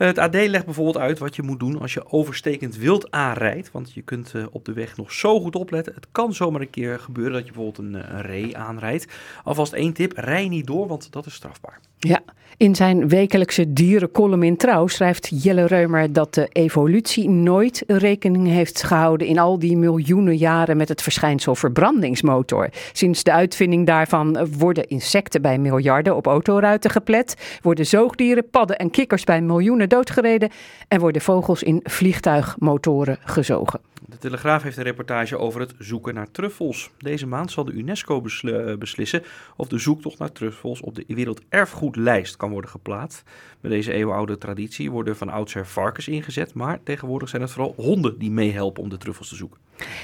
Eh, 0.03 0.09
Het 0.09 0.17
AD 0.17 0.33
legt 0.33 0.65
bijvoorbeeld 0.65 0.97
uit 0.97 1.19
wat 1.19 1.35
je 1.35 1.41
moet 1.41 1.59
doen 1.59 1.79
als 1.79 1.93
je 1.93 2.11
overstekend 2.11 2.77
wild 2.77 3.11
aanrijdt. 3.11 3.71
Want 3.71 3.93
je 3.93 4.01
kunt 4.01 4.33
eh, 4.33 4.45
op 4.51 4.65
de 4.65 4.73
weg 4.73 4.97
nog 4.97 5.11
zo 5.11 5.39
goed 5.39 5.55
opletten. 5.55 5.93
Het 5.93 6.07
kan 6.11 6.33
zomaar 6.33 6.61
een 6.61 6.69
keer 6.69 6.99
gebeuren 6.99 7.33
dat 7.33 7.45
je 7.45 7.51
bijvoorbeeld 7.51 7.77
een, 7.77 7.95
eh, 7.95 8.13
een 8.13 8.21
ree 8.21 8.57
aanrijdt. 8.57 9.07
Alvast 9.43 9.73
één 9.73 9.93
tip, 9.93 10.11
rij 10.15 10.47
niet 10.47 10.67
door, 10.67 10.87
want 10.87 11.11
dat 11.11 11.25
is 11.25 11.33
strafbaar. 11.33 11.79
Ja, 11.99 12.21
in 12.57 12.75
zijn 12.75 13.07
wekelijkse 13.07 13.73
dierencolumn 13.73 14.43
in 14.43 14.57
Trouw 14.57 14.87
schrijft 14.87 15.43
Jelle 15.43 15.65
Reumer 15.65 16.13
dat 16.13 16.33
de 16.33 16.47
evolutie 16.51 17.29
nooit 17.29 17.83
rekening 17.87 18.47
heeft 18.47 18.83
gehouden 18.83 19.27
in 19.27 19.39
al 19.39 19.59
die 19.59 19.77
miljoenen 19.77 20.37
jaren 20.37 20.77
met 20.77 20.89
het 20.89 21.01
verschijnsel 21.01 21.55
verbrandingsmotor. 21.55 22.69
Sinds 22.91 23.23
de 23.23 23.31
uitvinding 23.31 23.85
daarvan 23.85 24.47
worden 24.57 24.87
insecten 24.87 25.41
bij 25.41 25.57
miljarden 25.57 26.15
op 26.15 26.25
autoruiten 26.27 26.91
geplet, 26.91 27.59
worden 27.61 27.85
zoogdieren, 27.85 28.49
padden 28.49 28.77
en 28.77 28.91
kikkers 28.91 29.23
bij 29.23 29.41
miljoenen 29.41 29.89
doodgereden 29.93 30.49
en 30.87 30.99
worden 30.99 31.21
vogels 31.21 31.63
in 31.63 31.79
vliegtuigmotoren 31.83 33.17
gezogen. 33.23 33.79
De 34.05 34.17
Telegraaf 34.17 34.63
heeft 34.63 34.77
een 34.77 34.83
reportage 34.83 35.37
over 35.37 35.59
het 35.59 35.73
zoeken 35.79 36.13
naar 36.13 36.31
truffels. 36.31 36.91
Deze 36.97 37.27
maand 37.27 37.51
zal 37.51 37.65
de 37.65 37.71
UNESCO 37.71 38.23
eh, 38.41 38.77
beslissen 38.77 39.23
of 39.55 39.67
de 39.67 39.77
zoektocht 39.77 40.19
naar 40.19 40.31
truffels 40.31 40.81
op 40.81 40.95
de 40.95 41.03
werelderfgoedlijst 41.07 42.37
kan 42.37 42.51
worden 42.51 42.69
geplaatst. 42.69 43.23
Met 43.59 43.71
deze 43.71 43.93
eeuwenoude 43.93 44.37
traditie 44.37 44.91
worden 44.91 45.15
van 45.17 45.29
oudsher 45.29 45.65
varkens 45.65 46.07
ingezet, 46.07 46.53
maar 46.53 46.79
tegenwoordig 46.83 47.29
zijn 47.29 47.41
het 47.41 47.51
vooral 47.51 47.73
honden 47.77 48.19
die 48.19 48.31
meehelpen 48.31 48.83
om 48.83 48.89
de 48.89 48.97
truffels 48.97 49.29
te 49.29 49.35
zoeken. 49.35 49.59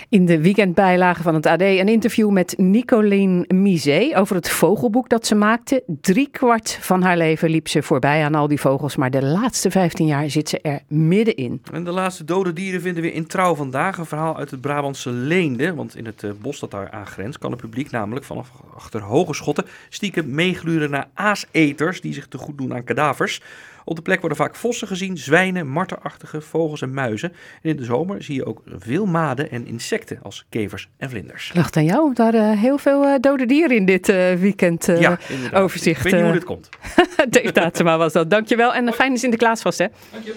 In 0.10 0.26
de 0.26 0.42
weekendbijlage 0.42 1.22
van 1.22 1.34
het 1.34 1.46
AD 1.46 1.62
een 1.62 1.88
interview 1.88 2.30
met 2.30 2.54
Nicolien 2.58 3.46
Mizet 3.48 4.16
over 4.16 4.36
het 4.36 4.50
vogelboek 4.50 5.10
dat 5.10 5.28
ze 5.28 5.36
maakte. 5.36 5.84
Drie 6.02 6.30
kwart 6.32 6.78
van 6.82 7.02
haar 7.02 7.18
leven 7.18 7.50
liep 7.50 7.68
ze 7.68 7.84
voorbij 7.84 8.24
aan 8.24 8.36
al 8.36 8.48
die 8.48 8.60
vogels, 8.60 8.96
maar 8.96 9.12
de 9.12 9.26
laatste 9.26 9.72
15 9.72 10.06
jaar 10.06 10.30
zit 10.30 10.50
ze 10.50 10.62
er 10.62 10.80
middenin. 10.88 11.62
En 11.74 11.84
de 11.84 11.92
laatste 11.92 12.24
dode 12.24 12.54
dieren 12.54 12.82
vinden 12.82 13.04
we 13.04 13.12
in 13.12 13.28
Trouw 13.28 13.56
vandaag. 13.56 13.98
Een 13.98 14.06
verhaal 14.06 14.38
uit 14.38 14.52
het 14.52 14.62
Brabantse 14.62 15.10
Leende. 15.10 15.74
Want 15.74 15.96
in 15.96 16.06
het 16.06 16.24
eh, 16.24 16.32
bos 16.42 16.60
dat 16.60 16.72
daar 16.72 16.92
aangrenst 16.92 17.38
kan 17.38 17.52
het 17.52 17.62
publiek 17.62 17.92
namelijk 17.92 18.26
vanaf 18.26 18.52
achter 18.76 19.02
hoge 19.02 19.34
schotten 19.34 19.66
stiekem 19.90 20.36
meegluren 20.36 20.90
naar 20.90 21.08
aaseters 21.14 22.02
die 22.02 22.14
zich 22.14 22.28
te 22.28 22.38
goed 22.38 22.58
doen 22.58 22.74
aan 22.74 22.84
kadavers. 22.84 23.42
Op 23.86 23.96
de 23.96 24.02
plek 24.02 24.20
worden 24.20 24.38
vaak 24.38 24.56
vossen 24.56 24.88
gezien, 24.88 25.18
zwijnen, 25.18 25.68
marterachtige 25.68 26.42
vogels 26.42 26.82
en 26.82 26.94
muizen. 26.94 27.32
En 27.62 27.70
in 27.70 27.76
de 27.76 27.84
zomer 27.84 28.24
zie 28.24 28.36
je 28.36 28.46
ook 28.46 28.62
veel 28.78 29.06
maden 29.06 29.52
en 29.52 29.68
insecten 29.68 30.20
als 30.24 30.46
kevers 30.50 30.90
en 30.98 31.10
vlinders. 31.10 31.52
Lacht 31.54 31.78
aan 31.78 31.86
jou. 31.86 32.14
Daar 32.14 32.34
uh, 32.34 32.52
heel 32.52 32.78
veel 32.78 33.04
uh, 33.04 33.16
dode 33.20 33.46
dieren 33.46 33.76
in 33.76 33.86
dit 33.86 34.10
uh, 34.10 34.34
weekend 34.34 34.86
ja, 34.86 35.18
overzicht. 35.54 36.06
Ik 36.06 36.12
weet 36.12 36.14
niet 36.14 36.24
hoe 36.24 36.40
dit 36.40 36.44
komt. 36.44 36.70
Dave 37.30 37.52
Datema 37.52 37.98
was 37.98 38.14
dat. 38.14 38.30
Dankjewel 38.30 38.74
en 38.74 38.88
een 38.88 38.94
fijne 38.94 39.18
Sinterklaas 39.18 39.62
vast 39.62 39.78
hè. 39.78 39.88
Dank 40.12 40.26
je. 40.26 40.36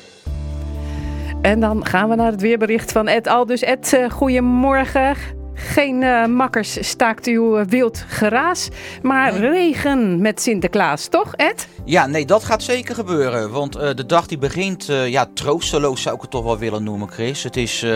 En 1.42 1.60
dan 1.60 1.86
gaan 1.86 2.08
we 2.08 2.14
naar 2.14 2.30
het 2.30 2.40
weerbericht 2.40 2.92
van 2.92 3.08
Ed 3.08 3.26
Aldus. 3.26 3.62
Ed, 3.62 3.92
uh, 3.92 4.10
goedemorgen. 4.10 5.41
Geen 5.68 6.02
uh, 6.02 6.26
makkers 6.26 6.88
staakt 6.88 7.26
uw 7.26 7.58
uh, 7.58 7.64
wild 7.66 8.04
geraas, 8.08 8.68
maar 9.02 9.32
nee. 9.32 9.50
regen 9.50 10.20
met 10.20 10.40
Sinterklaas, 10.40 11.06
toch 11.06 11.34
Ed? 11.34 11.68
Ja, 11.84 12.06
nee, 12.06 12.26
dat 12.26 12.44
gaat 12.44 12.62
zeker 12.62 12.94
gebeuren. 12.94 13.50
Want 13.50 13.76
uh, 13.76 13.82
de 13.94 14.06
dag 14.06 14.26
die 14.26 14.38
begint, 14.38 14.86
ja, 14.86 15.26
troosteloos 15.34 16.02
zou 16.02 16.14
ik 16.14 16.20
het 16.20 16.30
toch 16.30 16.44
wel 16.44 16.58
willen 16.58 16.82
noemen, 16.82 17.08
Chris. 17.08 17.42
Het 17.42 17.56
is 17.56 17.86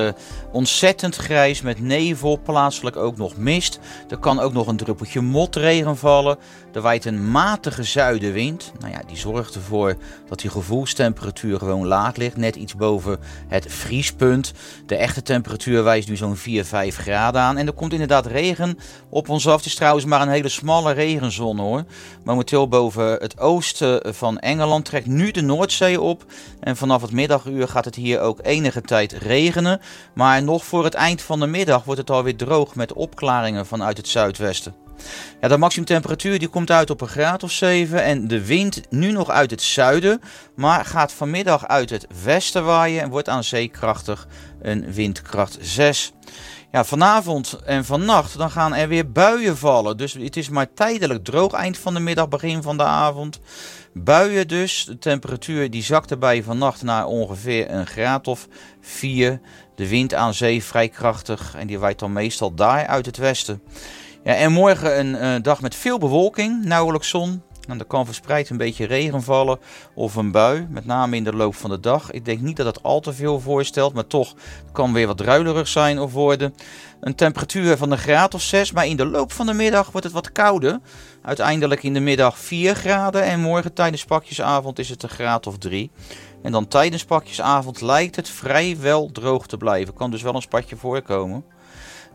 ontzettend 0.53 1.17
grijs 1.17 1.63
met 1.63 1.81
nevel, 1.81 2.41
plaatselijk 2.45 2.97
ook 2.97 3.17
nog 3.17 3.37
mist. 3.37 3.79
Er 4.09 4.19
kan 4.19 4.41
ook 4.41 4.53
nog 4.53 4.67
een 4.67 4.77
druppeltje 4.77 5.21
motregen 5.21 5.97
vallen. 5.97 6.39
Er 6.77 6.83
waait 6.83 7.05
een 7.05 7.31
matige 7.31 7.83
zuidenwind. 7.83 8.73
Nou 8.79 8.93
ja, 8.93 9.01
die 9.07 9.17
zorgt 9.17 9.55
ervoor 9.55 9.97
dat 10.29 10.41
die 10.41 10.51
gevoelstemperatuur 10.51 11.59
gewoon 11.59 11.87
laag 11.87 12.17
ligt. 12.17 12.37
Net 12.37 12.57
iets 12.57 12.75
boven 12.75 13.19
het 13.49 13.65
vriespunt. 13.69 14.53
De 14.87 14.97
echte 14.97 15.23
temperatuur 15.23 15.85
wijst 15.85 16.09
nu 16.09 16.17
zo'n 16.17 16.37
4, 16.37 16.65
5 16.65 16.97
graden 16.97 17.41
aan. 17.41 17.57
En 17.57 17.67
er 17.67 17.73
komt 17.73 17.93
inderdaad 17.93 18.27
regen 18.27 18.79
op 19.09 19.29
ons 19.29 19.49
af. 19.49 19.57
Het 19.57 19.67
is 19.67 19.75
trouwens 19.75 20.05
maar 20.05 20.21
een 20.21 20.29
hele 20.29 20.49
smalle 20.49 20.93
regenzone 20.93 21.63
hoor. 21.63 21.85
Momenteel 22.25 22.69
boven 22.69 23.07
het 23.07 23.39
oosten 23.39 24.15
van 24.15 24.39
Engeland 24.39 24.85
trekt 24.85 25.07
nu 25.07 25.31
de 25.31 25.43
Noordzee 25.43 26.01
op. 26.01 26.25
En 26.61 26.77
vanaf 26.77 27.03
het 27.03 27.13
middaguur 27.13 27.69
gaat 27.69 27.85
het 27.85 27.95
hier 27.95 28.21
ook 28.21 28.39
enige 28.43 28.81
tijd 28.81 29.13
regenen. 29.13 29.81
Maar 30.15 30.43
nog 30.43 30.65
voor 30.65 30.85
het 30.85 30.95
eind 30.95 31.23
van 31.23 31.41
de 31.41 31.47
middag 31.47 31.85
wordt 31.85 32.01
het 32.01 32.11
alweer 32.11 32.37
droog 32.37 32.75
met 32.75 32.93
opklaringen 32.93 33.67
vanuit 33.67 33.97
het 33.97 34.09
zuidwesten. 34.09 34.86
Ja, 35.41 35.49
de 35.49 35.57
maximumtemperatuur 35.57 36.39
die 36.39 36.49
komt 36.49 36.71
uit 36.71 36.91
op 36.91 37.01
een 37.01 37.09
graad 37.09 37.43
of 37.43 37.51
7 37.51 38.03
en 38.03 38.29
de 38.29 38.47
wind 38.47 38.83
nu 38.91 39.13
nog 39.13 39.31
uit 39.31 39.51
het 39.51 39.63
zuiden, 39.63 40.21
maar 40.55 40.85
gaat 40.85 41.13
vanmiddag 41.13 41.67
uit 41.67 41.91
het 41.91 42.07
westen 42.25 42.65
waaien 42.65 43.03
en 43.03 43.11
wordt 43.11 43.29
aan 43.29 43.45
zee 43.45 43.69
krachtig 43.69 44.27
een 44.63 44.93
windkracht 44.93 45.59
6. 45.61 46.13
Ja, 46.73 46.85
vanavond 46.85 47.59
en 47.65 47.85
vannacht 47.85 48.39
dan 48.39 48.51
gaan 48.51 48.75
er 48.75 48.89
weer 48.89 49.13
buien 49.13 49.57
vallen. 49.57 49.97
Dus 49.97 50.13
het 50.13 50.37
is 50.37 50.49
maar 50.49 50.75
tijdelijk 50.75 51.25
droog 51.25 51.53
eind 51.53 51.79
van 51.79 51.95
de 51.95 52.01
middag, 52.01 52.29
begin 52.29 52.63
van 52.63 52.77
de 52.77 52.83
avond. 52.83 53.41
Buien 53.93 54.49
dus. 54.49 54.85
De 54.85 54.99
temperatuur 54.99 55.71
die 55.71 55.83
zakt 55.83 56.11
erbij 56.11 56.43
vannacht 56.43 56.83
naar 56.83 57.07
ongeveer 57.07 57.71
een 57.71 57.87
graad 57.87 58.27
of 58.27 58.49
4. 58.81 59.41
De 59.75 59.89
wind 59.89 60.15
aan 60.15 60.35
zee 60.35 60.65
vrij 60.65 60.89
krachtig 60.89 61.55
en 61.55 61.67
die 61.67 61.79
waait 61.79 61.99
dan 61.99 62.13
meestal 62.13 62.55
daar 62.55 62.87
uit 62.87 63.07
het 63.07 63.17
westen. 63.17 63.63
Ja, 64.27 64.35
en 64.35 64.53
morgen 64.53 64.99
een 64.99 65.15
uh, 65.15 65.43
dag 65.43 65.61
met 65.61 65.75
veel 65.75 65.99
bewolking, 65.99 66.65
nauwelijks 66.65 67.09
zon. 67.09 67.43
En 67.69 67.79
er 67.79 67.85
kan 67.85 68.05
verspreid 68.05 68.51
een 68.51 68.57
beetje 68.57 68.87
regen 68.87 69.23
vallen 69.23 69.59
of 69.95 70.15
een 70.15 70.31
bui, 70.31 70.67
met 70.71 70.87
name 70.87 71.17
in 71.17 71.25
de 71.25 71.33
loop 71.33 71.55
van 71.55 71.71
de 71.71 71.81
dag. 71.81 72.11
Ik 72.11 72.25
denk 72.25 72.41
niet 72.41 72.57
dat 72.57 72.67
het 72.67 72.83
al 72.83 73.01
te 73.01 73.13
veel 73.13 73.41
voorstelt, 73.41 73.95
maar 73.95 74.07
toch 74.07 74.35
kan 74.73 74.93
weer 74.93 75.07
wat 75.07 75.17
druilerig 75.17 75.69
zijn 75.69 75.99
of 75.99 76.13
worden. 76.13 76.55
Een 77.01 77.15
temperatuur 77.15 77.77
van 77.77 77.91
een 77.91 77.99
graad 77.99 78.35
of 78.35 78.43
6, 78.43 78.73
maar 78.73 78.87
in 78.87 78.97
de 78.97 79.07
loop 79.07 79.33
van 79.33 79.47
de 79.47 79.55
middag 79.55 79.91
wordt 79.91 80.07
het 80.07 80.15
wat 80.15 80.33
kouder. 80.33 80.81
Uiteindelijk 81.23 81.83
in 81.83 81.95
de 81.95 82.01
middag 82.01 82.39
4 82.39 82.75
graden 82.75 83.23
en 83.23 83.41
morgen 83.41 83.73
tijdens 83.73 84.05
pakjesavond 84.05 84.79
is 84.79 84.89
het 84.89 85.03
een 85.03 85.09
graad 85.09 85.47
of 85.47 85.59
3. 85.59 85.91
En 86.43 86.53
dan 86.53 86.69
tijdens 86.69 87.05
pakjesavond 87.05 87.81
lijkt 87.81 88.17
het 88.17 88.29
vrijwel 88.29 89.11
droog 89.13 89.47
te 89.47 89.57
blijven. 89.57 89.95
Kan 89.95 90.11
dus 90.11 90.23
wel 90.23 90.35
een 90.35 90.43
spatje 90.43 90.77
voorkomen. 90.77 91.45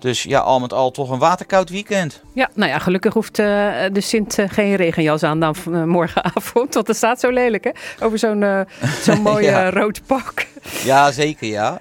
Dus 0.01 0.23
ja, 0.23 0.39
al 0.39 0.59
met 0.59 0.73
al 0.73 0.91
toch 0.91 1.09
een 1.09 1.19
waterkoud 1.19 1.69
weekend. 1.69 2.21
Ja, 2.33 2.49
nou 2.53 2.71
ja, 2.71 2.79
gelukkig 2.79 3.13
hoeft 3.13 3.39
uh, 3.39 3.45
de 3.91 4.01
Sint 4.01 4.37
uh, 4.37 4.49
geen 4.49 4.75
regenjas 4.75 5.23
aan 5.23 5.39
dan 5.39 5.55
uh, 5.69 5.83
morgenavond. 5.83 6.73
Want 6.73 6.87
het 6.87 6.97
staat 6.97 7.19
zo 7.19 7.29
lelijk, 7.29 7.63
hè? 7.63 7.71
Over 8.05 8.19
zo'n 8.19 8.65
zo'n 9.01 9.21
mooi 9.21 9.45
ja. 9.51 9.69
rood 9.69 10.01
pak. 10.05 10.45
Ja, 10.83 11.11
zeker 11.11 11.47
ja. 11.47 11.79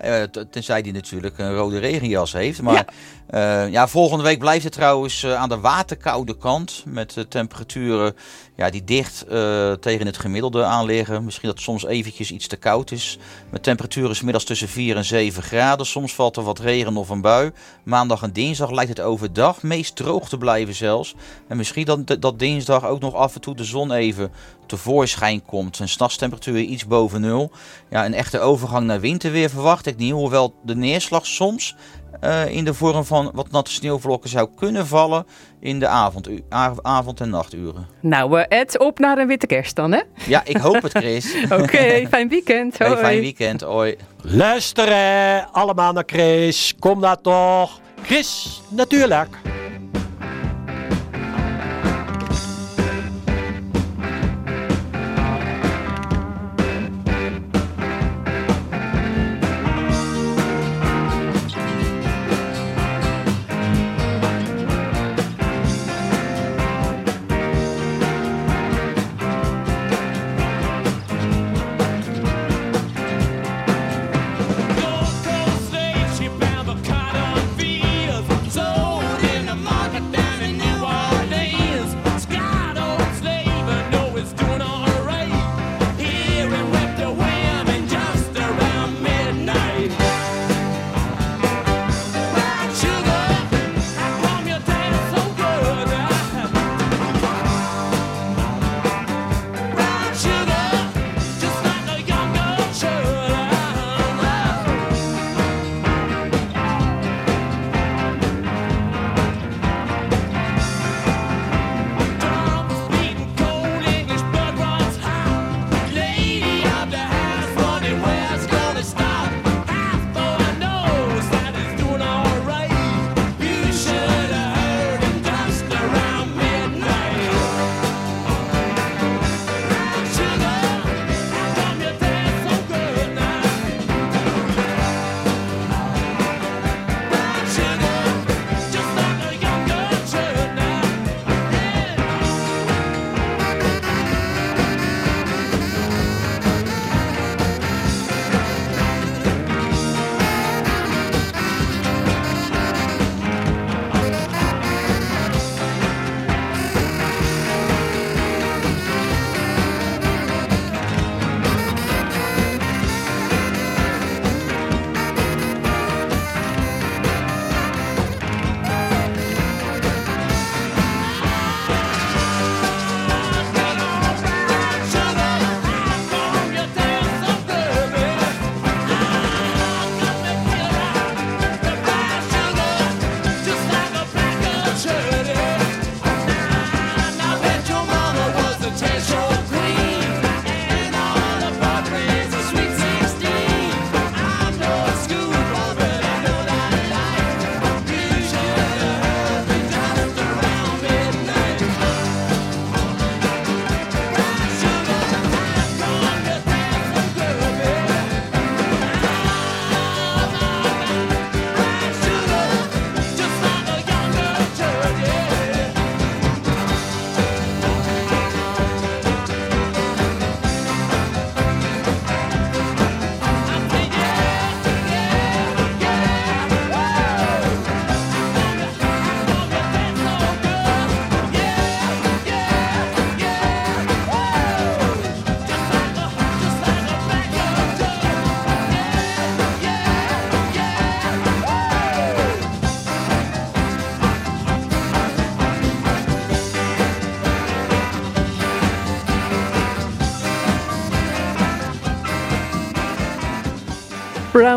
tenzij 0.50 0.82
die 0.82 0.92
natuurlijk 0.92 1.38
een 1.38 1.54
rode 1.54 1.78
regenjas 1.78 2.32
heeft. 2.32 2.62
Maar 2.62 2.84
ja, 3.30 3.64
ja 3.64 3.88
volgende 3.88 4.24
week 4.24 4.38
blijft 4.38 4.64
het 4.64 4.72
trouwens 4.72 5.26
aan 5.26 5.48
de 5.48 5.60
waterkoude 5.60 6.36
kant. 6.36 6.82
Met 6.86 7.26
temperaturen 7.28 8.16
ja, 8.56 8.70
die 8.70 8.84
dicht 8.84 9.24
tegen 9.80 10.06
het 10.06 10.18
gemiddelde 10.18 10.64
aan 10.64 10.86
liggen. 10.86 11.24
Misschien 11.24 11.48
dat 11.48 11.56
het 11.56 11.66
soms 11.66 11.84
eventjes 11.84 12.30
iets 12.30 12.46
te 12.46 12.56
koud 12.56 12.90
is. 12.90 13.18
Met 13.50 13.62
temperaturen 13.62 14.16
middags 14.24 14.44
tussen 14.44 14.68
4 14.68 14.96
en 14.96 15.04
7 15.04 15.42
graden. 15.42 15.86
Soms 15.86 16.14
valt 16.14 16.36
er 16.36 16.42
wat 16.42 16.58
regen 16.58 16.96
of 16.96 17.08
een 17.08 17.20
bui. 17.20 17.50
Maandag 17.82 18.22
en 18.22 18.32
dinsdag 18.32 18.70
lijkt 18.70 18.90
het 18.96 19.00
overdag 19.00 19.62
meest 19.62 19.96
droog 19.96 20.28
te 20.28 20.38
blijven 20.38 20.74
zelfs. 20.74 21.14
En 21.48 21.56
misschien 21.56 21.84
dat, 21.84 22.16
dat 22.20 22.38
dinsdag 22.38 22.86
ook 22.86 23.00
nog 23.00 23.14
af 23.14 23.34
en 23.34 23.40
toe 23.40 23.54
de 23.54 23.64
zon 23.64 23.92
even 23.92 24.32
tevoorschijn 24.70 25.44
komt. 25.44 25.78
Een 25.78 25.88
s'nachtstemperatuur 25.88 26.58
iets 26.60 26.86
boven 26.86 27.20
nul. 27.20 27.50
Ja, 27.90 28.04
een 28.04 28.14
echte 28.14 28.40
overgang 28.40 28.86
naar 28.86 29.00
winterweer 29.00 29.50
verwacht 29.50 29.86
ik 29.86 29.96
niet. 29.96 30.12
Hoewel 30.12 30.54
de 30.62 30.76
neerslag 30.76 31.26
soms 31.26 31.76
uh, 32.24 32.48
in 32.48 32.64
de 32.64 32.74
vorm 32.74 33.04
van 33.04 33.30
wat 33.34 33.50
natte 33.50 33.70
sneeuwvlokken 33.70 34.30
zou 34.30 34.48
kunnen 34.56 34.86
vallen 34.86 35.26
in 35.60 35.78
de 35.78 35.86
avond, 35.86 36.28
avond- 36.82 37.20
en 37.20 37.30
nachturen. 37.30 37.86
Nou, 38.00 38.38
uh, 38.38 38.44
Ed, 38.48 38.78
op 38.78 38.98
naar 38.98 39.18
een 39.18 39.26
witte 39.26 39.46
kerst 39.46 39.76
dan, 39.76 39.92
hè? 39.92 40.00
Ja, 40.26 40.42
ik 40.44 40.56
hoop 40.56 40.82
het, 40.82 40.92
Chris. 40.92 41.34
Oké, 41.44 41.54
okay, 41.54 42.08
fijn 42.08 42.28
weekend. 42.28 42.78
Hoi. 42.78 42.90
Hey, 42.90 43.00
fijn 43.00 43.20
weekend, 43.20 43.60
hoi. 43.60 43.96
Luisteren 44.22 45.52
allemaal 45.52 45.92
naar 45.92 46.04
Chris. 46.06 46.74
Kom 46.78 47.00
daar 47.00 47.20
toch. 47.20 47.80
Chris, 48.02 48.60
natuurlijk. 48.68 49.49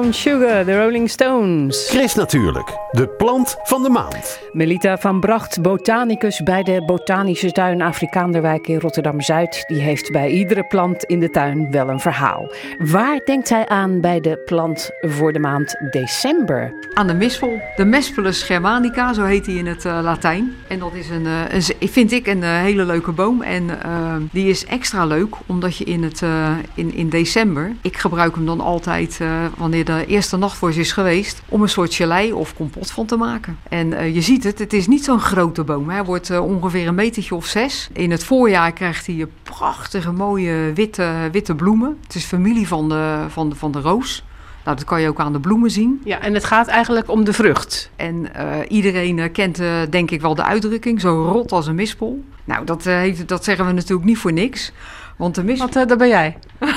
Brown 0.04 0.16
Sugar, 0.16 0.66
de 0.66 0.84
Rolling 0.84 1.10
Stones. 1.10 1.90
Chris 1.90 2.16
natuurlijk, 2.16 2.78
de 2.92 3.08
plant 3.08 3.56
van 3.64 3.84
de 3.84 3.90
maand. 3.90 4.40
Melita 4.52 4.98
van 4.98 5.20
Bracht, 5.20 5.62
botanicus 5.62 6.44
bij 6.44 6.64
de 6.64 6.84
Botanische 6.86 7.52
Tuin 7.52 7.82
Afrikaanderwijk 7.82 8.68
in 8.68 8.80
Rotterdam-Zuid. 8.80 9.64
Die 9.68 9.82
heeft 9.82 10.12
bij 10.12 10.30
iedere 10.30 10.64
plant 10.64 11.04
in 11.04 11.20
de 11.20 11.30
tuin 11.30 11.72
wel 11.72 11.90
een 11.90 12.00
verhaal. 12.00 12.54
Waar 12.78 13.22
denkt 13.26 13.48
zij 13.48 13.68
aan 13.68 14.02
bij 14.02 14.20
de 14.20 14.42
plant 14.46 14.90
voor 15.02 15.34
de 15.34 15.40
maand 15.40 15.76
december? 15.92 16.74
Aan 16.94 17.08
de 17.08 17.14
mispel. 17.14 17.62
De 17.76 17.86
Mespelus 17.86 18.44
germanica, 18.44 19.14
zo 19.14 19.24
heet 19.24 19.46
die 19.46 19.58
in 19.58 19.68
het 19.68 19.86
eh, 19.86 20.00
Latijn. 20.02 20.56
En 20.74 20.80
dat 20.80 20.94
is 20.94 21.10
een, 21.10 21.26
eh, 21.26 21.42
een 21.50 21.64
z- 21.64 21.72
vind 21.80 22.12
ik 22.12 22.28
een 22.28 22.44
eh, 22.44 22.50
hele 22.50 22.86
leuke 22.86 23.12
boom. 23.12 23.42
En 23.42 23.84
eh, 23.84 24.16
die 24.32 24.48
is 24.50 24.66
extra 24.66 25.06
leuk 25.06 25.36
omdat 25.46 25.78
je 25.78 25.84
in, 25.84 26.04
het, 26.04 26.22
eh, 26.22 26.52
in, 26.74 26.94
in 26.94 27.10
december... 27.10 27.72
Ik 27.82 27.98
gebruik 27.98 28.36
hem 28.36 28.46
dan 28.46 28.60
altijd 28.60 29.18
eh, 29.22 29.46
wanneer 29.58 29.86
de 29.86 30.06
eerste 30.06 30.38
nachtvorst 30.38 30.78
is 30.78 30.92
geweest... 30.92 31.42
om 31.50 31.62
een 31.62 31.70
soort 31.70 31.94
gelei 31.94 32.34
of 32.34 32.54
kompot 32.56 32.92
van 32.92 33.06
te 33.06 33.16
maken. 33.16 33.58
En 33.70 33.94
eh, 33.94 34.16
je 34.16 34.22
ziet 34.22 34.44
het, 34.44 34.60
het 34.60 34.74
is 34.74 34.88
niet 34.88 35.04
zo'n 35.04 35.20
grote 35.20 35.64
boom. 35.64 35.90
Hij 35.90 36.04
wordt 36.04 36.30
eh, 36.30 36.46
ongeveer 36.46 36.88
een 36.88 36.96
metertje 36.96 37.36
of 37.36 37.46
zes. 37.46 37.90
In 37.94 38.12
het 38.12 38.24
voorjaar 38.24 38.72
krijgt 38.74 39.06
hij 39.08 39.26
prachtige 39.44 40.12
mooie 40.12 40.72
witte, 40.74 41.30
witte 41.32 41.56
bloemen. 41.56 41.98
Het 42.04 42.16
is 42.16 42.24
familie 42.26 42.68
van 42.68 42.90
de, 42.90 43.26
van 43.30 43.50
de, 43.50 43.56
van 43.56 43.72
de 43.72 43.80
roos. 43.82 44.24
Nou, 44.64 44.78
dat 44.78 44.86
kan 44.86 45.02
je 45.02 45.08
ook 45.08 45.20
aan 45.20 45.34
de 45.34 45.40
bloemen 45.40 45.72
zien. 45.72 46.02
Ja, 46.04 46.20
en 46.20 46.34
het 46.34 46.44
gaat 46.44 46.68
eigenlijk 46.68 47.10
om 47.10 47.24
de 47.24 47.34
vrucht. 47.34 47.90
En 47.96 48.36
eh, 48.36 48.58
iedereen 48.68 49.20
eh, 49.20 49.32
kent 49.32 49.60
eh, 49.60 49.72
denk 49.90 50.12
ik 50.12 50.22
wel 50.22 50.36
de 50.36 50.44
uitdrukking, 50.44 51.02
zo 51.02 51.30
rot 51.32 51.52
als 51.52 51.68
een 51.68 51.76
mispel. 51.76 52.24
Nou, 52.44 52.66
dat, 52.66 52.84
heeft, 52.84 53.28
dat 53.28 53.44
zeggen 53.44 53.66
we 53.66 53.72
natuurlijk 53.72 54.08
niet 54.08 54.18
voor 54.18 54.34
niks. 54.34 54.72
Want 55.18 55.36
de 55.36 55.44
mispel... 55.44 55.70
Wat, 55.72 55.88
daar 55.88 55.98
ben 55.98 56.08
jij. 56.08 56.38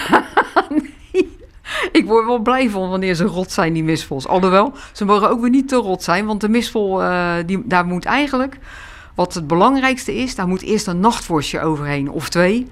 Ik 1.93 2.07
word 2.07 2.27
wel 2.27 2.39
blij 2.39 2.71
van 2.71 2.89
wanneer 2.89 3.15
ze 3.15 3.25
rot 3.25 3.53
zijn, 3.53 3.73
die 3.73 3.85
mispels. 3.85 4.27
Alhoewel, 4.27 4.73
ze 4.93 5.05
mogen 5.05 5.31
ook 5.31 5.41
weer 5.41 5.51
niet 5.51 5.69
te 5.69 5.77
rot 5.77 6.03
zijn. 6.03 6.27
Want 6.27 6.41
de 6.41 6.49
mispel, 6.49 7.03
die, 7.47 7.63
daar 7.65 7.87
moet 7.87 8.05
eigenlijk... 8.05 8.59
Wat 9.15 9.35
het 9.35 9.47
belangrijkste 9.47 10.15
is, 10.15 10.35
daar 10.35 10.49
moet 10.49 10.63
eerst 10.63 10.87
een 10.87 11.01
nachtworstje 11.01 11.61
overheen. 11.61 12.11
Of 12.11 12.29
twee. 12.29 12.69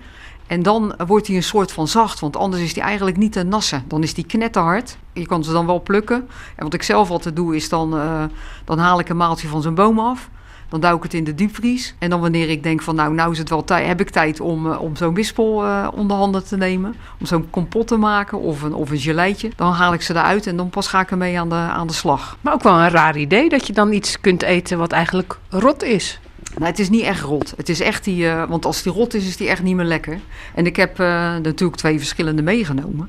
En 0.47 0.63
dan 0.63 0.95
wordt 1.07 1.27
hij 1.27 1.37
een 1.37 1.43
soort 1.43 1.73
van 1.73 1.89
zacht. 1.89 2.21
Want 2.21 2.37
anders 2.37 2.63
is 2.63 2.75
die 2.75 2.83
eigenlijk 2.83 3.17
niet 3.17 3.33
te 3.33 3.43
nassen. 3.43 3.85
Dan 3.89 4.03
is 4.03 4.15
die 4.15 4.27
knetterhard. 4.27 4.97
Je 5.13 5.27
kan 5.27 5.45
ze 5.45 5.53
dan 5.53 5.67
wel 5.67 5.83
plukken. 5.83 6.29
En 6.57 6.65
wat 6.65 6.75
ik 6.75 6.83
zelf 6.83 7.11
altijd 7.11 7.37
doe, 7.37 7.57
is 7.57 7.69
dan, 7.69 7.97
eh, 7.97 8.25
dan 8.65 8.79
haal 8.79 9.01
ik 9.01 9.09
een 9.09 9.17
maaltje 9.17 9.49
van 9.49 9.63
zijn 9.63 9.75
boom 9.75 9.99
af. 9.99 10.31
Dan 10.69 10.81
duw 10.81 10.97
ik 10.97 11.03
het 11.03 11.15
in 11.15 11.25
de 11.25 11.35
diepvries. 11.35 11.95
En 11.99 12.11
dan 12.11 12.21
wanneer 12.21 12.51
ik 12.51 12.63
denk 12.63 12.83
van 12.83 12.95
nou, 12.95 13.15
nou 13.15 13.33
is 13.33 13.39
het 13.39 13.49
wel 13.49 13.65
tijd, 13.65 13.87
heb 13.87 14.01
ik 14.01 14.11
tijd 14.11 14.41
om, 14.41 14.73
eh, 14.73 14.81
om 14.81 14.97
zo'n 14.97 15.15
wispel 15.15 15.65
eh, 15.65 15.89
onder 15.95 16.17
handen 16.17 16.45
te 16.45 16.57
nemen. 16.57 16.95
Om 17.21 17.27
zo'n 17.27 17.51
kompot 17.51 17.87
te 17.87 17.97
maken 17.97 18.39
of 18.39 18.63
een, 18.63 18.75
of 18.75 18.91
een 18.91 18.99
geleitje. 18.99 19.51
Dan 19.57 19.73
haal 19.73 19.93
ik 19.93 20.03
ze 20.03 20.15
eruit 20.15 20.47
en 20.47 20.57
dan 20.57 20.71
pas 20.71 20.87
ga 20.87 21.01
ik 21.01 21.11
ermee 21.11 21.41
aan 21.41 21.49
de, 21.49 21.55
aan 21.55 21.87
de 21.87 21.93
slag. 21.93 22.37
Maar 22.41 22.53
ook 22.53 22.63
wel 22.63 22.79
een 22.79 22.91
raar 22.91 23.17
idee 23.17 23.49
dat 23.49 23.67
je 23.67 23.73
dan 23.73 23.93
iets 23.93 24.21
kunt 24.21 24.43
eten 24.43 24.79
wat 24.79 24.93
eigenlijk 24.93 25.39
rot 25.49 25.83
is. 25.83 26.21
Nou, 26.55 26.67
het 26.67 26.79
is 26.79 26.91
niet 26.91 27.03
echt 27.03 27.21
rot. 27.21 27.55
Het 27.57 27.69
is 27.69 27.81
echt 27.81 28.05
die, 28.05 28.29
eh, 28.29 28.49
want 28.49 28.65
als 28.65 28.83
die 28.83 28.93
rot 28.93 29.15
is, 29.15 29.27
is 29.27 29.37
die 29.37 29.49
echt 29.49 29.63
niet 29.63 29.77
meer 29.77 29.85
lekker. 29.85 30.19
En 30.55 30.67
ik 30.67 30.77
heb 30.77 31.01
eh, 31.01 31.07
natuurlijk 31.37 31.79
twee 31.79 31.99
verschillende 31.99 32.43
meegenomen. 32.43 33.09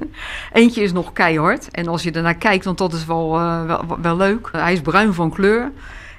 Eentje 0.52 0.82
is 0.82 0.92
nog 0.92 1.12
keihard. 1.12 1.70
En 1.70 1.88
als 1.88 2.02
je 2.02 2.10
ernaar 2.10 2.34
kijkt, 2.34 2.64
want 2.64 2.78
dat 2.78 2.92
is 2.92 3.06
wel, 3.06 3.36
eh, 3.36 3.64
wel, 3.64 3.98
wel 4.02 4.16
leuk. 4.16 4.48
hij 4.52 4.72
is 4.72 4.80
bruin 4.80 5.14
van 5.14 5.30
kleur. 5.30 5.70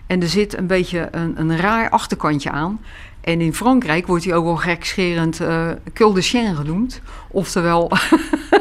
En 0.07 0.21
er 0.21 0.27
zit 0.27 0.57
een 0.57 0.67
beetje 0.67 1.07
een, 1.11 1.39
een 1.39 1.57
raar 1.57 1.89
achterkantje 1.89 2.51
aan. 2.51 2.79
En 3.21 3.41
in 3.41 3.53
Frankrijk 3.53 4.07
wordt 4.07 4.25
hij 4.25 4.35
ook 4.35 4.45
wel 4.45 4.55
gekscherend 4.55 5.39
cul 5.93 6.13
de 6.13 6.21
chien 6.21 6.55
genoemd. 6.55 7.01
Oftewel 7.27 7.91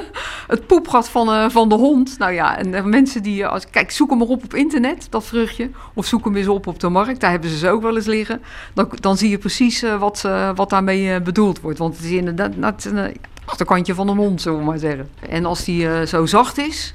het 0.50 0.66
poepgat 0.66 1.08
van, 1.08 1.28
eh, 1.32 1.48
van 1.48 1.68
de 1.68 1.74
hond. 1.74 2.18
Nou 2.18 2.32
ja, 2.32 2.58
en 2.58 2.74
eh, 2.74 2.84
mensen 2.84 3.22
die... 3.22 3.42
eh, 3.42 3.50
Als, 3.52 3.70
kijk, 3.70 3.90
zoek 3.90 4.08
hem 4.10 4.18
maar 4.18 4.26
op 4.28 4.44
op 4.44 4.54
internet, 4.54 5.06
dat 5.10 5.24
vruchtje. 5.24 5.70
Of 5.94 6.06
zoek 6.06 6.24
hem 6.24 6.36
eens 6.36 6.48
op 6.48 6.66
op 6.66 6.80
de 6.80 6.88
markt. 6.88 7.20
Daar 7.20 7.30
hebben 7.30 7.50
ze 7.50 7.56
ze 7.58 7.70
ook 7.70 7.82
wel 7.82 7.96
eens 7.96 8.06
liggen. 8.06 8.42
Dan, 8.74 8.88
dan 9.00 9.16
zie 9.16 9.30
je 9.30 9.38
precies 9.38 9.84
wat, 9.98 10.28
wat 10.54 10.70
daarmee 10.70 11.20
bedoeld 11.20 11.60
wordt. 11.60 11.78
Want 11.78 11.96
het 11.96 12.04
is 12.04 12.10
inderdaad 12.10 12.84
eh, 12.84 13.04
achterkantje 13.44 13.94
van 13.94 14.08
een 14.08 14.16
hond, 14.16 14.40
zullen 14.40 14.58
we 14.58 14.64
maar 14.64 14.78
zeggen. 14.78 15.08
En 15.28 15.44
als 15.44 15.64
die 15.64 16.06
zo 16.06 16.26
zacht 16.26 16.58
is... 16.58 16.94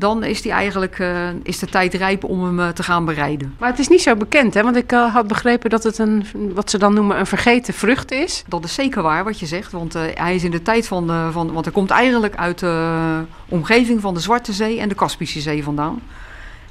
Dan 0.00 0.24
is, 0.24 0.42
die 0.42 0.52
eigenlijk, 0.52 0.98
eh, 0.98 1.28
is 1.42 1.58
de 1.58 1.66
tijd 1.66 1.94
rijp 1.94 2.24
om 2.24 2.44
hem 2.44 2.60
eh, 2.60 2.68
te 2.68 2.82
gaan 2.82 3.04
bereiden. 3.04 3.54
Maar 3.58 3.70
het 3.70 3.78
is 3.78 3.88
niet 3.88 4.02
zo 4.02 4.16
bekend, 4.16 4.54
hè? 4.54 4.62
Want 4.62 4.76
ik 4.76 4.92
eh, 4.92 5.14
had 5.14 5.26
begrepen 5.26 5.70
dat 5.70 5.82
het 5.82 5.98
een, 5.98 6.26
wat 6.54 6.70
ze 6.70 6.78
dan 6.78 6.94
noemen, 6.94 7.18
een 7.18 7.26
vergeten 7.26 7.74
vrucht 7.74 8.12
is. 8.12 8.44
Dat 8.46 8.64
is 8.64 8.74
zeker 8.74 9.02
waar 9.02 9.24
wat 9.24 9.40
je 9.40 9.46
zegt, 9.46 9.72
want 9.72 9.92
hij 9.92 10.34
is 10.34 10.44
in 10.44 10.50
de 10.50 10.62
tijd 10.62 10.86
van, 10.86 11.32
van... 11.32 11.52
Want 11.52 11.64
hij 11.64 11.74
komt 11.74 11.90
eigenlijk 11.90 12.36
uit 12.36 12.58
de 12.58 13.22
omgeving 13.48 14.00
van 14.00 14.14
de 14.14 14.20
Zwarte 14.20 14.52
Zee 14.52 14.80
en 14.80 14.88
de 14.88 14.94
Kaspische 14.94 15.40
Zee 15.40 15.64
vandaan. 15.64 16.02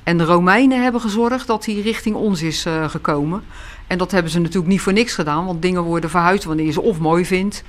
En 0.03 0.17
de 0.17 0.23
Romeinen 0.23 0.83
hebben 0.83 1.01
gezorgd 1.01 1.47
dat 1.47 1.65
hij 1.65 1.75
richting 1.75 2.15
ons 2.15 2.41
is 2.41 2.65
gekomen. 2.87 3.43
En 3.87 3.97
dat 3.97 4.11
hebben 4.11 4.31
ze 4.31 4.39
natuurlijk 4.39 4.71
niet 4.71 4.81
voor 4.81 4.93
niks 4.93 5.13
gedaan, 5.13 5.45
want 5.45 5.61
dingen 5.61 5.83
worden 5.83 6.09
verhuisd 6.09 6.43
wanneer 6.43 6.65
je 6.65 6.71
ze 6.71 6.81
of 6.81 6.99
mooi 6.99 7.25
vindt... 7.25 7.63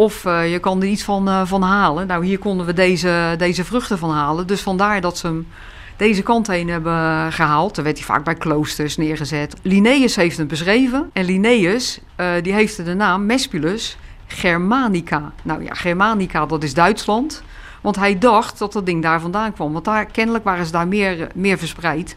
Of 0.00 0.24
eh, 0.24 0.52
je 0.52 0.58
kan 0.58 0.82
er 0.82 0.88
iets 0.88 1.02
van, 1.02 1.28
eh, 1.28 1.40
van 1.44 1.62
halen. 1.62 2.06
Nou, 2.06 2.24
hier 2.24 2.38
konden 2.38 2.66
we 2.66 2.72
deze, 2.72 3.34
deze 3.38 3.64
vruchten 3.64 3.98
van 3.98 4.10
halen. 4.10 4.46
Dus 4.46 4.60
vandaar 4.60 5.00
dat 5.00 5.18
ze 5.18 5.26
hem 5.26 5.46
deze 5.96 6.22
kant 6.22 6.46
heen 6.46 6.68
hebben 6.68 7.32
gehaald. 7.32 7.74
Dan 7.74 7.84
werd 7.84 7.96
hij 7.96 8.06
vaak 8.06 8.24
bij 8.24 8.34
kloosters 8.34 8.96
neergezet. 8.96 9.56
Linnaeus 9.62 10.16
heeft 10.16 10.36
hem 10.36 10.46
beschreven. 10.46 11.10
En 11.12 11.24
Linnaeus 11.24 12.00
eh, 12.16 12.26
die 12.42 12.52
heeft 12.52 12.84
de 12.84 12.94
naam 12.94 13.26
Mespilus 13.26 13.96
Germanica. 14.26 15.32
Nou 15.42 15.64
ja, 15.64 15.74
Germanica, 15.74 16.46
dat 16.46 16.62
is 16.62 16.74
Duitsland. 16.74 17.42
Want 17.80 17.96
hij 17.96 18.18
dacht 18.18 18.58
dat 18.58 18.72
dat 18.72 18.86
ding 18.86 19.02
daar 19.02 19.20
vandaan 19.20 19.52
kwam. 19.52 19.72
Want 19.72 19.84
daar, 19.84 20.06
kennelijk 20.06 20.44
waren 20.44 20.66
ze 20.66 20.72
daar 20.72 20.88
meer, 20.88 21.28
meer 21.34 21.58
verspreid. 21.58 22.16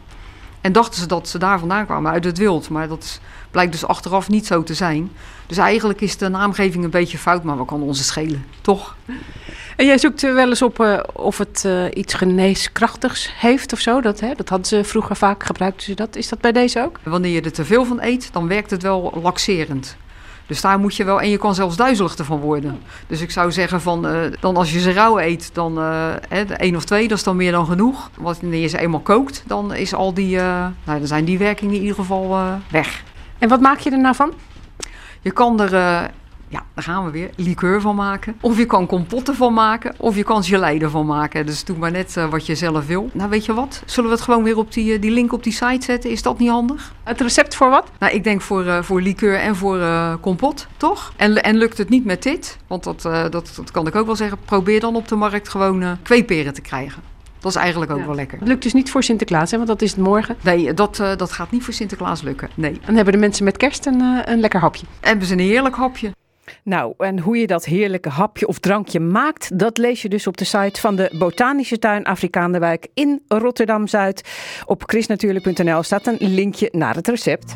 En 0.61 0.71
dachten 0.71 0.99
ze 0.99 1.07
dat 1.07 1.27
ze 1.27 1.37
daar 1.37 1.59
vandaan 1.59 1.85
kwamen, 1.85 2.11
uit 2.11 2.23
het 2.23 2.37
wild. 2.37 2.69
Maar 2.69 2.87
dat 2.87 3.03
is, 3.03 3.19
blijkt 3.53 3.71
dus 3.71 3.85
achteraf 3.85 4.29
niet 4.29 4.45
zo 4.45 4.63
te 4.63 4.73
zijn. 4.73 5.11
Dus 5.47 5.57
eigenlijk 5.57 6.01
is 6.01 6.17
de 6.17 6.29
naamgeving 6.29 6.83
een 6.83 6.89
beetje 6.89 7.17
fout, 7.17 7.43
maar 7.43 7.57
we 7.57 7.65
kan 7.65 7.81
ons 7.81 7.97
het 7.97 8.07
schelen, 8.07 8.45
toch? 8.61 8.95
En 9.75 9.85
jij 9.85 9.97
zoekt 9.97 10.23
eh, 10.23 10.33
wel 10.33 10.49
eens 10.49 10.61
op 10.61 10.79
eh, 10.79 10.99
of 11.13 11.37
het 11.37 11.63
eh, 11.65 11.85
iets 11.93 12.13
geneeskrachtigs 12.13 13.29
heeft 13.35 13.73
of 13.73 13.79
zo. 13.79 14.01
Dat, 14.01 14.19
hè, 14.19 14.33
dat 14.35 14.49
hadden 14.49 14.67
ze 14.67 14.83
vroeger 14.83 15.15
vaak 15.15 15.43
gebruikt. 15.43 15.83
ze 15.83 15.93
dat. 15.93 16.15
Is 16.15 16.29
dat 16.29 16.41
bij 16.41 16.51
deze 16.51 16.81
ook? 16.83 16.99
Wanneer 17.03 17.31
je 17.31 17.41
er 17.41 17.51
te 17.51 17.65
veel 17.65 17.85
van 17.85 18.01
eet, 18.01 18.29
dan 18.33 18.47
werkt 18.47 18.71
het 18.71 18.81
wel 18.81 19.19
laxerend. 19.21 19.97
Dus 20.47 20.61
daar 20.61 20.79
moet 20.79 20.95
je 20.95 21.03
wel, 21.03 21.21
en 21.21 21.29
je 21.29 21.37
kan 21.37 21.55
zelfs 21.55 21.75
duizelig 21.75 22.15
ervan 22.15 22.39
worden. 22.39 22.79
Dus 23.07 23.21
ik 23.21 23.31
zou 23.31 23.51
zeggen 23.51 23.81
van, 23.81 24.07
dan 24.39 24.55
als 24.55 24.73
je 24.73 24.79
ze 24.79 24.91
rauw 24.91 25.19
eet, 25.19 25.49
dan 25.53 25.79
eh 25.79 26.13
hè, 26.29 26.45
de 26.45 26.53
één 26.53 26.75
of 26.75 26.83
twee, 26.85 27.07
dat 27.07 27.17
is 27.17 27.23
dan 27.23 27.35
meer 27.35 27.51
dan 27.51 27.65
genoeg. 27.65 28.09
Want 28.17 28.39
wanneer 28.41 28.61
je 28.61 28.67
ze 28.67 28.77
eenmaal 28.77 28.99
kookt, 28.99 29.43
dan 29.47 29.73
is 29.73 29.93
al 29.93 30.13
die, 30.13 30.35
nou, 30.35 30.73
dan 30.85 31.07
zijn 31.07 31.25
die 31.25 31.37
werkingen 31.37 31.75
in 31.75 31.81
ieder 31.81 31.95
geval 31.95 32.37
weg. 32.71 33.03
En 33.43 33.49
wat 33.49 33.61
maak 33.61 33.79
je 33.79 33.91
er 33.91 33.99
nou 33.99 34.15
van? 34.15 34.33
Je 35.21 35.31
kan 35.31 35.59
er, 35.61 35.73
eh, 35.73 36.09
ja, 36.47 36.63
daar 36.73 36.83
gaan 36.83 37.05
we 37.05 37.11
weer, 37.11 37.29
liqueur 37.35 37.81
van 37.81 37.95
maken. 37.95 38.35
Of 38.41 38.57
je 38.57 38.65
kan 38.65 38.85
kompotten 38.85 39.35
van 39.35 39.53
maken, 39.53 39.95
of 39.97 40.15
je 40.15 40.23
kan 40.23 40.43
gelei 40.43 40.79
ervan 40.79 41.05
maken. 41.05 41.45
Dus 41.45 41.63
doe 41.63 41.77
maar 41.77 41.91
net 41.91 42.17
eh, 42.17 42.29
wat 42.29 42.45
je 42.45 42.55
zelf 42.55 42.85
wil. 42.85 43.09
Nou, 43.13 43.29
weet 43.29 43.45
je 43.45 43.53
wat? 43.53 43.83
Zullen 43.85 44.09
we 44.09 44.15
het 44.15 44.25
gewoon 44.25 44.43
weer 44.43 44.57
op 44.57 44.73
die, 44.73 44.93
eh, 44.93 45.01
die 45.01 45.11
link 45.11 45.33
op 45.33 45.43
die 45.43 45.53
site 45.53 45.85
zetten? 45.85 46.09
Is 46.09 46.21
dat 46.21 46.39
niet 46.39 46.49
handig? 46.49 46.93
Het 47.03 47.21
recept 47.21 47.55
voor 47.55 47.69
wat? 47.69 47.91
Nou, 47.99 48.13
ik 48.13 48.23
denk 48.23 48.41
voor, 48.41 48.83
voor 48.83 49.01
liqueur 49.01 49.39
en 49.39 49.55
voor 49.55 49.79
kompot, 50.19 50.67
toch? 50.77 51.13
En, 51.15 51.43
en 51.43 51.57
lukt 51.57 51.77
het 51.77 51.89
niet 51.89 52.05
met 52.05 52.23
dit, 52.23 52.57
want 52.67 52.83
dat, 52.83 53.01
dat, 53.01 53.31
dat 53.31 53.71
kan 53.71 53.87
ik 53.87 53.95
ook 53.95 54.05
wel 54.05 54.15
zeggen, 54.15 54.37
probeer 54.45 54.79
dan 54.79 54.95
op 54.95 55.07
de 55.07 55.15
markt 55.15 55.49
gewoon 55.49 55.97
kweeperen 56.03 56.53
te 56.53 56.61
krijgen. 56.61 57.12
Dat 57.43 57.51
is 57.51 57.57
eigenlijk 57.57 57.91
ook 57.91 58.05
wel 58.05 58.15
lekker. 58.15 58.39
Het 58.39 58.47
lukt 58.47 58.63
dus 58.63 58.73
niet 58.73 58.91
voor 58.91 59.03
Sinterklaas, 59.03 59.51
hè, 59.51 59.57
want 59.57 59.69
dat 59.69 59.81
is 59.81 59.91
het 59.91 59.99
morgen. 59.99 60.35
Nee, 60.41 60.73
dat, 60.73 60.99
eh, 60.99 61.15
dat 61.15 61.31
gaat 61.31 61.51
niet 61.51 61.63
voor 61.63 61.73
Sinterklaas 61.73 62.21
lukken. 62.21 62.49
Nee. 62.55 62.79
Dan 62.85 62.95
hebben 62.95 63.13
de 63.13 63.19
mensen 63.19 63.43
met 63.43 63.57
kerst 63.57 63.85
een, 63.85 64.01
eh, 64.01 64.33
een 64.33 64.39
lekker 64.39 64.59
hapje. 64.59 64.85
Hebben 64.99 65.27
ze 65.27 65.33
een 65.33 65.39
heerlijk 65.39 65.75
hapje. 65.75 66.11
Nou, 66.63 66.93
en 66.97 67.19
hoe 67.19 67.37
je 67.37 67.47
dat 67.47 67.65
heerlijke 67.65 68.09
hapje 68.09 68.47
of 68.47 68.59
drankje 68.59 68.99
maakt, 68.99 69.59
dat 69.59 69.77
lees 69.77 70.01
je 70.01 70.09
dus 70.09 70.27
op 70.27 70.37
de 70.37 70.45
site 70.45 70.79
van 70.79 70.95
de 70.95 71.15
Botanische 71.17 71.79
Tuin 71.79 72.03
Afrikaanderwijk 72.03 72.87
in 72.93 73.21
Rotterdam-Zuid. 73.27 74.29
Op 74.65 74.83
chrisnatuurlijk.nl 74.85 75.83
staat 75.83 76.07
een 76.07 76.17
linkje 76.19 76.69
naar 76.71 76.95
het 76.95 77.07
recept. 77.07 77.55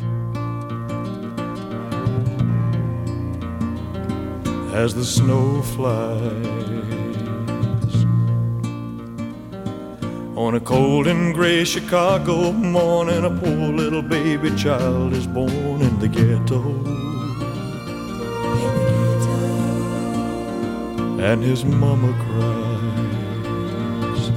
as 4.78 4.94
the 4.94 5.04
snow 5.04 5.62
flies. 5.62 6.97
On 10.38 10.54
a 10.54 10.60
cold 10.60 11.08
and 11.08 11.34
gray 11.34 11.64
Chicago 11.64 12.52
morning, 12.52 13.24
a 13.24 13.28
poor 13.28 13.72
little 13.72 14.02
baby 14.02 14.54
child 14.54 15.12
is 15.12 15.26
born 15.26 15.82
in 15.82 15.98
the 15.98 16.06
ghetto. 16.06 16.62
And 21.20 21.42
his 21.42 21.64
mama 21.64 22.12
cries. 22.22 24.30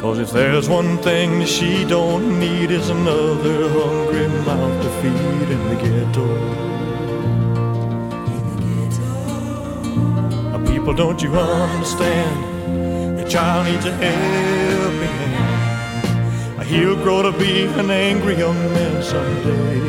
Cause 0.00 0.20
if 0.20 0.30
there's 0.30 0.68
one 0.68 0.98
thing 0.98 1.40
that 1.40 1.48
she 1.48 1.84
don't 1.84 2.38
need 2.38 2.70
is 2.70 2.88
another 2.88 3.68
hungry 3.68 4.28
mouth 4.46 4.80
to 4.80 4.88
feed 5.02 5.50
in 5.50 5.68
the 5.70 5.76
ghetto. 5.82 6.28
People, 10.72 10.94
don't 10.94 11.20
you 11.20 11.34
understand? 11.34 12.59
Child 13.30 13.66
needs 13.66 13.86
a 13.86 13.92
helping 13.92 15.16
hand. 15.22 16.62
He'll 16.66 16.96
grow 16.96 17.22
to 17.22 17.30
be 17.30 17.62
an 17.62 17.90
angry 17.90 18.36
young 18.36 18.58
man 18.74 19.02
someday. 19.02 19.80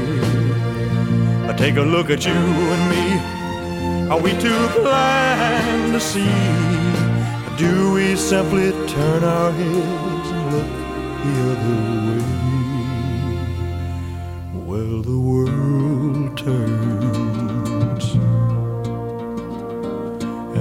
Take 1.57 1.77
a 1.77 1.81
look 1.81 2.09
at 2.09 2.25
you 2.25 2.33
and 2.33 2.89
me. 2.89 3.19
Are 4.09 4.19
we 4.19 4.31
too 4.33 4.67
blind 4.79 5.93
to 5.93 5.99
see? 5.99 6.25
Do 7.57 7.93
we 7.93 8.15
simply 8.15 8.71
turn 8.87 9.23
our 9.23 9.51
heads 9.51 10.29
and 10.35 10.43
look 10.53 10.71
the 11.23 11.33
other 11.51 11.77
way? 12.07 12.23
Well, 14.65 15.01
the 15.01 15.19
world 15.19 16.37
turns. 16.37 17.40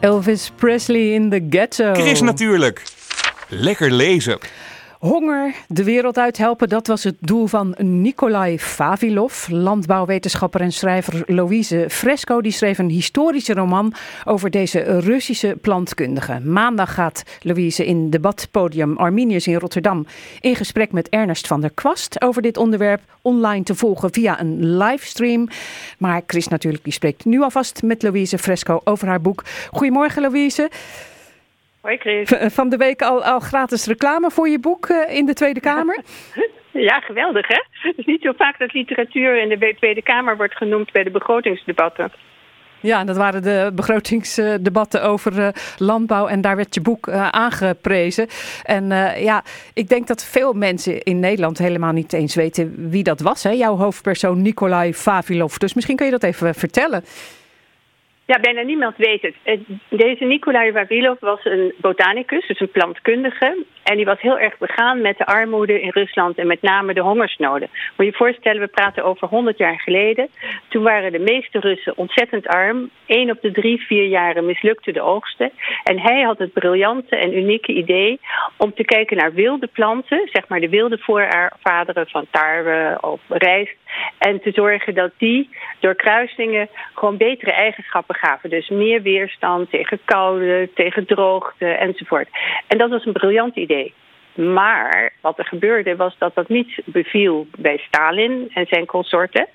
Elvis 0.00 0.50
Presley 0.56 1.14
in 1.14 1.30
the 1.30 1.40
ghetto. 1.48 1.92
Chris 1.92 2.20
natuurlijk. 2.20 2.82
Lekker 3.48 3.90
lezen. 3.92 4.38
Honger 5.00 5.54
de 5.68 5.84
wereld 5.84 6.18
uithelpen, 6.18 6.68
dat 6.68 6.86
was 6.86 7.04
het 7.04 7.16
doel 7.20 7.46
van 7.46 7.74
Nikolai 7.78 8.58
Vavilov. 8.58 9.48
Landbouwwetenschapper 9.48 10.60
en 10.60 10.72
schrijver 10.72 11.22
Louise 11.26 11.86
Fresco 11.88 12.40
die 12.40 12.52
schreef 12.52 12.78
een 12.78 12.88
historische 12.88 13.54
roman 13.54 13.94
over 14.24 14.50
deze 14.50 15.00
Russische 15.00 15.56
plantkundige. 15.60 16.40
Maandag 16.40 16.94
gaat 16.94 17.22
Louise 17.42 17.86
in 17.86 18.10
debatpodium 18.10 18.96
Arminius 18.96 19.46
in 19.46 19.58
Rotterdam 19.58 20.06
in 20.40 20.56
gesprek 20.56 20.92
met 20.92 21.08
Ernest 21.08 21.46
van 21.46 21.60
der 21.60 21.70
Kwast 21.74 22.22
over 22.22 22.42
dit 22.42 22.56
onderwerp 22.56 23.00
online 23.22 23.64
te 23.64 23.74
volgen 23.74 24.12
via 24.12 24.40
een 24.40 24.76
livestream. 24.76 25.48
Maar 25.98 26.22
Chris 26.26 26.48
natuurlijk 26.48 26.84
die 26.84 26.92
spreekt 26.92 27.24
nu 27.24 27.42
alvast 27.42 27.82
met 27.82 28.02
Louise 28.02 28.38
Fresco 28.38 28.80
over 28.84 29.08
haar 29.08 29.20
boek. 29.20 29.44
Goedemorgen 29.70 30.22
Louise. 30.22 30.70
Hoi 31.80 31.96
Chris. 31.96 32.28
V- 32.28 32.52
Van 32.52 32.68
de 32.68 32.76
week 32.76 33.02
al, 33.02 33.24
al 33.24 33.40
gratis 33.40 33.86
reclame 33.86 34.30
voor 34.30 34.48
je 34.48 34.58
boek 34.58 34.86
eh, 34.86 35.16
in 35.16 35.26
de 35.26 35.34
Tweede 35.34 35.60
Kamer. 35.60 35.98
Ja, 36.72 37.00
geweldig 37.00 37.48
hè? 37.48 37.62
Het 37.70 37.98
is 37.98 38.04
niet 38.04 38.22
zo 38.22 38.32
vaak 38.36 38.58
dat 38.58 38.72
literatuur 38.72 39.42
in 39.42 39.48
de 39.48 39.74
Tweede 39.78 40.02
Kamer 40.02 40.36
wordt 40.36 40.56
genoemd 40.56 40.92
bij 40.92 41.02
de 41.04 41.10
begrotingsdebatten. 41.10 42.12
Ja, 42.80 43.04
dat 43.04 43.16
waren 43.16 43.42
de 43.42 43.70
begrotingsdebatten 43.74 45.02
over 45.02 45.38
eh, 45.38 45.48
landbouw 45.78 46.26
en 46.26 46.40
daar 46.40 46.56
werd 46.56 46.74
je 46.74 46.80
boek 46.80 47.06
eh, 47.06 47.28
aangeprezen. 47.28 48.26
En 48.62 48.92
eh, 48.92 49.22
ja, 49.22 49.42
ik 49.74 49.88
denk 49.88 50.06
dat 50.06 50.24
veel 50.24 50.52
mensen 50.52 51.02
in 51.02 51.20
Nederland 51.20 51.58
helemaal 51.58 51.92
niet 51.92 52.12
eens 52.12 52.34
weten 52.34 52.90
wie 52.90 53.02
dat 53.02 53.20
was. 53.20 53.42
Hè? 53.42 53.50
Jouw 53.50 53.76
hoofdpersoon 53.76 54.42
Nikolai 54.42 54.94
Vavilov. 54.94 55.56
Dus 55.56 55.74
misschien 55.74 55.96
kun 55.96 56.06
je 56.06 56.12
dat 56.12 56.22
even 56.22 56.54
vertellen. 56.54 57.04
Ja, 58.30 58.40
bijna 58.40 58.62
niemand 58.62 58.96
weet 58.96 59.22
het. 59.22 59.34
Eh, 59.42 59.58
Deze 59.88 60.24
Nikolai 60.24 60.72
Vavilov 60.72 61.20
was 61.20 61.44
een 61.44 61.74
botanicus, 61.76 62.46
dus 62.46 62.60
een 62.60 62.70
plantkundige. 62.70 63.64
En 63.82 63.96
die 63.96 64.04
was 64.04 64.20
heel 64.20 64.38
erg 64.38 64.58
begaan 64.58 65.00
met 65.00 65.18
de 65.18 65.26
armoede 65.26 65.80
in 65.80 65.90
Rusland 65.90 66.38
en 66.38 66.46
met 66.46 66.62
name 66.62 66.94
de 66.94 67.00
hongersnoden. 67.00 67.68
Moet 67.70 67.96
je 67.96 68.04
je 68.04 68.12
voorstellen, 68.12 68.60
we 68.60 68.66
praten 68.66 69.04
over 69.04 69.28
100 69.28 69.58
jaar 69.58 69.80
geleden. 69.80 70.28
Toen 70.68 70.82
waren 70.82 71.12
de 71.12 71.18
meeste 71.18 71.58
Russen 71.58 71.96
ontzettend 71.96 72.46
arm. 72.46 72.90
Eén 73.06 73.30
op 73.30 73.40
de 73.40 73.50
drie, 73.50 73.80
vier 73.86 74.06
jaren 74.06 74.46
mislukte 74.46 74.92
de 74.92 75.00
oogsten. 75.00 75.50
En 75.84 75.98
hij 75.98 76.22
had 76.22 76.38
het 76.38 76.52
briljante 76.52 77.16
en 77.16 77.36
unieke 77.36 77.72
idee 77.72 78.20
om 78.56 78.74
te 78.74 78.84
kijken 78.84 79.16
naar 79.16 79.32
wilde 79.32 79.66
planten, 79.66 80.28
zeg 80.32 80.48
maar 80.48 80.60
de 80.60 80.68
wilde 80.68 80.98
voorvaderen 80.98 82.08
van 82.08 82.26
tarwe 82.30 82.98
of 83.00 83.20
rijst. 83.28 83.76
En 84.18 84.40
te 84.40 84.50
zorgen 84.54 84.94
dat 84.94 85.10
die 85.16 85.48
door 85.80 85.94
kruisingen 85.94 86.68
gewoon 86.94 87.16
betere 87.16 87.52
eigenschappen 87.52 88.14
gaven. 88.20 88.50
Dus 88.50 88.68
meer 88.68 89.02
weerstand 89.02 89.70
tegen 89.70 89.98
koude, 90.04 90.68
tegen 90.74 91.06
droogte 91.06 91.66
enzovoort. 91.66 92.28
En 92.66 92.78
dat 92.78 92.90
was 92.90 93.06
een 93.06 93.12
briljant 93.12 93.56
idee. 93.56 93.94
Maar 94.34 95.12
wat 95.20 95.38
er 95.38 95.44
gebeurde 95.44 95.96
was 95.96 96.18
dat 96.18 96.34
dat 96.34 96.48
niet 96.48 96.82
beviel 96.84 97.46
bij 97.58 97.76
Stalin 97.86 98.50
en 98.54 98.66
zijn 98.66 98.86
consorten. 98.86 99.48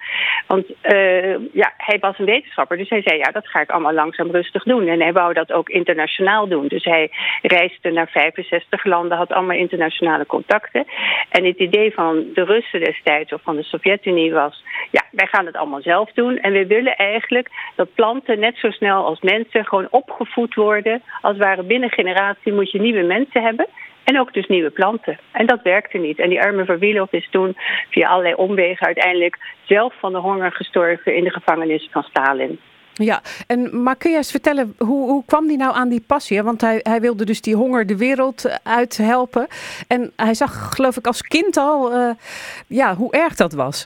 Want 0.48 0.66
eh, 0.82 1.54
ja, 1.54 1.74
hij 1.78 1.98
was 2.00 2.20
een 2.20 2.26
wetenschapper, 2.26 2.78
dus 2.78 2.90
hij 2.90 3.02
zei 3.02 3.18
ja, 3.18 3.32
dat 3.32 3.48
ga 3.48 3.62
ik 3.62 3.70
allemaal 3.70 3.94
langzaam 3.94 4.32
rustig 4.32 4.64
doen. 4.64 4.88
En 4.88 5.02
hij 5.02 5.14
wou 5.14 5.34
dat 5.34 5.52
ook 5.52 5.70
internationaal 5.70 6.48
doen. 6.48 6.68
Dus 6.68 6.84
hij 6.84 7.12
reisde 7.42 7.92
naar 7.92 8.08
65 8.08 8.84
landen, 8.84 9.18
had 9.18 9.32
allemaal 9.32 9.58
internationale 9.58 10.26
contacten. 10.26 10.86
En 11.30 11.46
het 11.46 11.58
idee 11.58 11.94
van 11.94 12.26
de 12.34 12.44
Russen 12.44 12.80
destijds 12.80 13.34
of 13.34 13.42
van 13.42 13.56
de 13.56 13.64
Sovjet-Unie 13.64 14.34
was, 14.34 14.64
ja, 14.92 15.02
wij 15.12 15.28
gaan 15.28 15.46
het 15.46 15.56
allemaal 15.56 15.82
zelf 15.82 16.12
doen. 16.12 16.38
En 16.38 16.52
we 16.52 16.68
willen 16.68 16.96
eigenlijk 16.96 17.50
dat 17.76 17.94
planten 17.94 18.40
net 18.40 18.58
zo 18.58 18.70
snel 18.70 19.06
als 19.06 19.22
mensen 19.22 19.66
gewoon 19.66 19.88
opgevoed 19.90 20.56
worden. 20.56 21.02
Als 21.22 21.38
het 21.38 21.46
ware 21.46 21.64
binnen 21.64 21.90
generatie 21.90 22.54
moet 22.54 22.72
je 22.72 22.82
nieuwe 22.82 23.04
mensen 23.04 23.42
hebben. 23.42 23.68
En 24.06 24.20
ook 24.20 24.34
dus 24.34 24.48
nieuwe 24.48 24.70
planten. 24.70 25.20
En 25.32 25.46
dat 25.46 25.62
werkte 25.62 25.98
niet. 25.98 26.20
En 26.20 26.30
die 26.30 26.42
arme 26.42 26.66
Vavilov 26.66 27.12
is 27.12 27.28
toen 27.32 27.58
via 27.90 28.08
allerlei 28.08 28.36
omwegen 28.36 28.86
uiteindelijk 28.86 29.38
zelf 29.64 29.94
van 30.00 30.12
de 30.12 30.20
honger 30.20 30.52
gestorven 30.52 31.16
in 31.16 31.24
de 31.24 31.30
gevangenis 31.32 31.90
van 31.92 32.04
Stalin. 32.04 32.60
Ja, 32.94 33.22
en, 33.48 33.84
maar 33.84 33.96
kun 33.96 34.12
je 34.12 34.18
eens 34.18 34.32
vertellen, 34.32 34.76
hoe, 34.78 35.10
hoe 35.10 35.24
kwam 35.26 35.48
die 35.48 35.58
nou 35.58 35.76
aan 35.76 35.90
die 35.90 36.04
passie? 36.08 36.44
Want 36.44 36.62
hij, 36.62 36.80
hij 36.84 37.02
wilde 37.02 37.26
dus 37.26 37.42
die 37.42 37.56
honger 37.56 37.86
de 37.86 37.98
wereld 37.98 38.46
eh, 38.46 38.56
uithelpen. 38.64 39.48
En 39.88 40.12
hij 40.16 40.34
zag, 40.34 40.70
geloof 40.76 40.98
ik, 40.98 41.08
als 41.08 41.22
kind 41.22 41.58
al 41.58 41.94
eh, 41.94 42.10
ja, 42.68 42.96
hoe 42.96 43.12
erg 43.12 43.36
dat 43.36 43.54
was. 43.54 43.86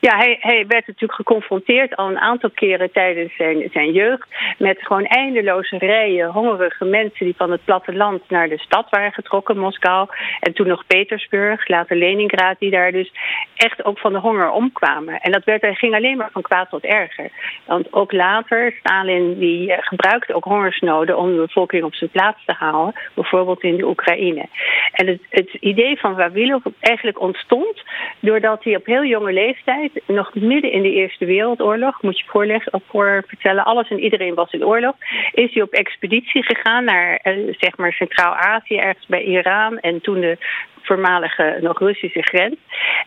Ja, 0.00 0.16
hij, 0.16 0.36
hij 0.40 0.64
werd 0.66 0.86
natuurlijk 0.86 1.12
geconfronteerd 1.12 1.96
al 1.96 2.08
een 2.08 2.18
aantal 2.18 2.50
keren 2.50 2.92
tijdens 2.92 3.36
zijn, 3.36 3.68
zijn 3.72 3.92
jeugd 3.92 4.28
met 4.58 4.78
gewoon 4.80 5.04
eindeloze 5.04 5.78
rijen 5.78 6.30
hongerige 6.30 6.84
mensen 6.84 7.24
die 7.24 7.34
van 7.36 7.50
het 7.50 7.64
platteland 7.64 8.22
naar 8.28 8.48
de 8.48 8.58
stad 8.58 8.90
waren 8.90 9.12
getrokken, 9.12 9.58
Moskou. 9.58 10.08
En 10.40 10.52
toen 10.52 10.66
nog 10.66 10.86
Petersburg, 10.86 11.68
later 11.68 11.96
Leningrad, 11.96 12.58
die 12.58 12.70
daar 12.70 12.92
dus 12.92 13.12
echt 13.54 13.84
ook 13.84 13.98
van 13.98 14.12
de 14.12 14.18
honger 14.18 14.50
omkwamen. 14.50 15.20
En 15.20 15.32
dat 15.32 15.44
werd, 15.44 15.62
hij 15.62 15.74
ging 15.74 15.94
alleen 15.94 16.16
maar 16.16 16.30
van 16.32 16.42
kwaad 16.42 16.70
tot 16.70 16.84
erger. 16.84 17.30
Want 17.64 17.92
ook 17.92 18.12
later, 18.12 18.74
Stalin 18.78 19.38
die 19.38 19.72
eh, 19.72 19.78
gebruikte 19.86 20.34
ook 20.34 20.44
hongersnoden 20.44 21.18
om 21.18 21.30
de 21.30 21.40
bevolking 21.40 21.84
op 21.84 21.94
zijn 21.94 22.10
plaats 22.10 22.44
te 22.44 22.52
houden, 22.52 22.94
bijvoorbeeld 23.14 23.62
in 23.62 23.76
de 23.76 23.86
Oekraïne. 23.86 24.46
En 24.92 25.06
het, 25.06 25.20
het 25.28 25.54
idee 25.60 25.98
van 25.98 26.16
Vavilov 26.16 26.64
eigenlijk 26.80 27.20
ontstond 27.20 27.82
doordat 28.20 28.64
hij 28.64 28.76
op 28.76 28.86
heel 28.86 29.04
jonge 29.04 29.32
leeftijd 29.32 29.77
nog 30.06 30.34
midden 30.34 30.72
in 30.72 30.82
de 30.82 30.92
Eerste 30.92 31.24
Wereldoorlog, 31.24 32.02
moet 32.02 32.18
je 32.18 32.24
voorleggen, 32.26 32.82
voor 32.88 33.24
vertellen, 33.26 33.64
alles 33.64 33.88
en 33.88 34.00
iedereen 34.00 34.34
was 34.34 34.52
in 34.52 34.64
oorlog, 34.64 34.94
is 35.32 35.52
hij 35.54 35.62
op 35.62 35.72
expeditie 35.72 36.42
gegaan 36.42 36.84
naar 36.84 37.16
eh, 37.16 37.54
zeg 37.58 37.76
maar 37.76 37.92
Centraal-Azië, 37.92 38.76
ergens 38.76 39.06
bij 39.06 39.22
Iran 39.22 39.78
en 39.78 40.00
toen 40.00 40.20
de 40.20 40.36
voormalige 40.82 41.58
nog 41.60 41.78
Russische 41.78 42.22
grens. 42.22 42.56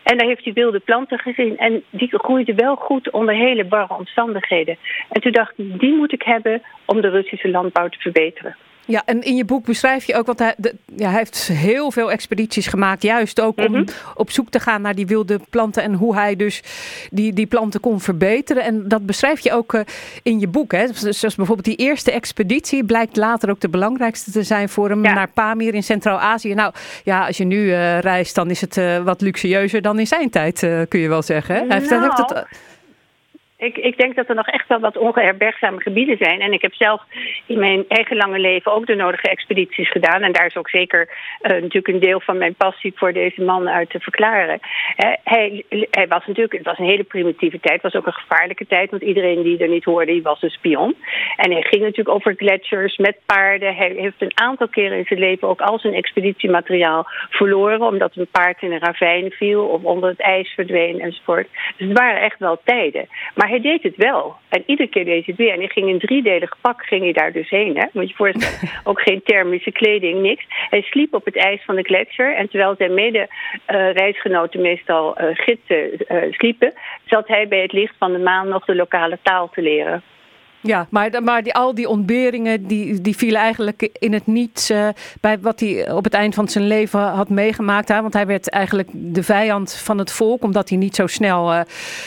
En 0.02 0.16
daar 0.18 0.26
heeft 0.26 0.44
hij 0.44 0.52
wilde 0.52 0.80
planten 0.80 1.18
gezien 1.18 1.58
en 1.58 1.82
die 1.90 2.18
groeiden 2.18 2.56
wel 2.56 2.76
goed 2.76 3.10
onder 3.10 3.34
hele 3.34 3.64
barre 3.64 3.94
omstandigheden. 3.94 4.76
En 5.10 5.20
toen 5.20 5.32
dacht 5.32 5.52
ik, 5.56 5.80
die 5.80 5.94
moet 5.94 6.12
ik 6.12 6.22
hebben 6.22 6.62
om 6.84 7.00
de 7.00 7.08
Russische 7.08 7.50
landbouw 7.50 7.88
te 7.88 7.98
verbeteren. 7.98 8.56
Ja, 8.84 9.02
en 9.04 9.22
in 9.22 9.36
je 9.36 9.44
boek 9.44 9.64
beschrijf 9.64 10.04
je 10.04 10.14
ook, 10.14 10.26
want 10.26 10.38
hij, 10.38 10.54
de, 10.56 10.74
ja, 10.96 11.08
hij 11.08 11.18
heeft 11.18 11.46
heel 11.46 11.90
veel 11.90 12.10
expedities 12.10 12.66
gemaakt, 12.66 13.02
juist 13.02 13.40
ook 13.40 13.58
om 13.58 13.84
op 14.14 14.30
zoek 14.30 14.50
te 14.50 14.60
gaan 14.60 14.82
naar 14.82 14.94
die 14.94 15.06
wilde 15.06 15.40
planten 15.50 15.82
en 15.82 15.94
hoe 15.94 16.14
hij 16.14 16.36
dus 16.36 16.62
die, 17.10 17.32
die 17.32 17.46
planten 17.46 17.80
kon 17.80 18.00
verbeteren. 18.00 18.64
En 18.64 18.88
dat 18.88 19.06
beschrijf 19.06 19.40
je 19.40 19.52
ook 19.52 19.74
eh, 19.74 19.80
in 20.22 20.40
je 20.40 20.48
boek. 20.48 20.72
Hè? 20.72 20.86
Dus 20.86 21.18
Zoals 21.18 21.34
bijvoorbeeld 21.34 21.66
die 21.66 21.86
eerste 21.86 22.12
expeditie 22.12 22.84
blijkt 22.84 23.16
later 23.16 23.50
ook 23.50 23.60
de 23.60 23.68
belangrijkste 23.68 24.30
te 24.30 24.42
zijn 24.42 24.68
voor 24.68 24.88
hem 24.88 25.00
naar 25.00 25.30
Pamir 25.30 25.74
in 25.74 25.82
Centraal-Azië. 25.82 26.54
Nou 26.54 26.72
ja, 27.04 27.26
als 27.26 27.36
je 27.36 27.44
nu 27.44 27.72
eh, 27.72 27.98
reist, 27.98 28.34
dan 28.34 28.50
is 28.50 28.60
het 28.60 28.76
eh, 28.76 29.02
wat 29.02 29.20
luxueuzer 29.20 29.82
dan 29.82 29.98
in 29.98 30.06
zijn 30.06 30.30
tijd, 30.30 30.58
kun 30.88 31.00
je 31.00 31.08
wel 31.08 31.22
zeggen. 31.22 31.54
Hè? 31.54 31.60
Hij 31.66 31.78
heeft, 31.78 31.90
hij 31.90 32.00
heeft 32.00 32.16
het, 32.16 32.30
Nou, 32.30 32.44
Ik, 33.62 33.76
ik 33.76 33.96
denk 33.98 34.16
dat 34.16 34.28
er 34.28 34.34
nog 34.34 34.46
echt 34.46 34.68
wel 34.68 34.80
wat 34.80 34.96
ongeherbergzame 34.96 35.80
gebieden 35.80 36.16
zijn. 36.16 36.40
En 36.40 36.52
ik 36.52 36.62
heb 36.62 36.74
zelf 36.74 37.02
in 37.46 37.58
mijn 37.58 37.84
eigen 37.88 38.16
lange 38.16 38.38
leven 38.38 38.72
ook 38.72 38.86
de 38.86 38.94
nodige 38.94 39.28
expedities 39.28 39.90
gedaan. 39.90 40.22
En 40.22 40.32
daar 40.32 40.46
is 40.46 40.56
ook 40.56 40.68
zeker 40.68 41.08
eh, 41.40 41.50
natuurlijk 41.50 41.88
een 41.88 42.00
deel 42.00 42.20
van 42.20 42.38
mijn 42.38 42.54
passie 42.54 42.92
voor 42.94 43.12
deze 43.12 43.42
man 43.42 43.68
uit 43.68 43.90
te 43.90 44.00
verklaren. 44.00 44.60
Hij, 45.24 45.64
hij 45.90 46.08
was 46.08 46.26
natuurlijk, 46.26 46.52
het 46.52 46.66
was 46.66 46.78
een 46.78 46.84
hele 46.84 47.04
primitieve 47.04 47.60
tijd. 47.60 47.82
Het 47.82 47.92
was 47.92 48.00
ook 48.00 48.06
een 48.06 48.22
gevaarlijke 48.22 48.66
tijd, 48.66 48.90
want 48.90 49.02
iedereen 49.02 49.42
die 49.42 49.58
er 49.58 49.68
niet 49.68 49.84
hoorde, 49.84 50.12
die 50.12 50.22
was 50.22 50.42
een 50.42 50.50
spion. 50.50 50.96
En 51.36 51.52
hij 51.52 51.62
ging 51.62 51.82
natuurlijk 51.82 52.16
over 52.16 52.34
gletsjers 52.36 52.96
met 52.96 53.16
paarden. 53.26 53.76
Hij 53.76 53.92
heeft 53.96 54.22
een 54.22 54.38
aantal 54.38 54.68
keren 54.68 54.98
in 54.98 55.04
zijn 55.04 55.20
leven 55.20 55.48
ook 55.48 55.60
al 55.60 55.78
zijn 55.78 55.94
expeditiemateriaal 55.94 57.06
verloren. 57.30 57.82
Omdat 57.82 58.16
een 58.16 58.26
paard 58.30 58.62
in 58.62 58.72
een 58.72 58.80
ravijn 58.80 59.30
viel 59.30 59.64
of 59.64 59.82
onder 59.82 60.08
het 60.10 60.20
ijs 60.20 60.52
verdween 60.54 61.00
enzovoort. 61.00 61.48
Dus 61.76 61.88
het 61.88 61.98
waren 61.98 62.20
echt 62.22 62.38
wel 62.38 62.60
tijden. 62.64 63.08
Maar 63.34 63.50
hij 63.52 63.60
deed 63.60 63.82
het 63.82 63.96
wel. 63.96 64.36
En 64.48 64.62
iedere 64.66 64.88
keer 64.88 65.04
deed 65.04 65.24
hij 65.24 65.24
het 65.26 65.36
weer. 65.36 65.52
En 65.52 65.58
hij 65.58 65.68
ging 65.68 65.88
in 65.88 65.98
driedelig 65.98 66.56
pak 66.60 66.84
ging 66.84 67.02
hij 67.02 67.12
daar 67.12 67.32
dus 67.32 67.50
heen. 67.50 67.76
Hè? 67.76 67.86
Moet 67.92 68.02
je 68.02 68.08
je 68.08 68.14
voorstellen. 68.14 68.70
ook 68.90 69.00
geen 69.00 69.22
thermische 69.24 69.72
kleding, 69.72 70.20
niks. 70.20 70.44
Hij 70.48 70.82
sliep 70.82 71.14
op 71.14 71.24
het 71.24 71.36
ijs 71.36 71.64
van 71.64 71.74
de 71.74 71.82
gletsjer. 71.82 72.34
En 72.36 72.48
terwijl 72.48 72.74
zijn 72.78 72.94
mede-reisgenoten 72.94 74.60
meestal 74.60 75.16
eh, 75.16 75.26
gidsen 75.32 76.06
eh, 76.06 76.32
sliepen... 76.32 76.72
zat 77.04 77.28
hij 77.28 77.48
bij 77.48 77.62
het 77.62 77.72
licht 77.72 77.94
van 77.98 78.12
de 78.12 78.18
maan 78.18 78.48
nog 78.48 78.64
de 78.64 78.74
lokale 78.74 79.18
taal 79.22 79.48
te 79.48 79.62
leren. 79.62 80.02
Ja, 80.62 80.86
maar, 80.90 81.22
maar 81.22 81.42
die, 81.42 81.54
al 81.54 81.74
die 81.74 81.88
ontberingen 81.88 82.66
die, 82.66 83.00
die 83.00 83.16
vielen 83.16 83.40
eigenlijk 83.40 83.88
in 83.92 84.12
het 84.12 84.26
niets 84.26 84.70
eh, 84.70 84.88
bij 85.20 85.40
wat 85.40 85.60
hij 85.60 85.92
op 85.92 86.04
het 86.04 86.14
eind 86.14 86.34
van 86.34 86.48
zijn 86.48 86.66
leven 86.66 87.00
had 87.00 87.28
meegemaakt. 87.28 87.88
Hè? 87.88 88.00
Want 88.00 88.12
hij 88.12 88.26
werd 88.26 88.48
eigenlijk 88.48 88.88
de 88.92 89.22
vijand 89.22 89.72
van 89.72 89.98
het 89.98 90.12
volk, 90.12 90.42
omdat 90.42 90.68
hij 90.68 90.78
niet 90.78 90.94
zo 90.94 91.06
snel 91.06 91.52
eh, 91.52 91.60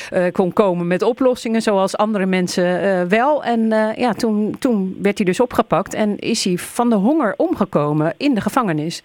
eh, 0.10 0.34
kon 0.34 0.54
komen 0.54 0.88
met 0.88 1.02
oplossingen 1.02 1.62
zoals 1.62 1.98
andere 1.98 2.26
mensen 2.26 2.64
wel. 3.10 3.44
En 3.44 3.68
ja, 3.96 4.14
toen, 4.14 4.56
toen 4.60 4.98
werd 5.02 5.18
hij 5.18 5.26
dus 5.26 5.40
opgepakt 5.40 5.94
en 5.94 6.20
is 6.20 6.44
hij 6.44 6.58
van 6.58 6.90
de 6.90 6.96
honger 6.96 7.34
omgekomen 7.38 8.14
in 8.18 8.34
de 8.34 8.42
gevangenis. 8.42 9.04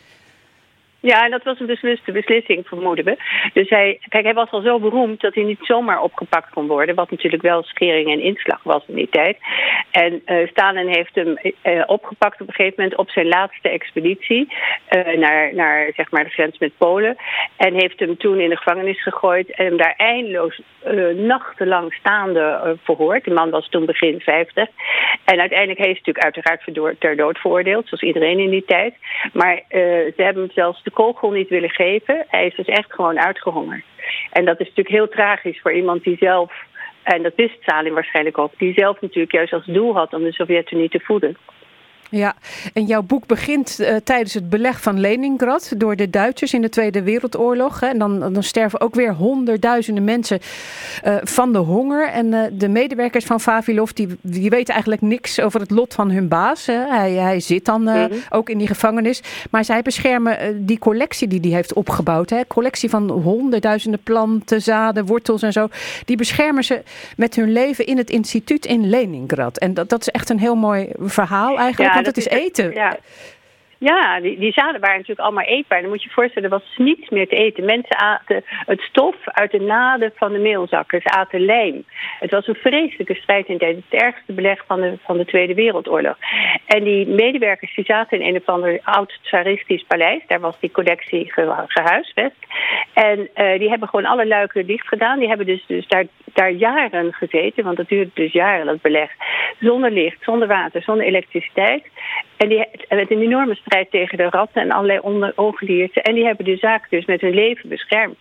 Ja, 1.01 1.25
en 1.25 1.31
dat 1.31 1.43
was 1.43 1.61
een 1.61 1.67
besluste 1.67 2.13
beslissing, 2.13 2.67
vermoeden 2.67 3.05
we. 3.05 3.17
Dus 3.53 3.69
hij, 3.69 4.01
kijk, 4.09 4.25
hij 4.25 4.35
was 4.35 4.51
al 4.51 4.61
zo 4.61 4.79
beroemd 4.79 5.21
dat 5.21 5.35
hij 5.35 5.45
niet 5.45 5.59
zomaar 5.63 6.03
opgepakt 6.03 6.51
kon 6.51 6.67
worden. 6.67 6.95
Wat 6.95 7.11
natuurlijk 7.11 7.43
wel 7.43 7.63
schering 7.63 8.11
en 8.11 8.21
inslag 8.21 8.63
was 8.63 8.85
in 8.87 8.95
die 8.95 9.09
tijd. 9.11 9.37
En 9.91 10.23
eh 10.25 10.49
Stalin 10.49 10.89
heeft 10.89 11.15
hem 11.15 11.37
eh, 11.63 11.83
opgepakt 11.87 12.41
op 12.41 12.49
een 12.49 12.55
gegeven 12.55 12.83
moment 12.83 12.99
op 12.99 13.11
zijn 13.11 13.29
laatste 13.29 13.69
expeditie. 13.69 14.49
eh, 14.89 15.19
naar, 15.19 15.55
naar 15.55 15.93
zeg 15.97 16.11
maar 16.11 16.25
de 16.25 16.31
grens 16.31 16.59
met 16.59 16.77
Polen. 16.79 17.17
En 17.57 17.75
heeft 17.75 17.99
hem 18.01 18.17
toen 18.17 18.41
in 18.41 18.49
de 18.49 18.57
gevangenis 18.57 19.03
gegooid. 19.03 19.51
En 19.51 19.65
hem 19.65 19.77
daar 19.77 19.95
eindeloos 19.97 20.61
nachtenlang 21.15 21.93
staande 21.95 22.77
verhoord. 22.83 23.25
De 23.25 23.31
man 23.31 23.51
was 23.51 23.69
toen 23.69 23.87
begin 23.87 24.21
50. 24.21 24.69
En 25.25 25.41
uiteindelijk 25.41 25.79
hij 25.79 25.91
is 25.91 25.97
natuurlijk 25.97 26.25
uiteraard 26.25 26.99
ter 26.99 27.17
dood 27.17 27.39
veroordeeld. 27.39 27.89
Zoals 27.89 28.03
iedereen 28.03 28.39
in 28.39 28.51
die 28.51 28.65
tijd. 28.65 28.95
Maar 29.33 29.63
ze 29.69 30.13
hebben 30.17 30.43
hem 30.43 30.53
zelfs 30.53 30.83
de 30.93 31.33
niet 31.33 31.49
willen 31.49 31.71
geven. 31.71 32.25
Hij 32.29 32.47
is 32.47 32.55
dus 32.55 32.67
echt 32.67 32.93
gewoon 32.93 33.21
uitgehongerd. 33.21 33.85
En 34.31 34.45
dat 34.45 34.61
is 34.61 34.67
natuurlijk 34.67 34.97
heel 34.97 35.09
tragisch 35.09 35.61
voor 35.61 35.73
iemand 35.73 36.03
die 36.03 36.17
zelf, 36.21 36.53
en 37.03 37.23
dat 37.23 37.35
wist 37.37 37.63
Stalin 37.63 37.93
waarschijnlijk 37.93 38.39
ook, 38.39 38.53
die 38.59 38.73
zelf 38.73 39.01
natuurlijk 39.01 39.33
juist 39.33 39.53
als 39.53 39.65
doel 39.65 39.95
had 39.95 40.15
om 40.15 40.23
de 40.23 40.33
Sovjet-Unie 40.33 40.89
te 40.89 41.01
voeden. 41.01 41.37
Ja, 42.11 42.35
en 42.73 42.85
jouw 42.85 43.03
boek 43.03 43.27
begint 43.27 43.81
eh, 43.81 43.97
tijdens 44.05 44.35
het 44.35 44.51
beleg 44.51 44.81
van 44.81 45.01
Leningrad 45.01 45.73
door 45.77 45.97
de 45.97 46.11
Duitsers 46.11 46.55
in 46.55 46.63
de 46.63 46.69
Tweede 46.69 47.03
Wereldoorlog. 47.03 47.81
Hè. 47.81 47.87
En 47.87 47.99
dan, 47.99 48.33
dan 48.33 48.43
sterven 48.43 48.81
ook 48.81 48.95
weer 48.95 49.15
honderdduizenden 49.15 50.05
mensen 50.05 50.41
eh, 51.03 51.15
van 51.23 51.53
de 51.53 51.59
honger. 51.59 52.09
En 52.09 52.35
eh, 52.35 52.41
de 52.53 52.69
medewerkers 52.69 53.25
van 53.25 53.41
Vavilov, 53.41 53.91
die, 53.91 54.09
die 54.21 54.51
weten 54.51 54.73
eigenlijk 54.73 55.03
niks 55.03 55.41
over 55.41 55.61
het 55.61 55.71
lot 55.71 55.95
van 55.95 56.11
hun 56.11 56.29
baas. 56.29 56.67
Hè. 56.67 56.87
Hij, 56.89 57.13
hij 57.13 57.41
zit 57.41 57.65
dan 57.65 57.89
eh, 57.89 58.05
ook 58.31 58.51
in 58.51 58.59
die 58.59 58.67
gevangenis. 58.67 59.23
Maar 59.51 59.65
zij 59.65 59.83
beschermen 59.83 60.67
die 60.67 60.79
collectie 60.79 61.29
die 61.29 61.41
hij 61.41 61.51
heeft 61.51 61.73
opgebouwd. 61.73 62.31
Hè. 62.31 62.47
Collectie 62.47 62.91
van 62.91 63.11
honderdduizenden 63.11 64.03
planten, 64.03 64.63
zaden, 64.63 65.07
wortels 65.07 65.43
en 65.43 65.53
zo. 65.53 65.69
Die 66.05 66.17
beschermen 66.17 66.65
ze 66.65 66.83
met 67.17 67.35
hun 67.35 67.53
leven 67.53 67.87
in 67.87 67.97
het 67.97 68.11
instituut 68.11 68.67
in 68.67 68.89
Leningrad. 68.89 69.59
En 69.59 69.75
dat, 69.75 69.89
dat 69.89 70.01
is 70.01 70.09
echt 70.09 70.31
een 70.31 70.39
heel 70.39 70.55
mooi 70.55 70.89
verhaal 70.99 71.59
eigenlijk, 71.59 72.00
want 72.03 72.17
het 72.17 72.27
is 72.27 72.27
eten. 72.27 72.73
Ja. 72.73 72.99
Ja, 73.83 74.21
die, 74.21 74.39
die 74.39 74.53
zaden 74.53 74.81
waren 74.81 74.97
natuurlijk 74.97 75.27
allemaal 75.27 75.45
eetbaar. 75.45 75.81
Dan 75.81 75.91
moet 75.91 76.03
je 76.03 76.09
je 76.09 76.15
voorstellen, 76.15 76.51
er 76.51 76.59
was 76.59 76.77
niets 76.77 77.09
meer 77.09 77.29
te 77.29 77.37
eten. 77.37 77.65
Mensen 77.65 77.97
aten 77.99 78.43
het 78.47 78.81
stof 78.81 79.17
uit 79.25 79.51
de 79.51 79.61
naden 79.61 80.13
van 80.15 80.33
de 80.33 80.39
meelzakken. 80.39 81.01
Ze 81.01 81.11
aten 81.11 81.41
lijm. 81.41 81.85
Het 82.19 82.31
was 82.31 82.47
een 82.47 82.55
vreselijke 82.55 83.15
strijd 83.15 83.47
in 83.47 83.59
tijd. 83.59 83.77
Het 83.77 84.01
ergste 84.03 84.33
beleg 84.33 84.65
van 84.67 84.81
de, 84.81 84.99
van 85.05 85.17
de 85.17 85.25
Tweede 85.25 85.55
Wereldoorlog. 85.55 86.17
En 86.67 86.85
die 86.85 87.07
medewerkers 87.07 87.75
die 87.75 87.85
zaten 87.85 88.21
in 88.21 88.27
een 88.29 88.41
of 88.41 88.47
ander 88.49 88.81
oud 88.83 89.19
tsaristisch 89.23 89.85
paleis. 89.87 90.23
Daar 90.27 90.41
was 90.41 90.61
die 90.61 90.71
collectie 90.71 91.33
ge- 91.33 91.65
gehuisvest. 91.67 92.37
En 92.95 93.29
eh, 93.35 93.59
die 93.59 93.69
hebben 93.69 93.89
gewoon 93.89 94.11
alle 94.11 94.27
luiken 94.27 94.67
dicht 94.67 94.89
gedaan. 94.89 95.19
Die 95.19 95.29
hebben 95.29 95.47
dus, 95.47 95.65
dus 95.67 95.87
daar, 95.87 96.05
daar 96.25 96.51
jaren 96.51 97.13
gezeten. 97.13 97.65
Want 97.65 97.77
dat 97.77 97.89
duurde 97.89 98.11
dus 98.15 98.33
jaren, 98.33 98.67
dat 98.67 98.81
beleg. 98.81 99.11
Zonder 99.61 99.91
licht, 99.91 100.23
zonder 100.23 100.49
water, 100.49 100.83
zonder 100.83 101.07
elektriciteit. 101.07 101.85
En 102.41 102.49
die, 102.49 102.67
met 102.89 103.11
een 103.11 103.21
enorme 103.21 103.55
strijd 103.55 103.91
tegen 103.91 104.19
de 104.19 104.29
ratten 104.29 104.63
en 104.63 104.71
allerlei 104.71 105.33
ongedierte. 105.35 106.03
En 106.03 106.15
die 106.15 106.25
hebben 106.25 106.45
de 106.45 106.57
zaak 106.57 106.91
dus 106.91 107.05
met 107.05 107.21
hun 107.21 107.35
leven 107.35 107.69
beschermd. 107.69 108.17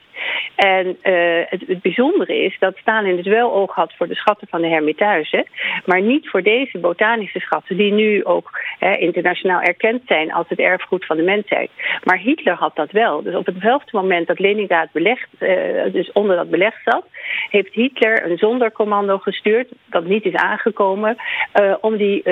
En 0.55 0.97
eh, 1.01 1.13
het, 1.45 1.63
het 1.67 1.81
bijzondere 1.81 2.37
is 2.37 2.55
dat 2.59 2.77
Stalin 2.77 3.15
dus 3.15 3.27
wel 3.27 3.53
oog 3.53 3.75
had 3.75 3.93
voor 3.97 4.07
de 4.07 4.15
schatten 4.15 4.47
van 4.47 4.61
de 4.61 4.67
Hermitage, 4.67 5.45
maar 5.85 6.01
niet 6.01 6.29
voor 6.29 6.41
deze 6.41 6.77
botanische 6.77 7.39
schatten, 7.39 7.77
die 7.77 7.91
nu 7.91 8.25
ook 8.25 8.59
hè, 8.79 8.95
internationaal 8.95 9.61
erkend 9.61 10.01
zijn 10.05 10.33
als 10.33 10.49
het 10.49 10.59
erfgoed 10.59 11.05
van 11.05 11.17
de 11.17 11.23
mensheid. 11.23 11.69
Maar 12.03 12.17
Hitler 12.17 12.55
had 12.55 12.75
dat 12.75 12.91
wel. 12.91 13.23
Dus 13.23 13.35
op 13.35 13.45
hetzelfde 13.45 13.89
moment 13.97 14.27
dat 14.27 14.39
Leningrad 14.39 14.91
belegd, 14.91 15.27
eh, 15.37 15.49
dus 15.91 16.11
onder 16.11 16.35
dat 16.35 16.49
beleg 16.49 16.81
zat, 16.83 17.05
heeft 17.49 17.73
Hitler 17.73 18.25
een 18.25 18.37
zondercommando 18.37 19.17
gestuurd, 19.17 19.67
dat 19.85 20.05
niet 20.05 20.25
is 20.25 20.35
aangekomen, 20.35 21.15
eh, 21.51 21.75
om 21.81 21.97
die 21.97 22.23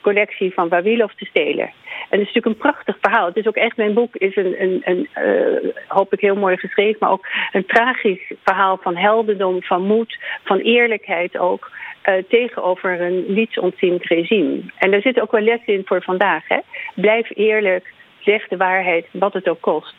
collectie 0.00 0.52
van 0.54 0.68
Vavilov 0.68 1.12
te 1.12 1.24
stelen. 1.24 1.70
En 2.10 2.18
het 2.18 2.28
is 2.28 2.34
natuurlijk 2.34 2.46
een 2.46 2.70
prachtig 2.70 2.96
verhaal. 3.00 3.26
Het 3.26 3.36
is 3.36 3.46
ook 3.46 3.56
echt, 3.56 3.76
mijn 3.76 3.94
boek 3.94 4.16
is 4.16 4.36
een, 4.36 4.62
een, 4.62 4.82
een 4.84 5.08
eh, 5.12 5.70
hoop 5.88 6.12
ik 6.12 6.20
heel 6.20 6.36
mooi 6.36 6.56
geschreven, 6.56 6.96
maar 7.00 7.10
ook 7.10 7.26
een 7.52 7.66
tragisch 7.66 8.32
verhaal 8.44 8.78
van 8.82 8.96
heldendom, 8.96 9.62
van 9.62 9.82
moed, 9.82 10.18
van 10.44 10.58
eerlijkheid 10.58 11.38
ook. 11.38 11.70
eh, 12.08 12.14
tegenover 12.28 13.00
een 13.00 13.24
niets 13.28 13.58
ontziend 13.58 14.04
regime. 14.04 14.60
En 14.78 14.90
daar 14.90 15.00
zit 15.00 15.20
ook 15.20 15.30
wel 15.30 15.40
les 15.40 15.64
in 15.64 15.82
voor 15.84 16.02
vandaag. 16.02 16.48
Hè? 16.48 16.58
Blijf 16.94 17.30
eerlijk, 17.34 17.92
zeg 18.20 18.48
de 18.48 18.56
waarheid, 18.56 19.06
wat 19.12 19.32
het 19.32 19.48
ook 19.48 19.60
kost. 19.60 19.94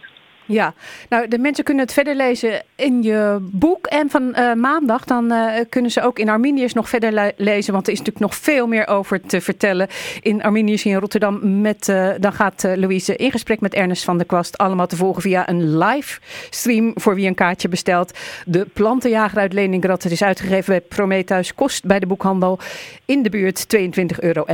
Ja, 0.51 0.73
nou 1.09 1.27
de 1.27 1.37
mensen 1.37 1.63
kunnen 1.63 1.83
het 1.83 1.93
verder 1.93 2.15
lezen 2.15 2.61
in 2.75 3.03
je 3.03 3.37
boek. 3.41 3.87
En 3.87 4.09
van 4.09 4.33
eh, 4.33 4.53
maandag 4.53 5.05
dan 5.05 5.31
eh, 5.31 5.65
kunnen 5.69 5.91
ze 5.91 6.01
ook 6.01 6.19
in 6.19 6.29
Arminius 6.29 6.73
nog 6.73 6.89
verder 6.89 7.11
le- 7.11 7.31
lezen. 7.37 7.73
Want 7.73 7.87
er 7.87 7.93
is 7.93 7.99
natuurlijk 7.99 8.25
nog 8.25 8.35
veel 8.35 8.67
meer 8.67 8.87
over 8.87 9.21
te 9.21 9.41
vertellen. 9.41 9.87
In 10.21 10.43
Arminius 10.43 10.85
in 10.85 10.95
Rotterdam. 10.95 11.61
Met, 11.61 11.89
eh, 11.89 12.09
dan 12.19 12.33
gaat 12.33 12.63
Louise 12.75 13.15
in 13.15 13.31
gesprek 13.31 13.59
met 13.59 13.73
Ernest 13.73 14.03
van 14.03 14.17
der 14.17 14.25
Kwast. 14.25 14.57
Allemaal 14.57 14.87
te 14.87 14.95
volgen 14.95 15.21
via 15.21 15.49
een 15.49 15.77
live 15.77 16.19
stream 16.49 16.91
voor 16.95 17.15
wie 17.15 17.27
een 17.27 17.35
kaartje 17.35 17.69
bestelt. 17.69 18.17
De 18.45 18.65
plantenjager 18.73 19.39
uit 19.39 19.53
Leningrad. 19.53 20.03
Het 20.03 20.11
is 20.11 20.23
uitgegeven 20.23 20.65
bij 20.65 20.81
Prometheus. 20.81 21.53
Kost 21.53 21.85
bij 21.85 21.99
de 21.99 22.07
boekhandel 22.07 22.59
in 23.05 23.23
de 23.23 23.29
buurt 23.29 23.65
22,90 23.67 24.19
euro. 24.19 24.45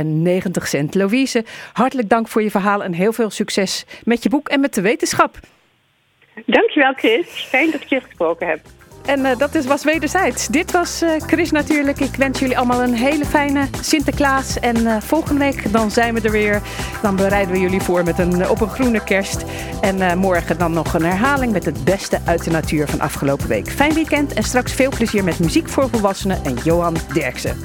Louise, 0.90 1.44
hartelijk 1.72 2.08
dank 2.08 2.28
voor 2.28 2.42
je 2.42 2.50
verhaal. 2.50 2.84
En 2.84 2.92
heel 2.92 3.12
veel 3.12 3.30
succes 3.30 3.84
met 4.04 4.22
je 4.22 4.28
boek 4.28 4.48
en 4.48 4.60
met 4.60 4.74
de 4.74 4.80
wetenschap. 4.80 5.38
Dankjewel 6.44 6.92
Chris, 6.92 7.26
fijn 7.26 7.70
dat 7.70 7.80
ik 7.80 7.88
je 7.88 8.00
gesproken 8.00 8.46
heb. 8.46 8.60
En 9.06 9.24
eh, 9.24 9.38
dat 9.38 9.54
is, 9.54 9.66
was 9.66 9.84
wederzijds. 9.84 10.46
Dit 10.46 10.72
was 10.72 11.02
eh, 11.02 11.10
Chris 11.26 11.50
natuurlijk. 11.50 12.00
Ik 12.00 12.14
wens 12.14 12.38
jullie 12.38 12.56
allemaal 12.56 12.82
een 12.82 12.94
hele 12.94 13.24
fijne 13.24 13.68
Sinterklaas. 13.80 14.60
En 14.60 14.86
eh, 14.86 15.00
volgende 15.00 15.38
week 15.38 15.72
dan 15.72 15.90
zijn 15.90 16.14
we 16.14 16.20
er 16.20 16.30
weer. 16.30 16.62
Dan 17.02 17.16
bereiden 17.16 17.54
we 17.54 17.60
jullie 17.60 17.80
voor 17.80 18.04
met 18.04 18.18
een, 18.18 18.48
op 18.48 18.60
een 18.60 18.68
groene 18.68 19.04
kerst. 19.04 19.44
En 19.80 20.18
morgen 20.18 20.58
dan 20.58 20.72
nog 20.72 20.94
een 20.94 21.04
herhaling 21.04 21.52
met 21.52 21.64
het 21.64 21.84
beste 21.84 22.18
uit 22.24 22.44
de 22.44 22.50
natuur 22.50 22.88
van 22.88 23.00
afgelopen 23.00 23.48
week. 23.48 23.68
Fijn 23.68 23.94
weekend 23.94 24.32
en 24.32 24.42
straks 24.42 24.72
veel 24.72 24.90
plezier 24.90 25.24
met 25.24 25.38
muziek 25.38 25.68
voor 25.68 25.88
volwassenen 25.88 26.44
en 26.44 26.54
Johan 26.64 26.96
Derksen. 27.12 27.56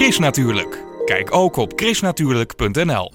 Chris 0.00 0.18
Natuurlijk. 0.18 0.84
Kijk 1.04 1.34
ook 1.34 1.56
op 1.56 1.72
chrisnatuurlijk.nl. 1.76 3.12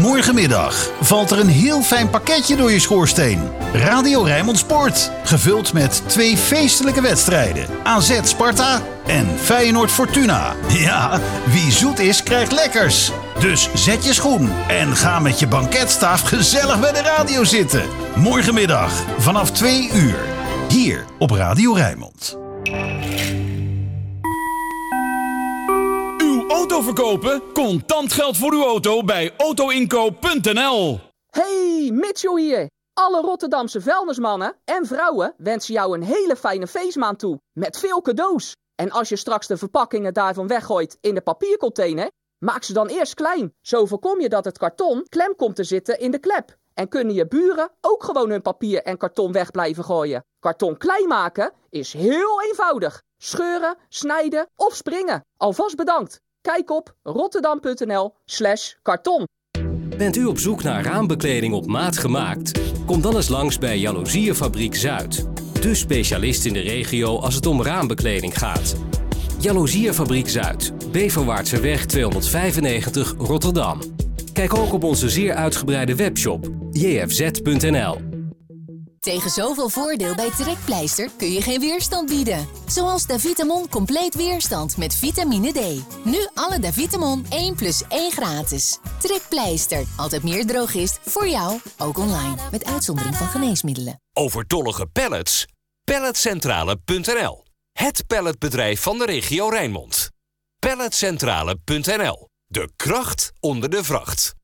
Morgenmiddag 0.00 0.90
valt 1.00 1.30
er 1.30 1.38
een 1.38 1.48
heel 1.48 1.82
fijn 1.82 2.10
pakketje 2.10 2.56
door 2.56 2.72
je 2.72 2.78
schoorsteen. 2.78 3.40
Radio 3.72 4.22
Rijnmond 4.22 4.58
Sport. 4.58 5.10
Gevuld 5.24 5.72
met 5.72 6.02
twee 6.06 6.36
feestelijke 6.36 7.00
wedstrijden. 7.00 7.66
AZ 7.82 8.20
Sparta 8.22 8.82
en 9.06 9.26
Feyenoord 9.38 9.90
Fortuna. 9.90 10.54
Ja, 10.68 11.20
wie 11.46 11.72
zoet 11.72 11.98
is 11.98 12.22
krijgt 12.22 12.52
lekkers. 12.52 13.10
Dus 13.38 13.68
zet 13.74 14.04
je 14.04 14.14
schoen 14.14 14.50
en 14.68 14.96
ga 14.96 15.20
met 15.20 15.38
je 15.38 15.46
banketstaaf 15.46 16.20
gezellig 16.20 16.80
bij 16.80 16.92
de 16.92 17.02
radio 17.02 17.44
zitten. 17.44 17.82
Morgenmiddag 18.16 19.04
vanaf 19.18 19.50
2 19.50 19.90
uur. 19.94 20.18
Hier 20.68 21.04
op 21.18 21.30
Radio 21.30 21.72
Rijnmond. 21.72 22.38
Auto 26.54 26.80
verkopen? 26.80 27.52
Contant 27.52 28.12
geld 28.12 28.36
voor 28.36 28.52
uw 28.52 28.64
auto 28.64 29.04
bij 29.04 29.32
autoinkoop.nl. 29.36 31.00
Hey, 31.30 31.90
Mitchell 31.92 32.40
hier. 32.40 32.70
Alle 32.92 33.20
Rotterdamse 33.20 33.80
vuilnismannen 33.80 34.56
en 34.64 34.86
vrouwen 34.86 35.34
wensen 35.36 35.74
jou 35.74 35.94
een 35.94 36.02
hele 36.02 36.36
fijne 36.36 36.66
feestmaand 36.66 37.18
toe. 37.18 37.40
Met 37.52 37.78
veel 37.78 38.02
cadeaus. 38.02 38.52
En 38.74 38.90
als 38.90 39.08
je 39.08 39.16
straks 39.16 39.46
de 39.46 39.56
verpakkingen 39.56 40.14
daarvan 40.14 40.46
weggooit 40.46 40.98
in 41.00 41.14
de 41.14 41.20
papiercontainer, 41.20 42.10
maak 42.38 42.62
ze 42.62 42.72
dan 42.72 42.86
eerst 42.86 43.14
klein. 43.14 43.54
Zo 43.60 43.86
voorkom 43.86 44.20
je 44.20 44.28
dat 44.28 44.44
het 44.44 44.58
karton 44.58 45.06
klem 45.08 45.36
komt 45.36 45.56
te 45.56 45.64
zitten 45.64 45.98
in 45.98 46.10
de 46.10 46.18
klep. 46.18 46.56
En 46.74 46.88
kunnen 46.88 47.14
je 47.14 47.26
buren 47.26 47.70
ook 47.80 48.04
gewoon 48.04 48.30
hun 48.30 48.42
papier 48.42 48.82
en 48.82 48.96
karton 48.96 49.32
weg 49.32 49.50
blijven 49.50 49.84
gooien. 49.84 50.24
Karton 50.38 50.76
klein 50.76 51.08
maken 51.08 51.52
is 51.70 51.92
heel 51.92 52.42
eenvoudig. 52.42 53.02
Scheuren, 53.16 53.76
snijden 53.88 54.48
of 54.56 54.74
springen. 54.74 55.24
Alvast 55.36 55.76
bedankt. 55.76 56.20
Kijk 56.44 56.70
op 56.70 56.94
rotterdam.nl 57.02 58.14
slash 58.24 58.72
karton. 58.82 59.26
Bent 59.96 60.16
u 60.16 60.24
op 60.24 60.38
zoek 60.38 60.62
naar 60.62 60.84
raambekleding 60.84 61.54
op 61.54 61.66
maat 61.66 61.98
gemaakt? 61.98 62.60
Kom 62.86 63.00
dan 63.00 63.16
eens 63.16 63.28
langs 63.28 63.58
bij 63.58 63.78
Jaloezierenfabriek 63.78 64.74
Zuid. 64.74 65.26
De 65.60 65.74
specialist 65.74 66.44
in 66.44 66.52
de 66.52 66.60
regio 66.60 67.18
als 67.18 67.34
het 67.34 67.46
om 67.46 67.62
raambekleding 67.62 68.38
gaat. 68.38 68.76
Jaloezierenfabriek 69.38 70.28
Zuid, 70.28 70.72
Beverwaartseweg 70.92 71.86
295 71.86 73.14
Rotterdam. 73.18 73.80
Kijk 74.32 74.54
ook 74.56 74.72
op 74.72 74.84
onze 74.84 75.08
zeer 75.08 75.34
uitgebreide 75.34 75.94
webshop 75.94 76.48
jfz.nl. 76.70 78.13
Tegen 79.04 79.30
zoveel 79.30 79.68
voordeel 79.68 80.14
bij 80.14 80.30
Trekpleister 80.30 81.10
kun 81.16 81.32
je 81.32 81.42
geen 81.42 81.60
weerstand 81.60 82.08
bieden. 82.08 82.48
Zoals 82.66 83.06
Davitamon 83.06 83.68
compleet 83.68 84.14
weerstand 84.14 84.76
met 84.76 84.94
vitamine 84.94 85.52
D. 85.52 85.84
Nu 86.04 86.28
alle 86.34 86.58
Davitamon 86.58 87.26
1 87.30 87.54
plus 87.54 87.82
1 87.88 88.12
gratis. 88.12 88.78
Trekpleister, 88.98 89.84
altijd 89.96 90.22
meer 90.22 90.46
drogist 90.46 90.98
voor 91.02 91.28
jou, 91.28 91.60
ook 91.78 91.98
online. 91.98 92.36
Met 92.50 92.64
uitzondering 92.64 93.16
van 93.16 93.26
geneesmiddelen. 93.26 94.00
Overtollige 94.12 94.86
pallets? 94.86 95.46
Palletcentrale.nl 95.84 97.44
Het 97.72 98.06
palletbedrijf 98.06 98.80
van 98.80 98.98
de 98.98 99.04
regio 99.04 99.48
Rijnmond. 99.48 100.08
Palletcentrale.nl 100.58 102.32
De 102.54 102.68
kracht 102.76 103.32
onder 103.40 103.70
de 103.70 103.84
vracht. 103.84 104.34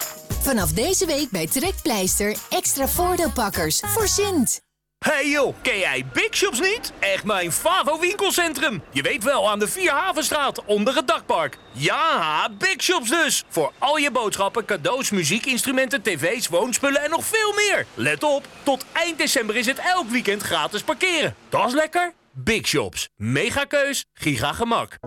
Vanaf 0.42 0.72
deze 0.72 1.06
week 1.06 1.30
bij 1.30 1.46
Trekpleister 1.46 2.36
extra 2.48 2.88
voordeelpakkers 2.88 3.80
voor 3.86 4.08
Sint. 4.08 4.60
Hey 4.98 5.28
joh, 5.28 5.54
ken 5.62 5.78
jij 5.78 6.06
Big 6.12 6.36
Shops 6.36 6.60
niet? 6.60 6.92
Echt 6.98 7.24
mijn 7.24 7.52
favo 7.52 7.98
winkelcentrum. 7.98 8.82
Je 8.92 9.02
weet 9.02 9.24
wel, 9.24 9.50
aan 9.50 9.58
de 9.58 9.68
Vierhavenstraat, 9.68 10.64
onder 10.64 10.94
het 10.94 11.06
dakpark. 11.06 11.58
Ja, 11.72 12.48
Big 12.58 12.82
Shops 12.82 13.10
dus. 13.10 13.44
Voor 13.48 13.72
al 13.78 13.96
je 13.96 14.10
boodschappen, 14.10 14.64
cadeaus, 14.64 15.10
muziekinstrumenten, 15.10 16.02
tv's, 16.02 16.48
woonspullen 16.48 17.02
en 17.02 17.10
nog 17.10 17.24
veel 17.24 17.52
meer. 17.54 17.86
Let 17.94 18.22
op, 18.22 18.46
tot 18.62 18.84
eind 18.92 19.18
december 19.18 19.56
is 19.56 19.66
het 19.66 19.78
elk 19.78 20.08
weekend 20.08 20.42
gratis 20.42 20.82
parkeren. 20.82 21.34
Dat 21.48 21.66
is 21.66 21.74
lekker. 21.74 22.12
Big 22.32 22.66
Shops. 22.66 23.08
Mega 23.16 23.64
keus, 23.64 24.04
giga 24.12 24.52
gemak. 24.52 24.98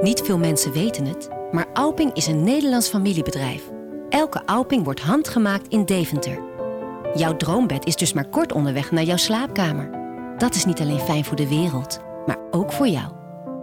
Niet 0.00 0.22
veel 0.24 0.38
mensen 0.38 0.72
weten 0.72 1.04
het, 1.04 1.37
maar 1.50 1.66
Alping 1.72 2.12
is 2.12 2.26
een 2.26 2.44
Nederlands 2.44 2.88
familiebedrijf. 2.88 3.70
Elke 4.08 4.46
Alping 4.46 4.84
wordt 4.84 5.00
handgemaakt 5.00 5.68
in 5.68 5.84
Deventer. 5.84 6.42
Jouw 7.14 7.36
droombed 7.36 7.86
is 7.86 7.96
dus 7.96 8.12
maar 8.12 8.28
kort 8.28 8.52
onderweg 8.52 8.90
naar 8.90 9.04
jouw 9.04 9.16
slaapkamer. 9.16 9.90
Dat 10.38 10.54
is 10.54 10.64
niet 10.64 10.80
alleen 10.80 11.00
fijn 11.00 11.24
voor 11.24 11.36
de 11.36 11.48
wereld, 11.48 12.00
maar 12.26 12.38
ook 12.50 12.72
voor 12.72 12.88
jou. 12.88 13.12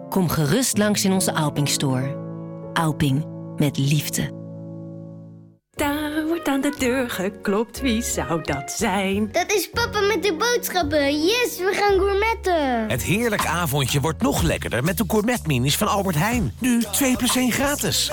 Kom 0.09 0.29
gerust 0.29 0.77
langs 0.77 1.05
in 1.05 1.11
onze 1.11 1.33
Alping 1.33 1.69
Store. 1.69 2.15
Alping, 2.73 3.25
met 3.55 3.77
liefde. 3.77 4.44
Wordt 6.45 6.65
aan 6.65 6.71
de 6.71 6.77
deur 6.79 7.09
geklopt, 7.09 7.81
wie 7.81 8.01
zou 8.01 8.41
dat 8.43 8.71
zijn? 8.71 9.29
Dat 9.31 9.51
is 9.51 9.69
papa 9.69 9.99
met 10.01 10.23
de 10.23 10.35
boodschappen. 10.35 11.25
Yes, 11.25 11.57
we 11.57 11.71
gaan 11.73 11.99
gourmetten. 11.99 12.89
Het 12.89 13.03
heerlijke 13.03 13.47
avondje 13.47 13.99
wordt 13.99 14.21
nog 14.21 14.41
lekkerder 14.41 14.83
met 14.83 14.97
de 14.97 15.03
gourmet 15.07 15.47
minis 15.47 15.77
van 15.77 15.87
Albert 15.87 16.15
Heijn. 16.15 16.53
Nu 16.59 16.81
2 16.91 17.15
plus 17.15 17.35
1 17.35 17.51
gratis. 17.51 18.11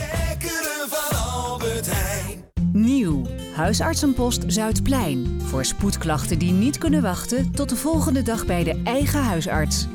Nieuw. 2.72 3.22
Huisartsenpost 3.54 4.42
Zuidplein. 4.46 5.40
Voor 5.44 5.64
spoedklachten 5.64 6.38
die 6.38 6.52
niet 6.52 6.78
kunnen 6.78 7.02
wachten 7.02 7.50
tot 7.50 7.68
de 7.68 7.76
volgende 7.76 8.22
dag 8.22 8.46
bij 8.46 8.64
de 8.64 8.80
eigen 8.84 9.22
huisarts. 9.22 9.86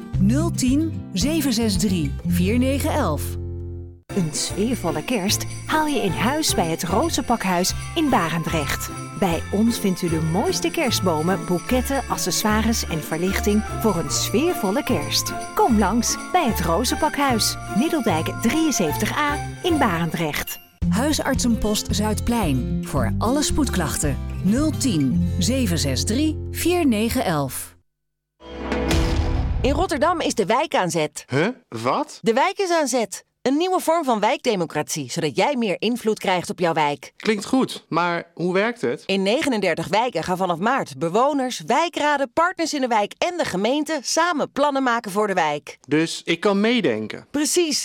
010 0.55 1.09
763 1.13 2.09
4911. 2.27 3.46
Een 4.17 4.33
sfeervolle 4.33 5.03
kerst 5.03 5.45
haal 5.65 5.85
je 5.85 5.99
in 5.99 6.11
huis 6.11 6.55
bij 6.55 6.65
het 6.65 6.83
Rozenpakhuis 6.83 7.73
in 7.95 8.09
Barendrecht. 8.09 8.89
Bij 9.19 9.43
ons 9.51 9.79
vindt 9.79 10.01
u 10.01 10.09
de 10.09 10.21
mooiste 10.21 10.71
kerstbomen, 10.71 11.45
boeketten, 11.45 12.03
accessoires 12.09 12.85
en 12.85 13.03
verlichting 13.03 13.63
voor 13.81 13.95
een 13.95 14.09
sfeervolle 14.09 14.83
kerst. 14.83 15.33
Kom 15.55 15.77
langs 15.77 16.17
bij 16.31 16.47
het 16.47 16.59
Rozenpakhuis, 16.59 17.55
Middeldijk 17.77 18.27
73a 18.27 19.63
in 19.63 19.77
Barendrecht. 19.77 20.59
Huisartsenpost 20.89 21.95
Zuidplein. 21.95 22.81
Voor 22.85 23.13
alle 23.17 23.43
spoedklachten. 23.43 24.17
010 24.79 25.33
763 25.39 26.35
4911. 26.51 27.75
In 29.61 29.73
Rotterdam 29.73 30.21
is 30.21 30.35
de 30.35 30.45
wijk 30.45 30.75
aan 30.75 30.89
zet. 30.89 31.25
Huh? 31.27 31.47
Wat? 31.67 32.19
De 32.21 32.33
wijk 32.33 32.57
is 32.57 32.71
aan 32.71 32.87
zet. 32.87 33.25
Een 33.47 33.57
nieuwe 33.57 33.79
vorm 33.79 34.03
van 34.03 34.19
wijkdemocratie, 34.19 35.11
zodat 35.11 35.35
jij 35.35 35.55
meer 35.55 35.75
invloed 35.79 36.19
krijgt 36.19 36.49
op 36.49 36.59
jouw 36.59 36.73
wijk. 36.73 37.13
Klinkt 37.17 37.45
goed, 37.45 37.85
maar 37.89 38.31
hoe 38.33 38.53
werkt 38.53 38.81
het? 38.81 39.03
In 39.05 39.23
39 39.23 39.87
wijken 39.87 40.23
gaan 40.23 40.37
vanaf 40.37 40.59
maart 40.59 40.97
bewoners, 40.97 41.61
wijkraden, 41.65 42.31
partners 42.33 42.73
in 42.73 42.81
de 42.81 42.87
wijk 42.87 43.13
en 43.17 43.37
de 43.37 43.45
gemeente 43.45 43.99
samen 44.03 44.51
plannen 44.51 44.83
maken 44.83 45.11
voor 45.11 45.27
de 45.27 45.33
wijk. 45.33 45.77
Dus 45.87 46.21
ik 46.25 46.39
kan 46.39 46.59
meedenken. 46.59 47.27
Precies. 47.31 47.75